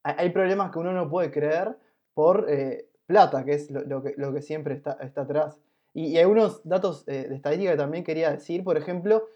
hay, 0.03 0.31
problemas 0.31 0.71
que 0.71 0.79
uno 0.79 0.93
no 0.93 1.09
puede 1.09 1.31
creer 1.31 1.79
por 2.13 2.47
eh, 2.49 2.89
plata, 3.07 3.45
que 3.45 3.55
es 3.55 3.71
lo, 3.71 4.03
que, 4.03 4.43
siempre 4.43 4.75
está, 4.75 4.99
atrás. 5.01 5.61
Y, 5.93 6.17
hay 6.17 6.25
unos 6.25 6.61
datos 6.65 7.05
eh, 7.07 7.29
de 7.29 7.37
estadística 7.37 7.73
que 7.73 7.79
también 7.79 8.05
quería 8.05 8.31
decir, 8.31 8.65
por 8.65 8.77
ejemplo, 8.77 9.29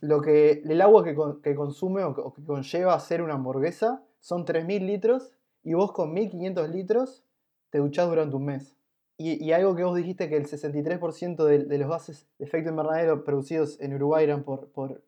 lo 0.00 0.20
que, 0.20 0.62
el 0.64 0.80
agua 0.80 1.04
que, 1.04 1.14
consume 1.54 2.04
o 2.04 2.14
que, 2.34 2.44
conlleva 2.44 2.94
hacer 2.94 3.22
una 3.22 3.34
hamburguesa 3.34 4.02
son 4.20 4.46
3.000 4.46 4.84
litros 4.84 5.32
y 5.64 5.74
vos 5.74 5.92
con 5.92 6.14
1.500 6.14 6.68
litros 6.68 7.24
te 7.70 7.78
duchás 7.78 8.08
durante 8.08 8.36
un 8.36 8.44
mes. 8.44 8.76
Y, 9.20 9.50
algo 9.50 9.74
que 9.74 9.82
vos 9.82 9.96
dijiste 9.96 10.28
que 10.28 10.36
el 10.36 10.46
63% 10.46 11.44
de, 11.44 11.78
los 11.78 11.88
gases 11.88 12.28
de 12.38 12.44
efecto 12.44 12.70
invernadero 12.70 13.24
producidos 13.24 13.80
en 13.80 13.94
Uruguay 13.94 14.22
eran 14.22 14.44
por, 14.44 14.68
por, 14.68 15.02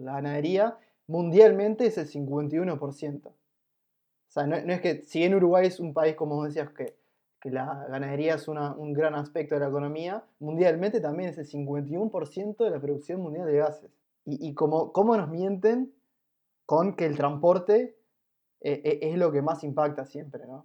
la 0.00 0.14
ganadería, 0.14 0.78
mundialmente 1.06 1.84
es 1.84 1.98
el 1.98 2.08
51%. 2.08 3.26
O 3.26 3.34
sea, 4.28 4.46
no, 4.46 4.56
es 4.56 4.80
que, 4.80 5.02
si 5.02 5.24
en 5.24 5.34
Uruguay 5.34 5.66
es 5.66 5.78
un 5.78 5.92
país, 5.92 6.16
como 6.16 6.36
vos 6.36 6.46
decías, 6.46 6.70
que, 6.70 6.96
que 7.44 7.50
la 7.50 7.84
ganadería 7.90 8.36
es 8.36 8.48
un 8.48 8.94
gran 8.94 9.14
aspecto 9.14 9.54
de 9.54 9.60
la 9.60 9.68
economía, 9.68 10.24
mundialmente 10.38 10.98
también 10.98 11.28
es 11.28 11.36
el 11.36 11.46
51% 11.46 12.56
de 12.56 12.70
la 12.70 12.80
producción 12.80 13.20
mundial 13.20 13.44
de 13.44 13.58
gases. 13.58 13.90
Y, 14.24 14.48
y 14.48 14.54
cómo, 14.54 15.16
nos 15.18 15.28
mienten 15.28 15.92
con 16.64 16.96
que 16.96 17.04
el 17.04 17.18
transporte 17.18 17.98
eh, 18.62 18.80
eh, 18.82 18.98
es 19.02 19.18
lo 19.18 19.30
que 19.30 19.42
más 19.42 19.62
impacta 19.62 20.06
siempre, 20.06 20.46
¿no? 20.46 20.64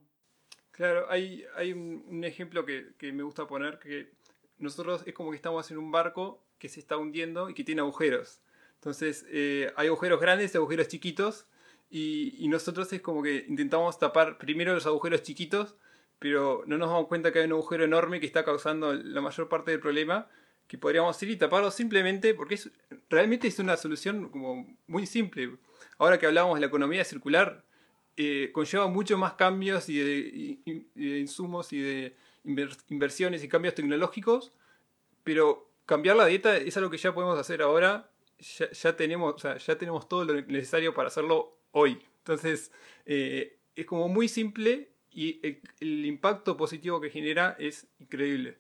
Claro, 0.71 1.05
hay, 1.09 1.43
hay 1.57 1.73
un, 1.73 2.23
ejemplo 2.23 2.63
que, 2.65 3.11
me 3.11 3.23
gusta 3.23 3.45
poner, 3.45 3.77
que 3.79 4.13
nosotros 4.57 5.03
es 5.05 5.13
como 5.13 5.31
que 5.31 5.35
estamos 5.35 5.69
en 5.71 5.79
un 5.79 5.91
barco 5.91 6.45
que 6.59 6.69
se 6.69 6.79
está 6.79 6.95
hundiendo 6.95 7.49
y 7.49 7.55
que 7.55 7.65
tiene 7.65 7.81
agujeros. 7.81 8.39
Entonces, 8.75 9.25
eh, 9.27 9.73
hay 9.75 9.87
agujeros 9.87 10.21
grandes 10.21 10.55
y 10.55 10.57
agujeros 10.57 10.87
chiquitos, 10.87 11.45
y, 11.89 12.47
nosotros 12.47 12.93
es 12.93 13.01
como 13.01 13.21
que 13.21 13.45
intentamos 13.49 13.99
tapar 13.99 14.37
primero 14.37 14.73
los 14.73 14.85
agujeros 14.85 15.23
chiquitos, 15.23 15.75
pero 16.19 16.63
no 16.67 16.77
nos 16.77 16.89
damos 16.89 17.07
cuenta 17.07 17.31
que 17.31 17.39
hay 17.39 17.45
un 17.45 17.53
agujero 17.53 17.85
enorme 17.85 18.19
que 18.19 18.25
está 18.25 18.43
causando 18.43 18.93
la 18.93 19.21
mayor 19.21 19.47
parte 19.47 19.71
del 19.71 19.79
problema, 19.79 20.27
que 20.67 20.77
podríamos 20.77 21.21
ir 21.23 21.31
y 21.31 21.37
taparlo 21.37 21.71
simplemente 21.71 22.35
porque 22.35 22.55
es, 22.55 22.69
realmente 23.09 23.47
es 23.47 23.57
una 23.59 23.77
solución 23.77 24.29
como 24.29 24.77
muy 24.87 25.05
simple. 25.07 25.57
Ahora 25.97 26.19
que 26.19 26.27
hablábamos 26.27 26.57
de 26.57 26.61
la 26.61 26.67
economía 26.67 27.03
circular, 27.05 27.63
eh, 28.17 28.51
conlleva 28.53 28.87
mucho 28.87 29.17
más 29.17 29.33
cambios 29.33 29.87
y 29.87 29.97
de, 29.97 31.19
insumos 31.19 31.71
y 31.71 31.79
de 31.79 32.15
inversiones 32.89 33.43
y 33.43 33.47
cambios 33.47 33.75
tecnológicos, 33.75 34.51
pero 35.23 35.71
cambiar 35.85 36.17
la 36.17 36.25
dieta 36.25 36.57
es 36.57 36.75
algo 36.75 36.89
que 36.89 36.97
ya 36.97 37.13
podemos 37.13 37.39
hacer 37.39 37.61
ahora, 37.61 38.11
ya, 38.39 38.95
tenemos, 38.95 39.41
ya 39.41 39.77
tenemos 39.77 40.07
todo 40.07 40.25
lo 40.25 40.41
necesario 40.41 40.93
para 40.93 41.07
hacerlo 41.07 41.57
hoy. 41.71 41.99
Entonces, 42.19 42.71
eh, 43.05 43.57
es 43.75 43.85
como 43.85 44.07
muy 44.09 44.27
simple 44.27 44.91
y 45.11 45.39
el, 45.79 46.05
impacto 46.05 46.57
positivo 46.57 47.01
que 47.01 47.09
genera 47.09 47.55
es 47.59 47.87
increíble. 47.99 48.57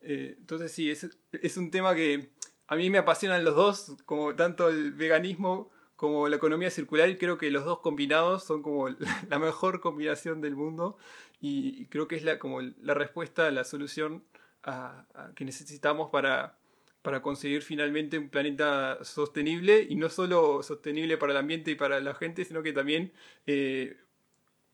Eh, 0.00 0.36
entonces, 0.38 0.72
sí, 0.72 0.90
es, 0.90 1.08
es 1.32 1.56
un 1.56 1.70
tema 1.70 1.94
que 1.94 2.30
a 2.66 2.76
mí 2.76 2.88
me 2.90 2.98
apasionan 2.98 3.44
los 3.44 3.54
dos, 3.54 3.96
como 4.06 4.34
tanto 4.34 4.68
el 4.68 4.92
veganismo 4.92 5.70
como 6.00 6.28
la 6.28 6.36
economía 6.36 6.70
circular 6.70 7.10
y 7.10 7.18
creo 7.18 7.36
que 7.36 7.50
los 7.50 7.66
dos 7.66 7.80
combinados 7.80 8.42
son 8.42 8.62
como 8.62 8.88
la 9.28 9.38
mejor 9.38 9.80
combinación 9.80 10.40
del 10.40 10.56
mundo 10.56 10.96
y 11.42 11.84
creo 11.88 12.08
que 12.08 12.16
es 12.16 12.24
la, 12.24 12.38
como 12.38 12.62
la 12.62 12.94
respuesta, 12.94 13.50
la 13.50 13.64
solución 13.64 14.24
a, 14.62 15.04
que 15.36 15.44
necesitamos 15.44 16.08
para, 16.08 16.56
para 17.02 17.20
conseguir 17.20 17.60
finalmente 17.60 18.16
un 18.16 18.30
planeta 18.30 19.04
sostenible 19.04 19.86
y 19.90 19.96
no 19.96 20.08
solo 20.08 20.62
sostenible 20.62 21.18
para 21.18 21.32
el 21.32 21.38
ambiente 21.38 21.72
y 21.72 21.74
para 21.74 22.00
la 22.00 22.14
gente, 22.14 22.46
sino 22.46 22.62
que 22.62 22.72
también 22.72 23.12
eh, 23.46 23.98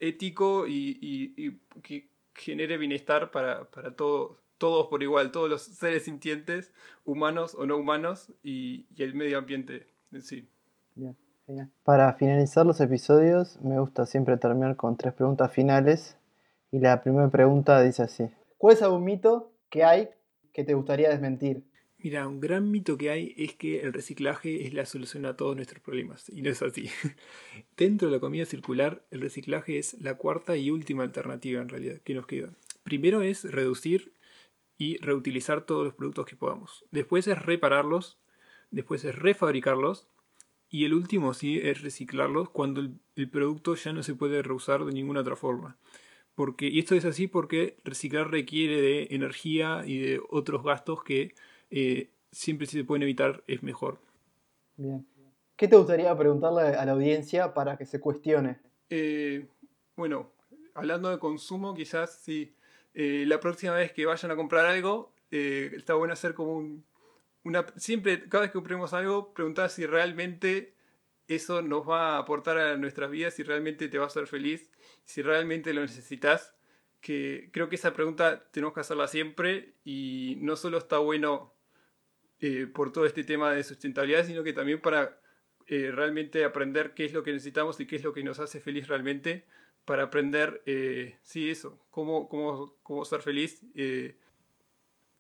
ético 0.01 0.67
y, 0.69 1.61
que 1.83 2.09
genere 2.35 2.77
bienestar 2.77 3.31
para, 3.31 3.65
para 3.71 3.95
todos 3.95 4.39
todos 4.59 4.87
por 4.87 5.03
igual, 5.03 5.33
todos 5.33 5.51
los 5.51 5.63
seres 5.63 6.05
sintientes, 6.05 6.73
humanos 7.05 7.55
o 7.55 7.67
no 7.67 7.77
humanos, 7.77 8.33
y, 8.43 8.87
y 8.97 9.03
el 9.03 9.15
medio 9.15 9.39
ambiente 9.39 9.87
en 10.13 10.23
sí. 10.23 10.49
Para 11.85 12.13
finalizar 12.15 12.67
los 12.67 12.81
episodios, 12.81 13.61
me 13.63 13.79
gusta 13.79 14.07
siempre 14.07 14.37
terminar 14.37 14.75
con 14.77 14.97
tres 14.97 15.15
preguntas 15.15 15.53
finales. 15.53 16.17
Y 16.73 16.81
la 16.81 17.01
primera 17.03 17.29
pregunta 17.29 17.81
dice 17.83 18.03
así: 18.03 18.29
¿Cuál 18.59 18.75
es 18.75 18.83
algún 18.83 19.05
mito 19.05 19.53
que 19.71 19.85
hay 19.85 20.09
que 20.53 20.65
te 20.65 20.75
gustaría 20.75 21.09
desmentir? 21.09 21.63
Mira, 22.07 22.29
un 22.29 22.39
gran 22.39 22.71
mito 22.71 22.97
que 22.97 23.11
hay 23.11 23.35
es 23.37 23.55
que 23.55 23.81
el 23.81 23.93
reciclaje 23.93 24.65
es 24.65 24.73
la 24.73 24.87
solución 24.87 25.27
a 25.27 25.37
todos 25.37 25.57
nuestros 25.57 25.83
problemas, 25.83 26.29
y 26.29 26.41
no 26.41 26.51
es 26.51 26.63
así. 26.63 26.89
Dentro 27.77 28.07
de 28.07 28.15
la 28.15 28.21
comida 28.21 28.47
circular, 28.47 29.05
el 29.11 29.21
reciclaje 29.21 29.77
es 29.77 29.95
la 29.95 30.15
cuarta 30.15 30.57
y 30.57 30.71
última 30.71 31.03
alternativa 31.03 31.61
en 31.61 31.69
realidad 31.69 32.01
que 32.05 32.15
nos 32.15 32.29
queda. 32.29 32.51
Primero 32.85 33.23
es 33.23 33.43
reducir 33.43 34.13
y 34.79 34.99
reutilizar 34.99 35.67
todos 35.67 35.85
los 35.85 35.95
productos 35.95 36.27
que 36.27 36.37
podamos. 36.37 36.85
Después 36.93 37.27
es 37.27 37.43
repararlos, 37.43 38.21
después 38.71 39.05
es 39.05 39.17
refabricarlos 39.17 40.07
y 40.71 40.85
el 40.85 40.95
último 40.95 41.35
sí 41.35 41.59
es 41.59 41.83
reciclarlos 41.83 42.51
cuando 42.51 42.83
el, 43.17 43.31
producto 43.31 43.75
ya 43.75 43.93
no 43.93 44.05
se 44.05 44.15
puede 44.15 44.43
reusar 44.43 44.85
de 44.85 44.93
ninguna 44.93 45.23
otra 45.23 45.35
forma. 45.35 45.77
Porque, 46.37 46.69
y 46.69 46.79
esto 46.79 46.95
es 46.95 47.05
así 47.05 47.27
porque 47.27 47.79
reciclar 47.83 48.31
requiere 48.31 48.81
de 48.81 49.09
energía 49.11 49.83
y 49.85 49.99
de 49.99 50.21
otros 50.31 50.63
gastos 50.63 51.03
que 51.03 51.35
eh, 51.71 52.11
siempre 52.31 52.67
si 52.67 52.79
se 52.79 52.85
pueden 52.85 53.03
evitar 53.03 53.43
es 53.47 53.63
mejor. 53.63 54.01
Bien. 54.77 55.07
¿Qué 55.57 55.69
te 55.69 55.77
gustaría 55.77 56.17
preguntarle 56.17 56.77
a 56.77 56.85
la 56.85 56.93
audiencia 56.93 57.55
para 57.55 57.77
que 57.77 57.87
se 57.87 57.99
cuestione? 58.01 58.59
Eh, 58.91 59.47
bueno, 59.97 60.33
hablando 60.75 61.09
de 61.09 61.19
consumo, 61.19 61.75
quizás 61.75 62.19
si 62.19 62.55
eh, 62.93 63.25
la 63.27 63.41
próxima 63.41 63.73
vez 63.73 63.93
que 63.93 64.05
vayan 64.05 64.31
a 64.31 64.37
comprar 64.37 64.67
algo, 64.67 65.15
está 65.31 65.95
bueno 65.95 66.13
hacer 66.13 66.35
como 66.35 66.57
un, 66.57 66.85
siempre, 67.77 68.29
cada 68.29 68.43
vez 68.43 68.51
que 68.51 68.59
compremos 68.59 68.93
algo, 68.93 69.33
preguntar 69.33 69.71
si 69.71 69.87
realmente 69.87 70.75
eso 71.29 71.63
nos 71.63 71.89
va 71.89 72.17
a 72.17 72.19
aportar 72.19 72.59
a 72.59 72.77
nuestras 72.77 73.11
vidas 73.11 73.35
si 73.35 73.43
realmente 73.43 73.89
te 73.89 73.99
va 73.99 74.05
a 74.05 74.07
hacer 74.09 74.27
feliz, 74.27 74.71
si 75.05 75.23
realmente 75.23 75.73
lo 75.75 75.83
necesitas. 75.83 76.55
Que 77.01 77.51
creo 77.53 77.69
que 77.69 77.77
esa 77.77 77.93
pregunta 77.93 78.49
tenemos 78.51 78.75
que 78.75 78.81
hacerla 78.81 79.07
siempre 79.07 79.75
y 79.85 80.39
no 80.41 80.57
solo 80.57 80.79
está 80.79 80.99
bueno 80.99 81.56
eh, 82.41 82.67
por 82.67 82.93
todo 82.93 83.07
este 83.07 83.25
tema 83.25 83.53
de 83.53 83.65
sustentabilidad, 83.65 84.27
sino 84.27 84.43
que 84.43 84.53
también 84.53 84.81
para 84.81 85.21
eh, 85.67 85.91
realmente 85.93 86.45
aprender 86.45 86.95
qué 86.95 87.05
es 87.05 87.13
lo 87.13 87.23
que 87.23 87.33
necesitamos 87.33 87.81
y 87.81 87.87
qué 87.87 87.97
es 87.97 88.05
lo 88.05 88.13
que 88.13 88.23
nos 88.23 88.39
hace 88.39 88.61
feliz 88.61 88.89
realmente, 88.89 89.45
para 89.85 90.05
aprender, 90.05 90.63
eh, 90.67 91.17
sí, 91.23 91.51
eso, 91.51 91.79
cómo, 91.91 92.29
cómo, 92.29 92.77
cómo 92.83 93.05
ser 93.05 93.23
feliz 93.23 93.63
y, 93.75 94.17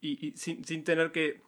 y, 0.01 0.37
sin, 0.37 0.65
sin 0.65 0.85
tener 0.85 1.13
que 1.13 1.43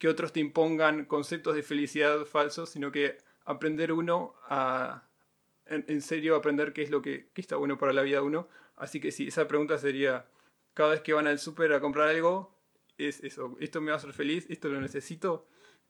que 0.00 0.08
otros 0.08 0.32
te 0.32 0.40
impongan 0.40 1.04
conceptos 1.04 1.54
de 1.54 1.62
felicidad 1.62 2.24
falsos, 2.24 2.70
sino 2.70 2.90
que 2.90 3.18
aprender 3.44 3.92
uno 3.92 4.34
a, 4.48 5.04
en, 5.66 6.00
serio, 6.00 6.36
aprender 6.36 6.72
qué 6.72 6.82
es 6.82 6.90
lo 6.90 7.02
que, 7.02 7.28
está 7.36 7.56
bueno 7.56 7.78
para 7.78 7.92
la 7.92 8.02
vida 8.02 8.16
de 8.16 8.22
uno. 8.22 8.48
Así 8.76 8.98
que 8.98 9.12
sí, 9.12 9.28
esa 9.28 9.46
pregunta 9.46 9.76
sería, 9.76 10.26
cada 10.72 10.90
vez 10.90 11.02
que 11.02 11.12
van 11.12 11.26
al 11.26 11.38
súper 11.38 11.74
a 11.74 11.80
comprar 11.80 12.08
algo, 12.08 12.58
es 13.08 13.22
eso, 13.24 13.56
esto 13.60 13.80
me 13.80 13.88
va 13.88 13.94
a 13.94 13.96
hacer 13.96 14.12
feliz, 14.12 14.46
esto 14.48 14.68
lo 14.68 14.80
necesito, 14.80 15.46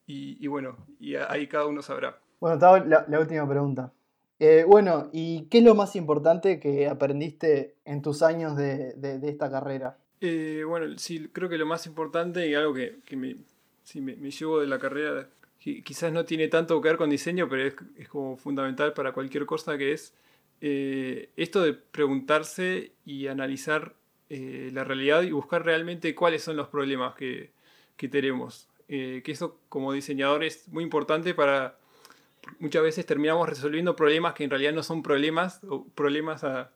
y, 0.07 0.45
bueno, 0.47 0.75
y 0.99 1.15
ahí 1.15 1.47
cada 1.47 1.67
uno 1.67 1.81
sabrá. 1.81 2.19
Bueno, 2.41 2.59
la, 2.85 3.05
la 3.07 3.19
última 3.19 3.47
pregunta. 3.47 3.93
Eh, 4.43 4.65
bueno, 4.67 5.07
¿y 5.13 5.43
qué 5.51 5.59
es 5.59 5.63
lo 5.63 5.75
más 5.75 5.95
importante 5.95 6.59
que 6.59 6.87
aprendiste 6.87 7.75
en 7.85 8.01
tus 8.01 8.23
años 8.23 8.57
de, 8.57 9.19
esta 9.21 9.51
carrera? 9.51 9.99
Eh, 10.19 10.63
bueno, 10.67 10.97
sí, 10.97 11.29
creo 11.31 11.47
que 11.47 11.59
lo 11.59 11.67
más 11.67 11.85
importante 11.85 12.47
y 12.47 12.55
algo 12.55 12.73
que, 12.73 13.01
que 13.05 13.15
me, 13.15 13.35
sí, 13.83 14.01
me, 14.01 14.15
llevo 14.15 14.59
de 14.59 14.65
la 14.65 14.79
carrera, 14.79 15.29
quizás 15.59 16.11
no 16.11 16.25
tiene 16.25 16.47
tanto 16.47 16.81
que 16.81 16.89
ver 16.89 16.97
con 16.97 17.11
diseño, 17.11 17.47
pero 17.47 17.67
es, 17.97 18.09
como 18.09 18.35
fundamental 18.35 18.93
para 18.93 19.13
cualquier 19.13 19.45
cosa 19.45 19.77
que 19.77 19.93
es 19.93 20.15
eh, 20.59 21.29
esto 21.35 21.61
de 21.61 21.73
preguntarse 21.73 22.93
y 23.05 23.27
analizar 23.27 23.93
eh, 24.33 24.69
la 24.71 24.85
realidad 24.85 25.23
y 25.23 25.31
buscar 25.31 25.65
realmente 25.65 26.15
cuáles 26.15 26.41
son 26.41 26.55
los 26.55 26.69
problemas 26.69 27.15
que, 27.15 27.51
tenemos. 28.09 28.69
Eh, 28.87 29.21
que 29.25 29.33
eso 29.33 29.59
como 29.67 29.91
diseñador 29.91 30.45
es 30.45 30.69
muy 30.69 30.83
importante 30.85 31.33
para... 31.33 31.77
Muchas 32.59 32.81
veces 32.81 33.05
terminamos 33.05 33.49
resolviendo 33.49 33.97
problemas 33.97 34.33
que 34.33 34.45
en 34.45 34.49
realidad 34.49 34.71
no 34.71 34.83
son 34.83 35.03
problemas 35.03 35.59
o 35.67 35.85
problemas 35.89 36.45
a, 36.45 36.71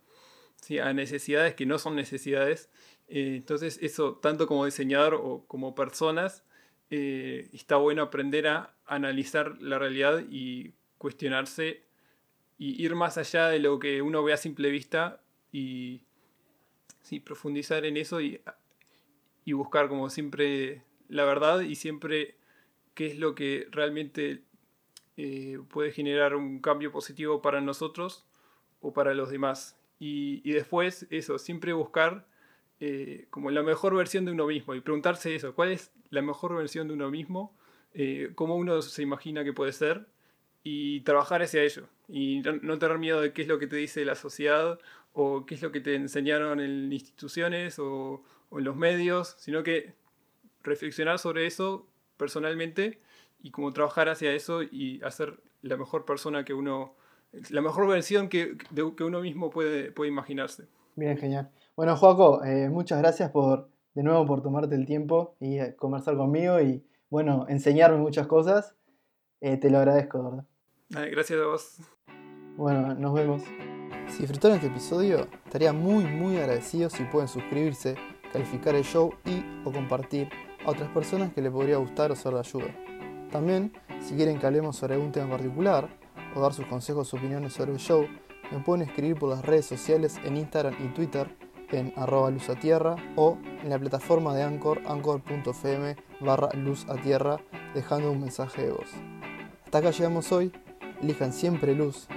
a 0.83 0.93
necesidades 0.93 1.55
que 1.55 1.65
no 1.65 1.79
son 1.79 1.95
necesidades. 1.95 2.69
entonces 3.07 3.79
eso, 3.81 4.15
tanto 4.21 4.47
como 4.47 4.65
diseñador 4.65 5.15
o 5.15 5.45
como 5.47 5.75
personas, 5.75 6.43
eh, 6.89 7.49
está 7.53 7.77
bueno 7.77 8.03
aprender 8.03 8.47
a 8.47 8.75
analizar 8.85 9.61
la 9.61 9.79
realidad 9.79 10.23
y 10.29 10.73
cuestionarse 10.97 11.83
y 12.57 12.83
ir 12.83 12.95
más 12.95 13.17
allá 13.17 13.47
de 13.47 13.59
lo 13.59 13.79
que 13.79 14.01
uno 14.01 14.23
ve 14.23 14.33
a 14.33 14.37
simple 14.37 14.69
vista 14.69 15.21
y 15.53 16.03
sí, 17.05 17.19
profundizar 17.19 17.85
en 17.85 17.97
eso 17.97 18.19
y, 18.19 18.41
y 19.45 19.53
buscar 19.53 19.87
como 19.87 20.09
siempre 20.09 20.81
la 21.07 21.23
verdad 21.23 21.61
y 21.61 21.75
siempre 21.75 22.35
qué 22.95 23.07
es 23.07 23.19
lo 23.19 23.35
que 23.35 23.67
realmente 23.71 24.43
eh, 25.17 25.59
puede 25.69 25.91
generar 25.91 26.35
un 26.35 26.59
cambio 26.59 26.91
positivo 26.91 27.41
para 27.41 27.61
nosotros 27.61 28.25
o 28.81 28.91
para 28.91 29.13
los 29.13 29.29
demás. 29.29 29.77
Y, 29.99 30.41
y 30.43 30.53
después 30.53 31.07
eso, 31.11 31.37
siempre 31.37 31.73
buscar 31.73 32.27
eh, 32.79 33.27
como 33.29 33.51
la 33.51 33.61
mejor 33.61 33.95
versión 33.95 34.25
de 34.25 34.31
uno 34.31 34.47
mismo 34.47 34.73
y 34.73 34.81
preguntarse 34.81 35.35
eso, 35.35 35.53
¿cuál 35.53 35.71
es 35.71 35.91
la 36.09 36.21
mejor 36.21 36.55
versión 36.55 36.87
de 36.87 36.95
uno 36.95 37.11
mismo? 37.11 37.55
Eh, 37.93 38.31
¿Cómo 38.35 38.55
uno 38.55 38.81
se 38.81 39.03
imagina 39.03 39.43
que 39.43 39.53
puede 39.53 39.71
ser? 39.71 40.07
Y 40.67 41.01
trabajar 41.01 41.43
hacia 41.43 41.61
ello. 41.61 41.87
Y 42.09 42.41
no, 42.41 42.79
tener 42.79 42.97
miedo 42.97 43.21
de 43.21 43.33
qué 43.33 43.43
es 43.43 43.47
lo 43.47 43.59
que 43.59 43.67
te 43.67 43.75
dice 43.75 44.03
la 44.03 44.15
sociedad 44.15 44.79
o 45.13 45.45
qué 45.45 45.55
es 45.55 45.61
lo 45.61 45.71
que 45.71 45.79
te 45.79 45.95
enseñaron 45.95 46.59
en 46.59 46.91
instituciones 46.91 47.77
o, 47.79 48.23
en 48.51 48.63
los 48.63 48.75
medios, 48.75 49.35
sino 49.37 49.63
que 49.63 49.93
reflexionar 50.63 51.19
sobre 51.19 51.45
eso 51.45 51.87
personalmente 52.17 52.99
y 53.41 53.51
como 53.51 53.71
trabajar 53.73 54.09
hacia 54.09 54.33
eso 54.33 54.63
y 54.63 55.01
hacer 55.03 55.39
la 55.61 55.77
mejor 55.77 56.03
persona 56.03 56.43
que 56.43 56.53
uno, 56.53 56.95
la 57.51 57.61
mejor 57.61 57.87
versión 57.87 58.27
que, 58.27 58.57
que 58.97 59.03
uno 59.03 59.21
mismo 59.21 59.51
puede, 59.51 59.91
puede 59.91 60.09
imaginarse. 60.09 60.67
Bien, 60.95 61.17
genial. 61.17 61.51
Bueno, 61.75 61.95
Joaco, 61.95 62.43
eh, 62.43 62.69
muchas 62.69 62.99
gracias 62.99 63.29
por 63.29 63.69
de 63.95 64.03
nuevo 64.03 64.25
por 64.25 64.41
tomarte 64.41 64.75
el 64.75 64.85
tiempo 64.85 65.35
y 65.39 65.57
eh, 65.57 65.75
conversar 65.75 66.17
conmigo 66.17 66.59
y 66.61 66.85
bueno, 67.09 67.45
enseñarme 67.47 67.97
muchas 67.97 68.27
cosas. 68.27 68.75
Eh, 69.41 69.57
te 69.57 69.69
lo 69.69 69.79
agradezco, 69.79 70.23
¿verdad? 70.23 70.45
Gracias 70.89 71.39
a 71.39 71.45
vos. 71.45 71.77
Bueno, 72.57 72.93
nos 72.95 73.13
vemos. 73.13 73.41
Si 74.09 74.19
disfrutaron 74.19 74.57
este 74.57 74.67
episodio, 74.67 75.27
estaría 75.45 75.73
muy 75.73 76.05
muy 76.05 76.37
agradecido 76.37 76.89
si 76.89 77.03
pueden 77.05 77.27
suscribirse, 77.27 77.95
calificar 78.31 78.75
el 78.75 78.83
show 78.83 79.13
y 79.25 79.43
o 79.65 79.71
compartir 79.71 80.29
a 80.65 80.71
otras 80.71 80.89
personas 80.91 81.33
que 81.33 81.41
les 81.41 81.51
podría 81.51 81.77
gustar 81.77 82.11
o 82.11 82.15
ser 82.15 82.33
de 82.33 82.39
ayuda. 82.39 82.75
También, 83.31 83.73
si 83.99 84.15
quieren 84.15 84.39
que 84.39 84.45
hablemos 84.45 84.77
sobre 84.77 84.95
algún 84.95 85.11
tema 85.11 85.25
en 85.25 85.31
particular 85.31 85.89
o 86.35 86.39
dar 86.39 86.53
sus 86.53 86.65
consejos 86.67 87.13
o 87.13 87.17
opiniones 87.17 87.53
sobre 87.53 87.73
el 87.73 87.79
show, 87.79 88.07
me 88.51 88.59
pueden 88.59 88.87
escribir 88.87 89.17
por 89.17 89.29
las 89.29 89.43
redes 89.43 89.65
sociales 89.65 90.19
en 90.23 90.37
Instagram 90.37 90.75
y 90.83 90.93
Twitter 90.93 91.35
en 91.71 91.93
arroba 91.95 92.29
luz 92.31 92.49
a 92.49 92.55
tierra 92.55 92.95
o 93.15 93.37
en 93.63 93.69
la 93.69 93.79
plataforma 93.79 94.33
de 94.33 94.43
Anchor, 94.43 94.81
anchor.fm 94.85 95.95
barra 96.21 96.49
luz 96.53 96.85
a 96.89 96.95
tierra, 96.95 97.37
dejando 97.73 98.11
un 98.11 98.21
mensaje 98.21 98.63
de 98.63 98.71
voz. 98.71 98.89
Hasta 99.65 99.79
acá 99.79 99.91
llegamos 99.91 100.31
hoy, 100.31 100.51
elijan 101.05 101.31
siempre 101.31 101.75
luz, 101.75 102.07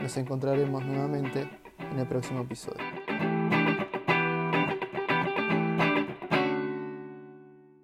nos 0.00 0.16
encontraremos 0.16 0.82
nuevamente 0.82 1.48
en 1.92 1.98
el 1.98 2.06
próximo 2.06 2.40
episodio. 2.40 2.97